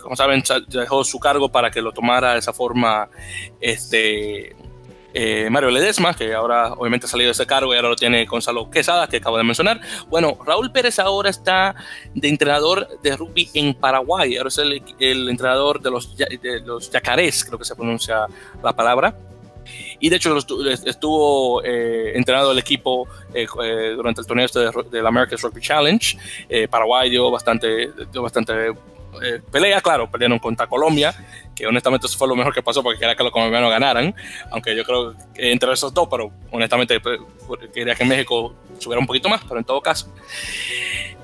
como 0.00 0.16
saben, 0.16 0.42
dejó 0.68 1.04
su 1.04 1.18
cargo 1.18 1.50
para 1.50 1.70
que 1.70 1.82
lo 1.82 1.92
tomara 1.92 2.32
de 2.32 2.38
esa 2.38 2.52
forma 2.52 3.08
este, 3.60 4.56
eh, 5.12 5.48
Mario 5.50 5.70
Ledesma, 5.70 6.14
que 6.14 6.34
ahora 6.34 6.72
obviamente 6.74 7.06
ha 7.06 7.08
salido 7.08 7.28
de 7.28 7.32
ese 7.32 7.46
cargo 7.46 7.72
y 7.72 7.76
ahora 7.76 7.88
lo 7.88 7.96
tiene 7.96 8.24
Gonzalo 8.26 8.70
Quesada, 8.70 9.08
que 9.08 9.16
acabo 9.16 9.36
de 9.38 9.44
mencionar. 9.44 9.80
Bueno, 10.08 10.38
Raúl 10.46 10.70
Pérez 10.70 10.98
ahora 10.98 11.30
está 11.30 11.74
de 12.14 12.28
entrenador 12.28 12.88
de 13.02 13.16
rugby 13.16 13.50
en 13.54 13.74
Paraguay, 13.74 14.36
ahora 14.36 14.48
es 14.48 14.58
el, 14.58 14.82
el 14.98 15.28
entrenador 15.28 15.80
de 15.80 15.90
los, 15.90 16.16
de 16.16 16.62
los 16.64 16.90
yacarés, 16.90 17.44
creo 17.44 17.58
que 17.58 17.64
se 17.64 17.74
pronuncia 17.74 18.26
la 18.62 18.72
palabra. 18.72 19.16
Y 19.98 20.08
de 20.08 20.16
hecho 20.16 20.36
estuvo 20.36 21.62
eh, 21.64 22.12
entrenado 22.16 22.52
el 22.52 22.58
equipo 22.58 23.06
eh, 23.34 23.46
durante 23.94 24.20
el 24.20 24.26
torneo 24.26 24.46
este 24.46 24.60
del 24.90 25.06
America's 25.06 25.42
Rugby 25.42 25.60
Challenge. 25.60 26.16
Paraguay 26.68 27.10
dio 27.10 27.30
bastante, 27.30 27.90
bastante 28.14 28.74
eh, 29.22 29.40
pelea, 29.50 29.80
claro, 29.80 30.10
pelearon 30.10 30.38
contra 30.38 30.66
Colombia, 30.68 31.12
que 31.54 31.66
honestamente 31.66 32.06
fue 32.08 32.28
lo 32.28 32.36
mejor 32.36 32.54
que 32.54 32.62
pasó 32.62 32.82
porque 32.82 33.00
quería 33.00 33.16
que 33.16 33.24
los 33.24 33.32
colombianos 33.32 33.70
ganaran, 33.70 34.14
aunque 34.50 34.74
yo 34.76 34.84
creo 34.84 35.14
que 35.34 35.50
entre 35.50 35.72
esos 35.72 35.92
dos, 35.92 36.08
pero 36.08 36.30
honestamente 36.50 37.00
pues, 37.00 37.18
quería 37.74 37.94
que 37.94 38.04
México 38.04 38.54
subiera 38.78 39.00
un 39.00 39.06
poquito 39.06 39.28
más, 39.28 39.42
pero 39.42 39.58
en 39.58 39.64
todo 39.64 39.80
caso. 39.80 40.12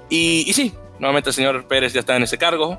Y, 0.08 0.44
y 0.48 0.52
sí, 0.52 0.74
nuevamente 0.98 1.30
el 1.30 1.34
señor 1.34 1.66
Pérez 1.68 1.92
ya 1.92 2.00
está 2.00 2.16
en 2.16 2.24
ese 2.24 2.38
cargo. 2.38 2.78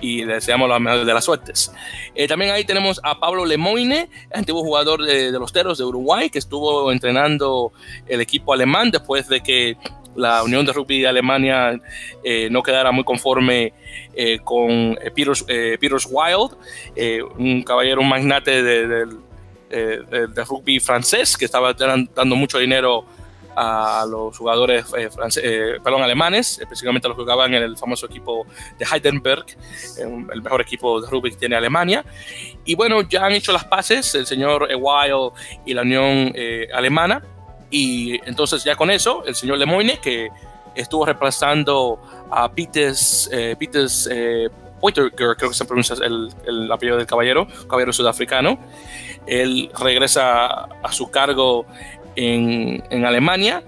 Y 0.00 0.24
deseamos 0.24 0.68
la 0.68 0.78
mejor 0.78 1.04
de 1.04 1.14
las 1.14 1.24
suertes. 1.24 1.72
Eh, 2.14 2.26
también 2.26 2.50
ahí 2.50 2.64
tenemos 2.64 3.00
a 3.02 3.18
Pablo 3.18 3.44
Lemoine, 3.44 4.08
antiguo 4.32 4.62
jugador 4.62 5.04
de, 5.04 5.32
los 5.32 5.52
Teros 5.52 5.78
de 5.78 5.84
Uruguay, 5.84 6.30
que 6.30 6.38
estuvo 6.38 6.90
entrenando 6.92 7.72
el 8.06 8.20
equipo 8.20 8.52
alemán 8.52 8.90
después 8.90 9.28
de 9.28 9.40
que 9.40 9.76
la 10.16 10.42
Unión 10.42 10.66
de 10.66 10.72
Rugby 10.72 11.00
de 11.00 11.08
Alemania 11.08 11.80
eh, 12.24 12.48
no 12.50 12.62
quedara 12.62 12.90
muy 12.90 13.04
conforme 13.04 13.72
eh, 14.14 14.40
con 14.42 14.98
Peters, 15.14 16.08
Wild, 16.10 16.56
un 17.38 17.62
caballero, 17.62 18.02
magnate 18.02 18.62
de, 18.62 19.06
de, 19.68 20.44
rugby 20.48 20.80
francés 20.80 21.36
que 21.36 21.44
estaba 21.44 21.74
dando 21.74 22.36
mucho 22.36 22.58
dinero 22.58 23.04
a 23.60 24.06
los 24.06 24.38
jugadores 24.38 24.86
eh, 24.96 25.08
eh, 25.42 25.78
perdón, 25.82 26.02
alemanes, 26.02 26.60
específicamente 26.60 27.08
los 27.08 27.16
que 27.16 27.24
jugaban 27.24 27.52
en 27.54 27.64
el 27.64 27.76
famoso 27.76 28.06
equipo 28.06 28.46
de 28.78 28.86
Heidelberg, 28.86 29.46
el 29.98 30.42
mejor 30.42 30.60
equipo 30.60 31.00
de 31.00 31.10
rugby 31.10 31.32
que 31.32 31.38
tiene 31.38 31.56
Alemania. 31.56 32.04
Y 32.64 32.76
bueno, 32.76 33.02
ya 33.02 33.26
han 33.26 33.32
hecho 33.32 33.52
las 33.52 33.64
paces 33.64 34.14
el 34.14 34.26
señor 34.26 34.70
Ewile 34.70 35.30
y 35.66 35.74
la 35.74 35.82
Unión 35.82 36.32
eh, 36.36 36.68
Alemana. 36.72 37.22
Y 37.68 38.20
entonces 38.28 38.62
ya 38.62 38.76
con 38.76 38.90
eso, 38.90 39.24
el 39.26 39.34
señor 39.34 39.58
Lemoyne, 39.58 39.98
que 40.00 40.28
estuvo 40.76 41.04
reemplazando 41.04 42.00
a 42.30 42.50
Peters, 42.50 43.28
Peters 43.58 44.08
creo 45.16 45.36
que 45.36 45.52
se 45.52 45.64
pronuncia 45.64 45.96
el, 46.02 46.32
el, 46.46 46.70
apellido 46.70 46.96
del 46.96 47.06
caballero, 47.06 47.48
caballero 47.68 47.92
sudafricano. 47.92 48.58
Él 49.26 49.70
regresa 49.78 50.46
a 50.46 50.92
su 50.92 51.10
cargo 51.10 51.66
en, 52.18 53.04
Alemania, 53.04 53.62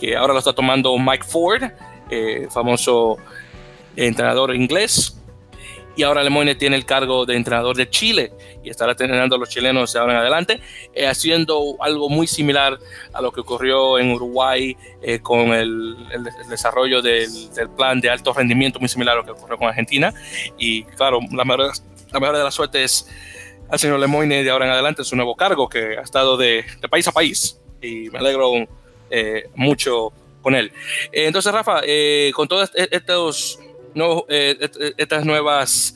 que 0.00 0.16
ahora 0.16 0.32
lo 0.32 0.38
está 0.38 0.52
tomando 0.52 0.96
Mike 0.98 1.24
Ford, 1.24 1.62
eh, 2.10 2.48
famoso 2.50 3.18
entrenador 3.96 4.54
inglés. 4.54 5.16
Y 5.96 6.02
ahora 6.02 6.22
Lemoyne 6.22 6.54
tiene 6.54 6.76
el 6.76 6.86
cargo 6.86 7.26
de 7.26 7.36
entrenador 7.36 7.76
de 7.76 7.90
Chile 7.90 8.32
y 8.62 8.70
estará 8.70 8.92
entrenando 8.92 9.36
a 9.36 9.38
los 9.38 9.50
chilenos 9.50 9.92
de 9.92 9.98
ahora 9.98 10.14
en 10.14 10.18
adelante, 10.20 10.60
eh, 10.94 11.06
haciendo 11.06 11.76
algo 11.80 12.08
muy 12.08 12.26
similar 12.26 12.78
a 13.12 13.20
lo 13.20 13.32
que 13.32 13.40
ocurrió 13.40 13.98
en 13.98 14.12
Uruguay 14.12 14.76
eh, 15.02 15.18
con 15.20 15.52
el, 15.52 15.96
desarrollo 16.48 17.02
del, 17.02 17.28
plan 17.76 18.00
de 18.00 18.08
alto 18.08 18.32
rendimiento, 18.32 18.78
muy 18.78 18.88
similar 18.88 19.14
a 19.14 19.18
lo 19.18 19.24
que 19.26 19.32
ocurrió 19.32 19.58
con 19.58 19.68
Argentina. 19.68 20.14
Y 20.56 20.84
claro, 20.84 21.18
la 21.32 21.44
mejor, 21.44 21.72
la 22.12 22.20
mejor 22.20 22.36
de 22.38 22.44
las 22.44 22.54
suertes 22.54 23.06
al 23.68 23.78
señor 23.78 24.00
Lemoyne 24.00 24.42
de 24.42 24.50
ahora 24.50 24.66
en 24.66 24.72
adelante 24.72 25.02
en 25.02 25.06
su 25.06 25.16
nuevo 25.16 25.36
cargo, 25.36 25.68
que 25.68 25.98
ha 25.98 26.02
estado 26.02 26.36
de, 26.38 26.64
de 26.80 26.88
país 26.88 27.06
a 27.08 27.12
país 27.12 27.59
y 27.82 28.10
me 28.10 28.18
alegro 28.18 28.52
eh, 29.10 29.48
mucho 29.54 30.12
con 30.42 30.54
él. 30.54 30.72
Eh, 31.12 31.26
entonces, 31.26 31.52
Rafa, 31.52 31.80
eh, 31.84 32.30
con 32.34 32.48
todos 32.48 32.70
estos 32.74 33.58
nuevos, 33.94 34.24
estas 34.28 35.24
nuevas, 35.24 35.94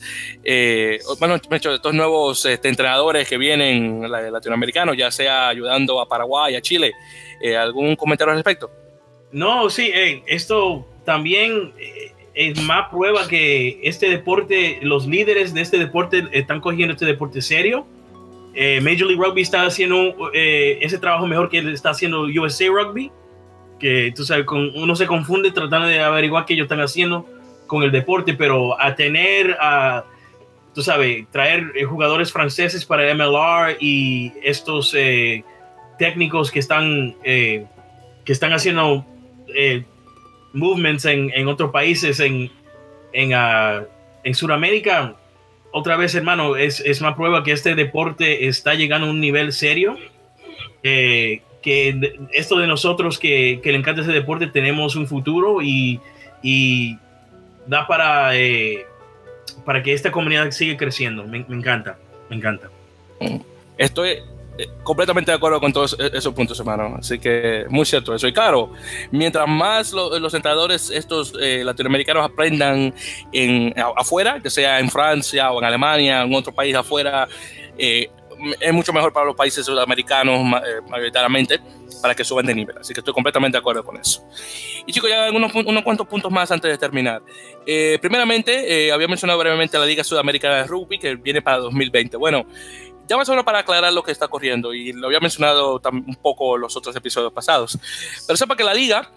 bueno, 1.19 1.35
estos 1.35 1.93
nuevos 1.93 2.45
este, 2.45 2.67
entrenadores 2.67 3.27
que 3.27 3.37
vienen 3.37 4.11
latinoamericanos, 4.11 4.97
ya 4.97 5.09
sea 5.11 5.47
ayudando 5.47 6.01
a 6.01 6.07
Paraguay, 6.07 6.55
a 6.55 6.61
Chile, 6.61 6.91
¿algún 7.57 7.95
comentario 7.95 8.31
al 8.31 8.37
respecto? 8.37 8.69
No, 9.31 9.69
sí, 9.69 9.91
esto 10.27 10.85
también 11.05 11.73
es 12.33 12.61
más 12.63 12.89
prueba 12.89 13.25
que 13.29 13.79
este 13.81 14.09
deporte, 14.09 14.79
los 14.81 15.07
líderes 15.07 15.53
de 15.53 15.61
este 15.61 15.77
deporte 15.77 16.25
están 16.33 16.59
cogiendo 16.59 16.93
este 16.93 17.05
deporte 17.05 17.41
serio 17.41 17.87
eh, 18.55 18.79
Major 18.81 19.07
League 19.07 19.21
Rugby 19.21 19.41
está 19.41 19.65
haciendo 19.65 20.31
eh, 20.33 20.79
ese 20.81 20.97
trabajo 20.97 21.27
mejor 21.27 21.49
que 21.49 21.59
está 21.59 21.89
haciendo 21.89 22.23
USA 22.23 22.67
Rugby, 22.67 23.11
que 23.79 24.13
tú 24.15 24.23
sabes, 24.23 24.45
uno 24.49 24.95
se 24.95 25.05
confunde 25.05 25.51
tratando 25.51 25.87
de 25.87 25.99
averiguar 25.99 26.45
qué 26.45 26.53
ellos 26.53 26.65
están 26.65 26.79
haciendo 26.79 27.27
con 27.67 27.83
el 27.83 27.91
deporte, 27.91 28.33
pero 28.33 28.79
a 28.81 28.95
tener, 28.95 29.57
a, 29.59 30.05
tú 30.73 30.81
sabes, 30.81 31.25
traer 31.31 31.71
eh, 31.75 31.83
jugadores 31.83 32.31
franceses 32.31 32.85
para 32.85 33.13
MLR 33.13 33.77
y 33.81 34.31
estos 34.41 34.95
técnicos 35.99 36.49
que 36.49 36.59
están, 36.59 37.15
que 37.23 37.67
están 38.25 38.53
haciendo 38.53 39.05
movements 40.53 41.03
en, 41.05 41.47
otros 41.47 41.71
países, 41.71 42.19
en, 42.21 42.49
en, 43.11 43.33
uh, 43.33 43.85
en 44.23 44.33
Sudamérica, 44.33 45.15
otra 45.77 45.97
vez, 45.97 46.15
hermano, 46.15 46.55
es, 46.55 46.79
es, 46.79 47.01
más 47.01 47.15
prueba 47.15 47.43
que 47.43 47.51
este 47.51 47.75
deporte 47.75 48.47
está 48.47 48.75
llegando 48.75 49.07
a 49.07 49.09
un 49.09 49.19
nivel 49.19 49.51
serio. 49.51 49.97
Eh, 50.83 51.41
que 51.61 52.13
esto 52.31 52.57
de 52.59 52.65
nosotros 52.65 53.19
que, 53.19 53.59
que, 53.61 53.73
le 53.73 53.79
encanta 53.79 54.01
ese 54.01 54.13
deporte 54.13 54.47
tenemos 54.47 54.95
un 54.95 55.05
futuro 55.05 55.61
y, 55.61 55.99
y 56.41 56.97
da 57.67 57.87
para, 57.87 58.37
eh, 58.37 58.85
para 59.65 59.83
que 59.83 59.91
esta 59.91 60.11
comunidad 60.11 60.49
siga 60.51 60.77
creciendo. 60.77 61.25
Me, 61.25 61.43
me 61.45 61.57
encanta, 61.57 61.97
me 62.29 62.37
encanta. 62.37 62.69
Estoy 63.77 64.11
eh, 64.11 64.23
completamente 64.83 65.31
de 65.31 65.37
acuerdo 65.37 65.59
con 65.59 65.73
todos 65.73 65.95
e-, 65.99 66.17
esos 66.17 66.33
puntos, 66.33 66.59
hermano. 66.59 66.95
Así 66.99 67.19
que 67.19 67.65
muy 67.69 67.85
cierto 67.85 68.13
eso. 68.13 68.27
Y 68.27 68.33
claro, 68.33 68.71
mientras 69.11 69.47
más 69.47 69.91
los 69.93 70.33
entrenadores 70.33 70.89
estos 70.89 71.33
eh, 71.39 71.63
latinoamericanos 71.63 72.25
aprendan 72.25 72.93
en, 73.31 73.73
afuera, 73.95 74.39
que 74.41 74.49
sea 74.49 74.79
en 74.79 74.89
Francia 74.89 75.51
o 75.51 75.59
en 75.59 75.65
Alemania, 75.65 76.21
en 76.21 76.33
otro 76.33 76.53
país 76.53 76.75
afuera, 76.75 77.27
eh, 77.77 78.09
es 78.59 78.73
mucho 78.73 78.91
mejor 78.91 79.13
para 79.13 79.25
los 79.25 79.35
países 79.35 79.65
sudamericanos 79.65 80.43
mayoritariamente 80.89 81.61
para 82.01 82.13
que 82.13 82.25
suban 82.25 82.45
de 82.45 82.53
nivel. 82.53 82.77
Así 82.77 82.93
que 82.93 82.99
estoy 82.99 83.13
completamente 83.13 83.55
de 83.55 83.59
acuerdo 83.59 83.81
con 83.81 83.95
eso. 83.95 84.27
Y 84.85 84.91
chicos, 84.91 85.09
ya 85.09 85.31
unos, 85.31 85.55
unos 85.55 85.83
cuantos 85.83 86.05
puntos 86.05 86.29
más 86.29 86.51
antes 86.51 86.69
de 86.69 86.77
terminar. 86.77 87.21
primeramente, 88.01 88.91
había 88.91 89.07
mencionado 89.07 89.39
brevemente 89.39 89.79
la 89.79 89.85
Liga 89.85 90.03
Sudamericana 90.03 90.57
de 90.57 90.63
Rugby 90.65 90.99
que 90.99 91.15
viene 91.15 91.41
para 91.41 91.59
2020. 91.59 92.17
Bueno, 92.17 92.45
ya 93.07 93.17
más 93.17 93.27
o 93.29 93.31
menos 93.31 93.45
para 93.45 93.59
aclarar 93.59 93.93
lo 93.93 94.03
que 94.03 94.11
está 94.11 94.25
ocurriendo, 94.25 94.73
y 94.73 94.93
lo 94.93 95.07
había 95.07 95.19
mencionado 95.19 95.81
un 95.91 96.15
poco 96.21 96.57
los 96.57 96.75
otros 96.75 96.95
episodios 96.95 97.33
pasados, 97.33 97.77
pero 98.25 98.37
sepa 98.37 98.55
que 98.55 98.63
la 98.63 98.73
liga 98.73 99.11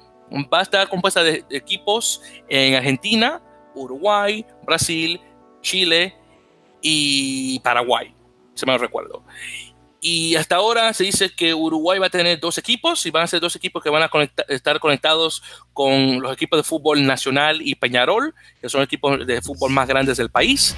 va 0.52 0.60
a 0.60 0.62
estar 0.62 0.88
compuesta 0.88 1.22
de 1.22 1.44
equipos 1.50 2.22
en 2.48 2.74
Argentina, 2.74 3.42
Uruguay, 3.74 4.44
Brasil, 4.64 5.20
Chile 5.62 6.14
y 6.82 7.58
Paraguay, 7.60 8.14
si 8.54 8.66
me 8.66 8.76
recuerdo. 8.76 9.24
Y 10.00 10.36
hasta 10.36 10.56
ahora 10.56 10.92
se 10.94 11.04
dice 11.04 11.30
que 11.34 11.52
Uruguay 11.54 11.98
va 11.98 12.06
a 12.06 12.10
tener 12.10 12.38
dos 12.38 12.56
equipos 12.56 13.04
y 13.04 13.10
van 13.10 13.24
a 13.24 13.26
ser 13.26 13.40
dos 13.40 13.56
equipos 13.56 13.82
que 13.82 13.90
van 13.90 14.02
a 14.02 14.10
estar 14.48 14.78
conectados 14.78 15.42
con 15.72 16.20
los 16.20 16.32
equipos 16.32 16.58
de 16.58 16.62
fútbol 16.62 17.04
nacional 17.04 17.60
y 17.60 17.74
Peñarol, 17.74 18.32
que 18.60 18.68
son 18.68 18.82
equipos 18.82 19.26
de 19.26 19.42
fútbol 19.42 19.72
más 19.72 19.88
grandes 19.88 20.16
del 20.18 20.30
país. 20.30 20.76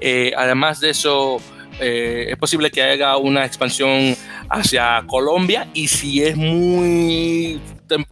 Eh, 0.00 0.32
además 0.36 0.80
de 0.80 0.90
eso, 0.90 1.42
eh, 1.80 2.26
es 2.30 2.36
posible 2.36 2.70
que 2.70 2.82
haga 2.82 3.16
una 3.16 3.44
expansión 3.44 4.16
hacia 4.48 5.02
Colombia 5.06 5.68
y 5.74 5.88
si 5.88 6.22
es 6.22 6.36
muy, 6.36 7.60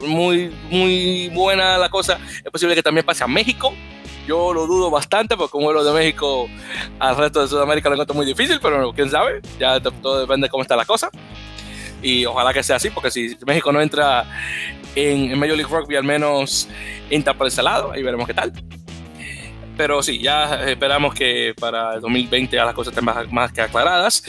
muy, 0.01 0.53
muy 0.71 1.29
buena 1.29 1.79
la 1.79 1.89
cosa, 1.89 2.19
es 2.45 2.51
posible 2.51 2.75
que 2.75 2.83
también 2.83 3.07
pase 3.07 3.25
a 3.25 3.29
México. 3.29 3.73
Yo 4.27 4.55
lo 4.55 4.67
dudo 4.67 4.91
bastante 4.91 5.37
porque 5.37 5.57
un 5.57 5.65
vuelo 5.65 5.83
de 5.83 5.93
México 5.93 6.49
al 7.01 7.17
resto 7.17 7.43
de 7.43 7.49
Sudamérica 7.49 7.89
lo 7.89 7.97
encuentro 7.97 8.15
muy 8.15 8.27
difícil, 8.27 8.61
pero 8.63 8.93
quién 8.93 9.11
sabe, 9.11 9.41
ya 9.59 9.81
todo 9.81 10.21
depende 10.21 10.47
de 10.47 10.51
cómo 10.51 10.63
está 10.63 10.77
la 10.77 10.85
cosa. 10.85 11.11
Y 12.03 12.25
ojalá 12.27 12.53
que 12.53 12.63
sea 12.63 12.77
así, 12.77 12.91
porque 12.91 13.11
si 13.11 13.37
México 13.47 13.73
no 13.73 13.81
entra 13.81 14.25
en, 14.95 15.33
en 15.33 15.39
Major 15.39 15.57
League 15.57 15.73
Rugby, 15.73 15.97
al 15.97 16.05
menos 16.05 16.69
entra 17.11 17.35
por 17.35 17.47
ese 17.47 17.63
lado, 17.63 17.93
ahí 17.93 18.03
veremos 18.03 18.27
qué 18.27 18.35
tal 18.35 18.53
pero 19.77 20.03
sí, 20.03 20.19
ya 20.19 20.69
esperamos 20.69 21.15
que 21.15 21.55
para 21.59 21.95
el 21.95 22.01
2020 22.01 22.57
ya 22.57 22.65
las 22.65 22.75
cosas 22.75 22.93
estén 22.93 23.05
más, 23.31 23.53
que 23.53 23.63
aclaradas. 23.63 24.23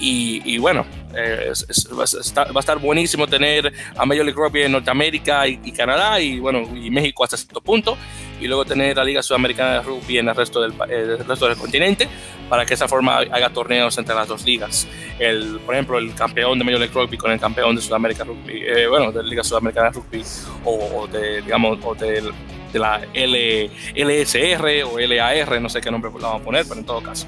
Y, 0.00 0.58
bueno, 0.58 0.86
eh, 1.12 1.52
va, 1.92 2.04
a 2.04 2.60
estar, 2.60 2.78
buenísimo 2.78 3.26
tener 3.26 3.72
a 3.96 4.06
Major 4.06 4.24
League 4.24 4.40
Rugby 4.40 4.62
en 4.62 4.72
Norteamérica 4.72 5.48
y, 5.48 5.72
Canadá 5.72 6.20
y 6.20 6.38
bueno, 6.38 6.62
y 6.76 6.88
México 6.90 7.24
hasta 7.24 7.36
cierto 7.36 7.60
punto. 7.60 7.96
Y 8.40 8.46
luego 8.46 8.64
tener 8.64 8.96
la 8.96 9.02
Liga 9.02 9.22
Sudamericana 9.24 9.74
de 9.74 9.82
Rugby 9.82 10.18
en 10.18 10.28
el 10.28 10.36
resto 10.36 10.60
del, 10.60 10.72
eh, 10.88 11.16
resto 11.26 11.48
del 11.48 11.56
continente 11.56 12.08
para 12.48 12.64
que 12.64 12.68
de 12.68 12.74
esa 12.76 12.86
forma 12.86 13.16
haga 13.16 13.50
torneos 13.50 13.98
entre 13.98 14.14
las 14.14 14.28
dos 14.28 14.44
ligas. 14.44 14.86
El, 15.18 15.58
por 15.66 15.74
ejemplo, 15.74 15.98
el 15.98 16.14
campeón 16.14 16.56
de 16.60 16.64
Major 16.64 16.78
League 16.78 16.94
Rugby 16.94 17.16
con 17.16 17.32
el 17.32 17.40
campeón 17.40 17.74
de 17.74 17.82
Sudamérica 17.82 18.22
Rugby, 18.22 18.62
eh, 18.64 18.86
bueno, 18.86 19.10
de 19.10 19.24
la 19.24 19.28
Liga 19.28 19.42
Sudamericana 19.42 19.90
de 19.90 19.94
Rugby 19.94 20.22
o 20.64 21.08
de, 21.08 21.42
digamos, 21.42 21.78
o 21.82 21.96
del 21.96 22.32
de 22.72 22.78
la 22.78 23.00
L, 23.14 23.70
LSR 23.94 24.84
o 24.84 24.98
LAR, 24.98 25.60
no 25.60 25.68
sé 25.68 25.80
qué 25.80 25.90
nombre 25.90 26.10
la 26.20 26.28
vamos 26.28 26.42
a 26.42 26.44
poner, 26.44 26.66
pero 26.68 26.80
en 26.80 26.86
todo 26.86 27.02
caso. 27.02 27.26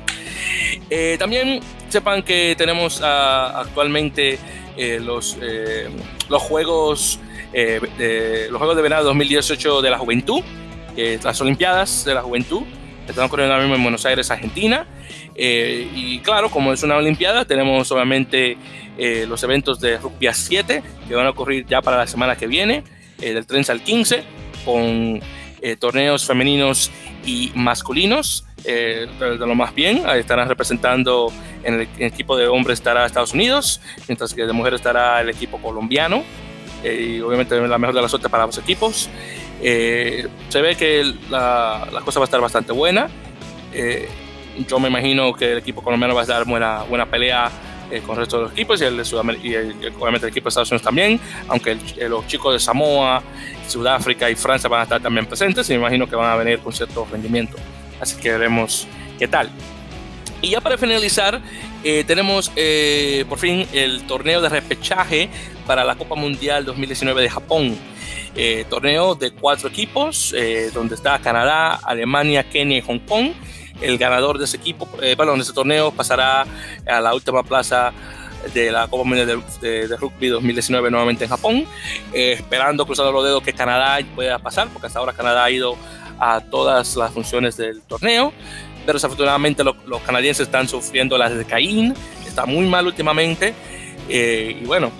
Eh, 0.88 1.16
también 1.18 1.60
sepan 1.88 2.22
que 2.22 2.54
tenemos 2.56 3.00
ah, 3.02 3.60
actualmente 3.60 4.38
eh, 4.76 5.00
los, 5.00 5.36
eh, 5.40 5.88
los, 6.28 6.42
juegos, 6.42 7.20
de, 7.52 8.48
los 8.50 8.58
Juegos 8.58 8.76
de 8.76 8.82
Verano 8.82 9.04
2018 9.04 9.82
de 9.82 9.90
la 9.90 9.98
Juventud, 9.98 10.42
las 10.96 11.40
Olimpiadas 11.40 12.04
de 12.04 12.14
la 12.14 12.22
Juventud, 12.22 12.62
que 13.06 13.12
están 13.12 13.24
ocurriendo 13.24 13.54
ahora 13.54 13.64
mismo 13.64 13.76
en 13.76 13.82
Buenos 13.82 14.04
Aires, 14.04 14.30
Argentina. 14.30 14.86
y 15.36 16.18
claro, 16.20 16.50
como 16.50 16.72
es 16.72 16.82
una 16.82 16.96
Olimpiada, 16.96 17.44
tenemos 17.44 17.90
obviamente 17.90 18.58
los 19.26 19.42
eventos 19.42 19.80
de 19.80 19.96
Rugby 19.96 20.26
a 20.26 20.34
7 20.34 20.82
que 21.08 21.14
van 21.14 21.26
a 21.26 21.30
ocurrir 21.30 21.64
ya 21.66 21.80
para 21.80 21.96
la 21.96 22.06
semana 22.06 22.36
que 22.36 22.46
viene, 22.46 22.84
del 23.18 23.46
30 23.46 23.72
al 23.72 23.82
15 23.82 24.24
con 24.64 25.20
torneos 25.78 26.26
femeninos 26.26 26.90
y 27.24 27.52
masculinos. 27.54 28.44
de, 28.64 29.08
lo 29.20 29.54
más 29.54 29.74
bien, 29.74 30.08
estarán 30.16 30.48
representando 30.48 31.32
en 31.62 31.74
el, 31.74 31.88
equipo 31.98 32.36
de 32.36 32.46
hombres 32.46 32.78
estará 32.78 33.04
Estados 33.04 33.34
Unidos, 33.34 33.80
mientras 34.08 34.32
que 34.32 34.46
de 34.46 34.52
mujeres 34.52 34.80
estará 34.80 35.20
el 35.20 35.28
equipo 35.28 35.58
colombiano. 35.58 36.24
y 36.82 37.20
obviamente 37.20 37.60
la 37.60 37.78
mejor 37.78 37.94
de 37.94 38.02
la 38.02 38.08
suerte 38.08 38.28
para 38.28 38.46
los 38.46 38.56
equipos. 38.58 39.10
se 39.60 40.60
ve 40.62 40.76
que 40.76 41.14
la, 41.28 41.88
la, 41.92 42.00
cosa 42.00 42.20
va 42.20 42.24
a 42.24 42.28
estar 42.28 42.40
bastante 42.40 42.72
buena 42.72 43.08
yo 44.68 44.78
me 44.78 44.88
imagino 44.88 45.32
que 45.34 45.52
el 45.52 45.58
equipo 45.58 45.82
colombiano 45.82 46.14
va 46.14 46.22
a 46.22 46.26
dar 46.26 46.44
buena, 46.44 46.82
buena 46.82 47.06
pelea 47.06 47.50
eh, 47.90 48.00
con 48.00 48.16
el 48.16 48.20
resto 48.20 48.38
de 48.38 48.42
los 48.44 48.52
equipos 48.52 48.80
y, 48.80 48.84
el 48.84 48.96
de 48.96 49.02
y 49.02 49.90
obviamente 49.98 50.26
el 50.26 50.30
equipo 50.30 50.44
de 50.44 50.48
Estados 50.48 50.70
Unidos 50.70 50.82
también, 50.82 51.20
aunque 51.48 51.76
los 52.08 52.26
chicos 52.26 52.52
de 52.52 52.60
Samoa, 52.60 53.22
Sudáfrica 53.66 54.30
y 54.30 54.34
Francia 54.34 54.68
van 54.68 54.80
a 54.80 54.82
estar 54.84 55.00
también 55.00 55.26
presentes 55.26 55.68
y 55.70 55.72
me 55.74 55.80
imagino 55.80 56.08
que 56.08 56.16
van 56.16 56.30
a 56.30 56.36
venir 56.36 56.60
con 56.60 56.72
cierto 56.72 57.06
rendimiento. 57.10 57.56
Así 58.00 58.20
que 58.20 58.32
veremos 58.32 58.86
qué 59.18 59.28
tal. 59.28 59.50
Y 60.42 60.50
ya 60.50 60.60
para 60.60 60.78
finalizar, 60.78 61.40
eh, 61.84 62.04
tenemos 62.06 62.50
eh, 62.56 63.24
por 63.28 63.38
fin 63.38 63.66
el 63.72 64.02
torneo 64.06 64.40
de 64.40 64.48
repechaje 64.48 65.28
para 65.66 65.84
la 65.84 65.96
Copa 65.96 66.14
Mundial 66.14 66.64
2019 66.64 67.22
de 67.22 67.30
Japón. 67.30 67.76
torneo 68.70 69.14
de 69.14 69.32
cuatro 69.32 69.68
equipos, 69.68 70.34
donde 70.72 70.94
está 70.94 71.18
Canadá, 71.18 71.74
Alemania, 71.82 72.48
Kenia 72.48 72.78
y 72.78 72.80
Hong 72.80 73.00
Kong 73.00 73.32
el 73.80 73.98
ganador 73.98 74.38
de 74.38 74.44
ese 74.44 74.56
equipo, 74.56 74.88
eh, 75.02 75.16
de 75.16 75.40
ese 75.40 75.52
torneo 75.52 75.90
pasará 75.90 76.46
a 76.86 77.00
la 77.00 77.14
última 77.14 77.42
plaza 77.42 77.92
de 78.54 78.72
la 78.72 78.88
Copa 78.88 79.04
Mundial 79.04 79.42
de, 79.60 79.96
Rugby 79.96 80.28
2019 80.28 80.90
nuevamente 80.90 81.24
en 81.24 81.30
Japón, 81.30 81.64
eh, 82.12 82.32
esperando, 82.32 82.86
cruzando 82.86 83.12
los 83.12 83.24
dedos, 83.24 83.42
que 83.42 83.52
Canadá 83.52 83.98
pueda 84.14 84.38
pasar, 84.38 84.68
porque 84.68 84.86
hasta 84.86 84.98
ahora 84.98 85.12
Canadá 85.12 85.44
ha 85.44 85.50
ido 85.50 85.76
a 86.18 86.40
todas 86.40 86.96
las 86.96 87.12
funciones 87.12 87.56
del 87.56 87.82
torneo, 87.82 88.32
pero 88.86 88.94
desafortunadamente 88.94 89.62
los 89.64 90.02
canadienses 90.02 90.46
están 90.46 90.68
sufriendo 90.68 91.18
las 91.18 91.36
de 91.36 91.44
Caín, 91.44 91.94
está 92.26 92.46
muy 92.46 92.66
mal 92.66 92.86
últimamente, 92.86 93.54
eh, 94.08 94.58
y 94.60 94.64
bueno, 94.64 94.90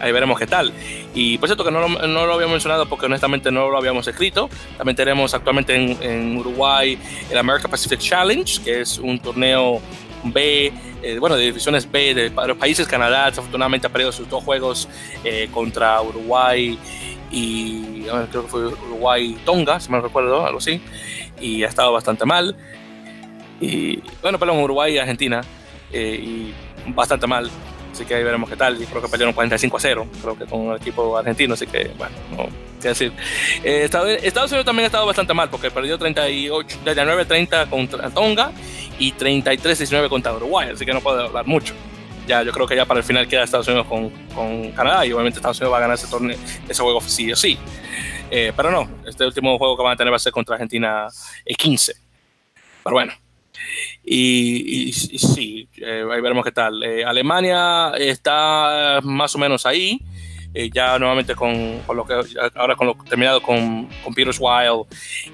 ahí 0.00 0.12
veremos 0.12 0.38
qué 0.38 0.46
tal. 0.46 0.72
Y 1.14 1.38
por 1.38 1.48
cierto 1.48 1.64
que 1.64 1.70
no 1.70 1.80
lo, 1.80 1.88
no 1.88 2.26
lo 2.26 2.34
habíamos 2.34 2.54
mencionado 2.54 2.88
porque 2.88 3.06
honestamente 3.06 3.50
no 3.50 3.68
lo 3.68 3.78
habíamos 3.78 4.06
escrito. 4.06 4.48
También 4.76 4.96
tenemos 4.96 5.34
actualmente 5.34 5.74
en, 5.74 6.36
Uruguay 6.36 6.98
el 7.30 7.38
America 7.38 7.68
Pacific 7.68 7.98
Challenge, 7.98 8.62
que 8.62 8.80
es 8.80 8.98
un 8.98 9.18
torneo 9.18 9.80
B, 10.24 10.72
eh, 11.02 11.18
bueno, 11.18 11.36
de 11.36 11.44
divisiones 11.44 11.90
B 11.90 12.14
de 12.14 12.30
los 12.30 12.56
países. 12.56 12.86
Canadá 12.86 13.26
desafortunadamente 13.26 13.86
ha 13.86 13.90
perdido 13.90 14.12
sus 14.12 14.28
dos 14.28 14.44
juegos 14.44 14.88
eh, 15.24 15.48
contra 15.52 16.00
Uruguay 16.02 16.78
y 17.30 18.02
creo 18.30 18.42
que 18.44 18.48
fue 18.48 18.66
Uruguay-Tonga, 18.66 19.80
si 19.80 19.90
me 19.90 20.00
recuerdo, 20.00 20.46
algo 20.46 20.58
así. 20.58 20.80
Y 21.40 21.62
ha 21.64 21.68
estado 21.68 21.92
bastante 21.92 22.24
mal. 22.24 22.56
Y 23.60 24.00
bueno, 24.22 24.38
perdón, 24.38 24.58
Uruguay 24.58 24.94
y 24.94 24.98
Argentina. 24.98 25.42
Eh, 25.92 26.20
y 26.22 26.54
bastante 26.92 27.26
mal. 27.26 27.50
Así 27.98 28.06
que 28.06 28.14
ahí 28.14 28.22
veremos 28.22 28.48
qué 28.48 28.54
tal. 28.54 28.78
Yo 28.78 28.86
creo 28.86 29.02
que 29.02 29.08
perdieron 29.08 29.34
45 29.34 29.76
a 29.76 29.80
0, 29.80 30.06
creo 30.22 30.38
que 30.38 30.46
con 30.46 30.68
el 30.68 30.76
equipo 30.76 31.18
argentino. 31.18 31.54
Así 31.54 31.66
que, 31.66 31.90
bueno, 31.98 32.14
no 32.30 32.46
qué 32.80 32.88
decir. 32.88 33.12
Eh, 33.64 33.90
Estados 34.22 34.52
Unidos 34.52 34.64
también 34.64 34.84
ha 34.84 34.86
estado 34.86 35.04
bastante 35.04 35.34
mal 35.34 35.50
porque 35.50 35.68
perdió 35.68 35.98
38, 35.98 36.78
39-30 36.84 37.68
contra 37.68 38.08
Tonga 38.10 38.52
y 39.00 39.12
33-19 39.14 40.08
contra 40.08 40.32
Uruguay. 40.32 40.68
Así 40.72 40.86
que 40.86 40.92
no 40.92 41.00
puedo 41.00 41.24
hablar 41.24 41.44
mucho. 41.44 41.74
Ya, 42.28 42.44
yo 42.44 42.52
creo 42.52 42.68
que 42.68 42.76
ya 42.76 42.84
para 42.84 43.00
el 43.00 43.04
final 43.04 43.26
queda 43.26 43.42
Estados 43.42 43.66
Unidos 43.66 43.88
con, 43.88 44.10
con 44.32 44.70
Canadá 44.70 45.04
y 45.04 45.10
obviamente 45.10 45.40
Estados 45.40 45.58
Unidos 45.58 45.72
va 45.72 45.78
a 45.78 45.80
ganar 45.80 45.96
ese 45.96 46.06
torneo, 46.06 46.38
ese 46.68 46.80
juego 46.80 47.00
sí 47.00 47.32
o 47.32 47.34
sí. 47.34 47.58
Eh, 48.30 48.52
pero 48.56 48.70
no, 48.70 48.88
este 49.08 49.26
último 49.26 49.58
juego 49.58 49.76
que 49.76 49.82
van 49.82 49.94
a 49.94 49.96
tener 49.96 50.12
va 50.12 50.16
a 50.18 50.20
ser 50.20 50.32
contra 50.32 50.54
Argentina 50.54 51.08
el 51.44 51.56
15. 51.56 51.94
Pero 52.84 52.94
bueno. 52.94 53.12
Y, 54.10 54.92
sí, 54.92 55.68
eh, 55.76 56.04
ahí 56.10 56.20
veremos 56.20 56.44
qué 56.44 56.52
tal. 56.52 56.82
Eh, 56.82 57.04
Alemania 57.04 57.92
está 57.98 59.00
más 59.02 59.34
o 59.34 59.38
menos 59.38 59.66
ahí, 59.66 60.00
eh, 60.54 60.70
ya 60.72 60.98
nuevamente 60.98 61.34
con, 61.34 61.80
con, 61.80 61.94
lo 61.94 62.06
que 62.06 62.14
ahora 62.54 62.74
con 62.74 62.86
lo 62.86 62.94
terminado 63.06 63.42
con, 63.42 63.86
con 64.02 64.14
Peters 64.14 64.38
Wild 64.40 64.86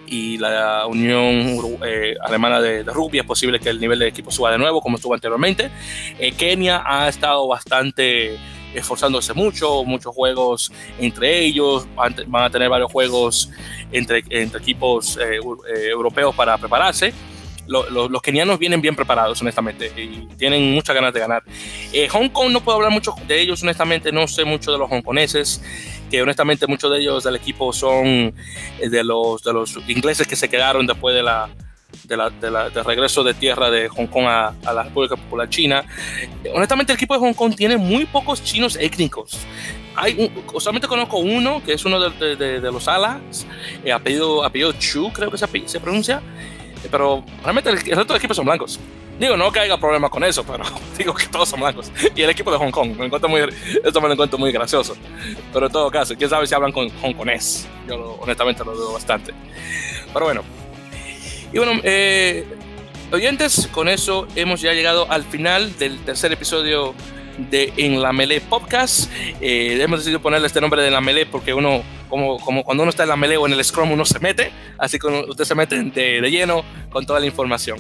y 0.09 0.39
la 0.39 0.87
Unión 0.89 1.57
Alemana 2.21 2.61
de, 2.61 2.83
Rugby, 2.83 3.21
es 3.21 3.25
posible 3.25 3.61
que 3.61 3.69
el 3.69 3.81
nivel 3.81 4.01
de 4.01 4.09
equipo 4.09 4.33
suba 4.33 4.51
de 4.51 4.59
nuevo 4.59 4.81
como 4.81 4.97
estuvo 4.97 5.15
anteriormente. 5.15 5.71
Kenia 6.37 6.83
ha 6.85 7.09
estado 7.09 7.47
bastante 7.47 8.37
esforzándose 8.75 9.35
mucho, 9.35 9.85
muchos 9.85 10.13
juegos 10.13 10.73
entre 10.99 11.45
ellos, 11.45 11.87
van 11.95 12.45
a 12.45 12.51
tener 12.51 12.69
varios 12.69 12.91
juegos 12.91 13.51
entre, 13.93 14.25
entre 14.31 14.59
equipos 14.59 15.17
europeos 15.17 16.35
para 16.35 16.59
prepararse 16.59 17.15
los 17.67 18.23
kenianos 18.23 18.59
vienen 18.59 18.81
bien 18.81 18.95
preparados, 18.95 19.41
honestamente, 19.41 19.93
y 19.97 20.27
tienen 20.37 20.73
muchas 20.73 20.95
ganas 20.95 21.13
de 21.15 21.21
ganar. 21.21 21.43
Eh, 21.93 22.09
Hong 22.09 22.29
Kong 22.29 22.51
no 22.51 22.61
puedo 22.61 22.77
hablar 22.77 22.91
mucho 22.91 23.15
de 23.27 23.41
ellos, 23.41 23.63
honestamente, 23.63 24.13
no 24.13 24.27
sé 24.29 24.45
mucho 24.45 24.73
de 24.73 24.79
los 24.79 24.91
hongkoneses, 24.91 25.63
que 26.11 26.23
honestamente 26.23 26.67
muchos 26.67 26.91
de 26.91 27.01
ellos 27.01 27.25
del 27.25 27.37
equipo 27.37 27.73
son 27.73 28.07
eh, 28.07 28.89
de 28.89 29.05
los, 29.05 29.43
de 29.43 29.53
los 29.53 29.79
ingleses 29.89 30.27
que 30.27 30.37
se 30.37 30.49
quedaron 30.49 30.87
después 30.87 31.15
de 31.15 31.23
la, 31.23 31.49
de 32.05 32.17
la, 32.17 32.31
del 32.71 32.85
regreso 32.85 33.23
de 33.25 33.35
tierra 33.35 33.71
de 33.71 33.89
Hong 33.89 34.07
Kong 34.07 34.27
a, 34.27 34.55
la 34.73 34.83
República 34.83 35.17
Popular 35.17 35.49
China. 35.49 35.85
Honestamente, 36.53 36.93
el 36.93 36.97
equipo 36.97 37.15
de 37.15 37.21
Hong 37.21 37.35
Kong 37.35 37.55
tiene 37.57 37.77
muy 37.77 38.05
pocos 38.07 38.43
chinos 38.43 38.77
étnicos. 38.77 39.39
Hay 39.97 40.31
solamente 40.59 40.89
conozco 40.89 41.19
uno, 41.19 41.63
que 41.65 41.75
es 41.75 41.85
uno 41.85 42.01
de, 42.11 42.37
de, 42.37 42.73
los 42.73 42.89
alas, 42.89 43.47
eh, 43.85 43.93
apellido, 43.93 44.45
apellido 44.45 44.73
Chu, 44.73 45.13
creo 45.13 45.31
que 45.31 45.39
se, 45.39 45.47
se 45.67 45.81
pronuncia, 45.81 46.21
pero 46.91 47.25
realmente 47.43 47.71
el, 47.71 47.77
resto 47.79 48.05
del 48.13 48.17
equipo 48.17 48.35
son 48.35 48.47
blancos. 48.47 48.79
Digo, 49.19 49.37
no 49.37 49.53
que 49.53 49.61
haya 49.61 49.79
problemas 49.79 50.11
con 50.11 50.25
eso, 50.25 50.45
pero 50.45 50.65
digo 50.99 51.15
que 51.15 51.27
todos 51.27 51.49
son 51.49 51.61
blancos. 51.61 51.91
Y 52.15 52.23
el 52.23 52.31
equipo 52.31 52.51
de 52.51 52.59
Hong 52.59 52.71
Kong, 52.71 52.97
me 52.99 53.07
encuentro 53.07 53.29
muy, 53.29 53.43
esto 53.85 54.01
me 54.01 54.09
lo 54.09 54.15
encuentro 54.15 54.39
muy 54.39 54.51
gracioso. 54.51 54.97
Pero 55.53 55.67
en 55.67 55.73
todo 55.73 55.91
caso, 55.91 56.15
quién 56.17 56.29
sabe 56.29 56.47
si 56.47 56.55
hablan 56.55 56.73
con 56.73 56.89
hongkonés. 57.03 57.69
Yo 57.89 58.19
honestamente 58.21 58.65
lo 58.65 58.75
dudo 58.75 58.93
bastante. 58.93 59.33
Pero 60.13 60.25
bueno. 60.25 60.43
Y 61.53 61.59
bueno, 61.59 61.81
eh, 61.85 62.45
oyentes, 63.13 63.69
con 63.73 63.89
eso 63.89 64.27
hemos 64.35 64.61
ya 64.61 64.73
llegado 64.73 65.11
al 65.11 65.23
final 65.23 65.77
del 65.79 65.99
tercer 66.01 66.33
episodio 66.33 66.95
de 67.39 67.73
En 67.77 68.01
la 68.01 68.13
Melee 68.13 68.41
Podcast. 68.41 69.11
Eh, 69.41 69.79
hemos 69.81 70.01
decidido 70.01 70.21
ponerle 70.21 70.47
este 70.47 70.61
nombre 70.61 70.83
de 70.83 70.91
La 70.91 71.01
Melee 71.01 71.27
porque 71.27 71.55
uno, 71.55 71.83
como, 72.09 72.39
como 72.39 72.65
cuando 72.65 72.83
uno 72.83 72.91
está 72.91 73.03
en 73.03 73.09
la 73.11 73.17
Melee 73.17 73.37
o 73.37 73.47
en 73.47 73.53
el 73.53 73.65
Scrum, 73.65 73.91
uno 73.91 74.05
se 74.05 74.19
mete, 74.21 74.51
así 74.79 74.99
que 74.99 75.07
usted 75.07 75.45
se 75.45 75.55
mete 75.55 75.83
de, 75.83 76.21
de 76.21 76.31
lleno 76.31 76.65
con 76.91 77.05
toda 77.07 77.21
la 77.21 77.27
información. 77.27 77.79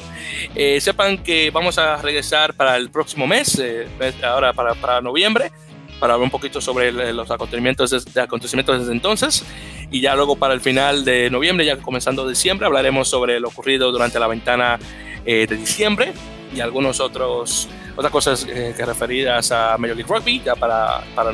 Eh, 0.54 0.80
sepan 0.80 1.18
que 1.18 1.50
vamos 1.50 1.78
a 1.78 1.96
regresar 1.96 2.54
para 2.54 2.76
el 2.76 2.90
próximo 2.90 3.26
mes, 3.26 3.58
eh, 3.58 3.86
ahora 4.22 4.52
para, 4.52 4.74
para, 4.74 5.00
noviembre, 5.00 5.52
para 6.00 6.14
hablar 6.14 6.24
un 6.24 6.30
poquito 6.30 6.60
sobre 6.60 6.92
los 7.12 7.30
acontecimientos, 7.30 7.90
de, 7.90 8.20
acontecimientos 8.20 8.80
desde 8.80 8.92
entonces. 8.92 9.44
Y 9.90 10.00
ya 10.00 10.16
luego 10.16 10.36
para 10.36 10.54
el 10.54 10.60
final 10.60 11.04
de 11.04 11.30
noviembre, 11.30 11.64
ya 11.64 11.76
comenzando 11.76 12.28
diciembre, 12.28 12.66
hablaremos 12.66 13.08
sobre 13.08 13.38
lo 13.38 13.48
ocurrido 13.48 13.92
durante 13.92 14.18
la 14.18 14.26
ventana 14.26 14.78
de 15.24 15.46
diciembre 15.46 16.12
y 16.54 16.60
algunos 16.60 17.00
otros 17.00 17.68
otras 17.96 18.12
cosas 18.12 18.46
eh, 18.48 18.74
que 18.76 18.84
referidas 18.84 19.52
a 19.52 19.76
Major 19.78 19.96
League 19.96 20.12
Rugby, 20.12 20.42
ya 20.44 20.56
para, 20.56 21.02
para, 21.14 21.32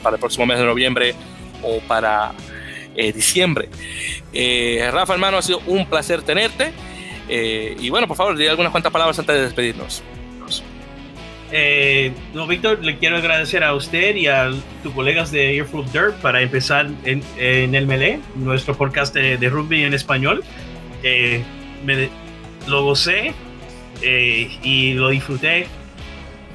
para, 0.00 0.14
el 0.14 0.20
próximo 0.20 0.46
mes 0.46 0.58
de 0.58 0.64
noviembre 0.64 1.14
o 1.62 1.80
para 1.80 2.32
eh, 2.94 3.12
diciembre. 3.12 3.68
Eh, 4.32 4.88
Rafa, 4.92 5.14
hermano, 5.14 5.38
ha 5.38 5.42
sido 5.42 5.60
un 5.66 5.86
placer 5.86 6.22
tenerte. 6.22 6.72
y 7.28 7.90
bueno, 7.90 8.06
por 8.08 8.16
favor, 8.16 8.36
di 8.36 8.46
algunas 8.46 8.72
cuantas 8.72 8.92
palabras 8.92 9.18
antes 9.18 9.34
de 9.34 9.42
despedirnos. 9.42 10.02
no, 12.32 12.46
Víctor, 12.46 12.82
le 12.82 12.96
quiero 12.96 13.16
agradecer 13.16 13.62
a 13.62 13.74
usted 13.74 14.16
y 14.16 14.28
a 14.28 14.50
tus 14.82 14.94
colegas 14.94 15.30
de 15.30 15.56
Earful 15.56 15.84
Dirt 15.92 16.14
para 16.22 16.40
empezar 16.40 16.88
en, 17.04 17.22
en 17.36 17.74
el 17.74 17.86
Melee, 17.86 18.20
nuestro 18.34 18.74
podcast 18.74 19.14
de, 19.14 19.36
de 19.36 19.48
rugby 19.50 19.84
en 19.84 19.92
español. 19.92 20.42
Me, 21.84 22.08
lo 22.66 22.82
gocé 22.82 23.34
y 24.02 24.94
lo 24.94 25.10
disfruté 25.10 25.66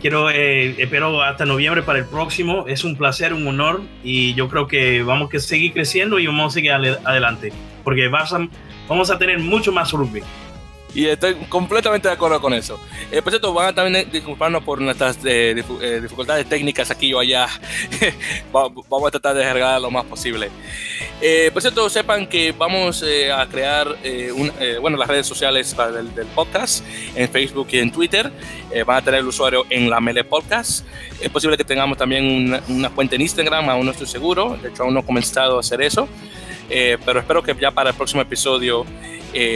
quiero, 0.04 0.30
eh, 0.30 0.76
espero 0.80 1.24
hasta 1.24 1.46
noviembre 1.46 1.82
para 1.82 2.00
el 2.00 2.06
próximo. 2.06 2.66
Es 2.68 2.84
un 2.84 2.98
placer, 2.98 3.34
un 3.34 3.48
honor 3.48 3.82
y 4.04 4.34
yo 4.34 4.50
creo 4.50 4.68
que 4.68 5.02
vamos 5.02 5.34
a 5.34 5.40
seguir 5.40 5.72
creciendo 5.72 6.20
y 6.20 6.28
vamos 6.28 6.52
a 6.52 6.54
seguir 6.56 6.74
adelante 6.74 7.54
porque 7.86 8.10
vamos 8.10 9.10
a 9.10 9.18
tener 9.18 9.40
mucho 9.40 9.72
más 9.72 9.94
rugby. 9.94 10.22
Y 10.96 11.08
estoy 11.08 11.34
completamente 11.50 12.08
de 12.08 12.14
acuerdo 12.14 12.40
con 12.40 12.54
eso. 12.54 12.80
Eh, 13.12 13.22
por 13.22 13.32
cierto, 13.32 13.52
van 13.54 13.70
a 13.70 13.74
también 13.74 14.10
disculparnos 14.12 14.64
por 14.64 14.80
nuestras 14.80 15.18
eh, 15.26 15.64
eh, 15.82 16.00
dificultades 16.02 16.48
técnicas 16.48 16.92
aquí 16.92 17.12
o 17.14 17.20
allá. 17.20 17.48
vamos 18.54 19.08
a 19.08 19.12
tratar 19.12 19.36
de 19.36 19.44
arreglar 19.44 19.82
lo 19.82 19.90
más 19.90 20.06
posible. 20.06 20.52
por 21.52 21.62
cierto, 21.62 21.90
sepan 21.90 22.28
que 22.28 22.52
vamos 22.52 23.04
a 23.36 23.46
crear 23.48 23.98
bueno, 24.82 24.98
las 24.98 25.08
redes 25.08 25.26
sociales 25.26 25.74
para 25.74 25.92
del, 25.92 26.28
podcast 26.36 26.86
en 27.16 27.28
Facebook 27.28 27.68
y 27.72 27.80
en 27.80 27.92
Twitter. 27.92 28.32
van 28.86 28.98
a 28.98 29.02
tener 29.02 29.22
el 29.22 29.28
usuario 29.28 29.66
en 29.72 29.90
la 29.90 30.00
Mele 30.00 30.24
Podcast. 30.24 30.86
Es 31.20 31.30
posible 31.30 31.58
que 31.58 31.64
tengamos 31.64 31.98
también 31.98 32.24
una, 32.26 32.62
una 32.68 32.90
cuenta 32.90 33.16
en 33.16 33.22
Instagram, 33.22 33.68
aún 33.70 33.86
no 33.86 33.92
estoy 33.92 34.08
seguro. 34.08 34.58
De 34.62 34.70
hecho, 34.70 34.84
aún 34.84 34.94
no 34.94 35.00
he 35.00 35.04
comenzado 35.04 35.58
a 35.58 35.62
hacer 35.62 35.82
eso. 35.82 36.08
pero 36.70 37.20
espero 37.20 37.42
que 37.42 37.56
ya 37.60 37.72
para 37.72 37.90
el 37.90 37.96
próximo 37.96 38.22
episodio 38.22 38.86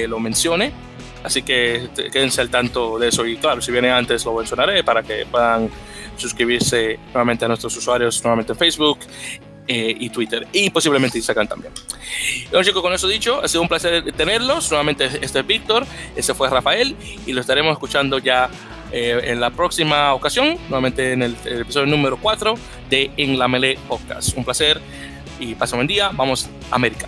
lo 0.08 0.20
mencione. 0.20 0.87
Así 1.28 1.42
que 1.42 1.90
quédense 2.10 2.40
al 2.40 2.50
tanto 2.50 2.98
de 2.98 3.10
eso. 3.10 3.26
Y 3.26 3.36
claro, 3.36 3.62
si 3.62 3.70
viene 3.70 3.92
antes 3.92 4.24
lo 4.24 4.34
mencionaré 4.34 4.82
para 4.82 5.04
que 5.04 5.26
puedan 5.26 5.70
suscribirse 6.16 6.98
nuevamente 7.14 7.44
a 7.44 7.50
nuestros 7.50 7.76
usuarios, 7.76 8.24
nuevamente 8.24 8.54
en 8.54 8.58
Facebook 8.58 9.00
eh, 9.68 9.94
y 10.00 10.10
Twitter 10.10 10.48
y 10.54 10.70
posiblemente 10.70 11.18
Instagram 11.18 11.50
también. 11.50 11.74
Bueno 12.50 12.64
chicos, 12.64 12.82
con 12.82 12.94
eso 12.94 13.10
dicho, 13.10 13.44
ha 13.44 13.48
sido 13.50 13.62
un 13.62 13.68
placer 13.68 14.10
tenerlos. 14.14 14.72
Nuevamente 14.72 15.04
este 15.22 15.40
es 15.40 15.46
Víctor, 15.46 15.86
ese 16.16 16.34
fue 16.34 16.50
Rafael 16.50 16.96
y 17.26 17.34
lo 17.34 17.42
estaremos 17.42 17.74
escuchando 17.74 18.20
ya 18.20 18.50
eh, 18.94 19.20
en 19.26 19.42
la 19.42 19.50
próxima 19.50 20.14
ocasión, 20.14 20.58
nuevamente 20.70 21.12
en 21.12 21.24
el, 21.24 21.36
episodio 21.44 21.88
número 21.88 22.16
4 22.16 22.54
de 22.90 23.12
En 23.18 23.38
la 23.38 23.50
Melee 23.50 23.78
Podcast. 23.86 24.38
Un 24.38 24.46
placer 24.46 24.80
y 25.42 25.56
pasen 25.56 25.80
buen 25.80 25.88
día. 25.88 26.10
Vamos, 26.14 26.48
América. 26.72 27.08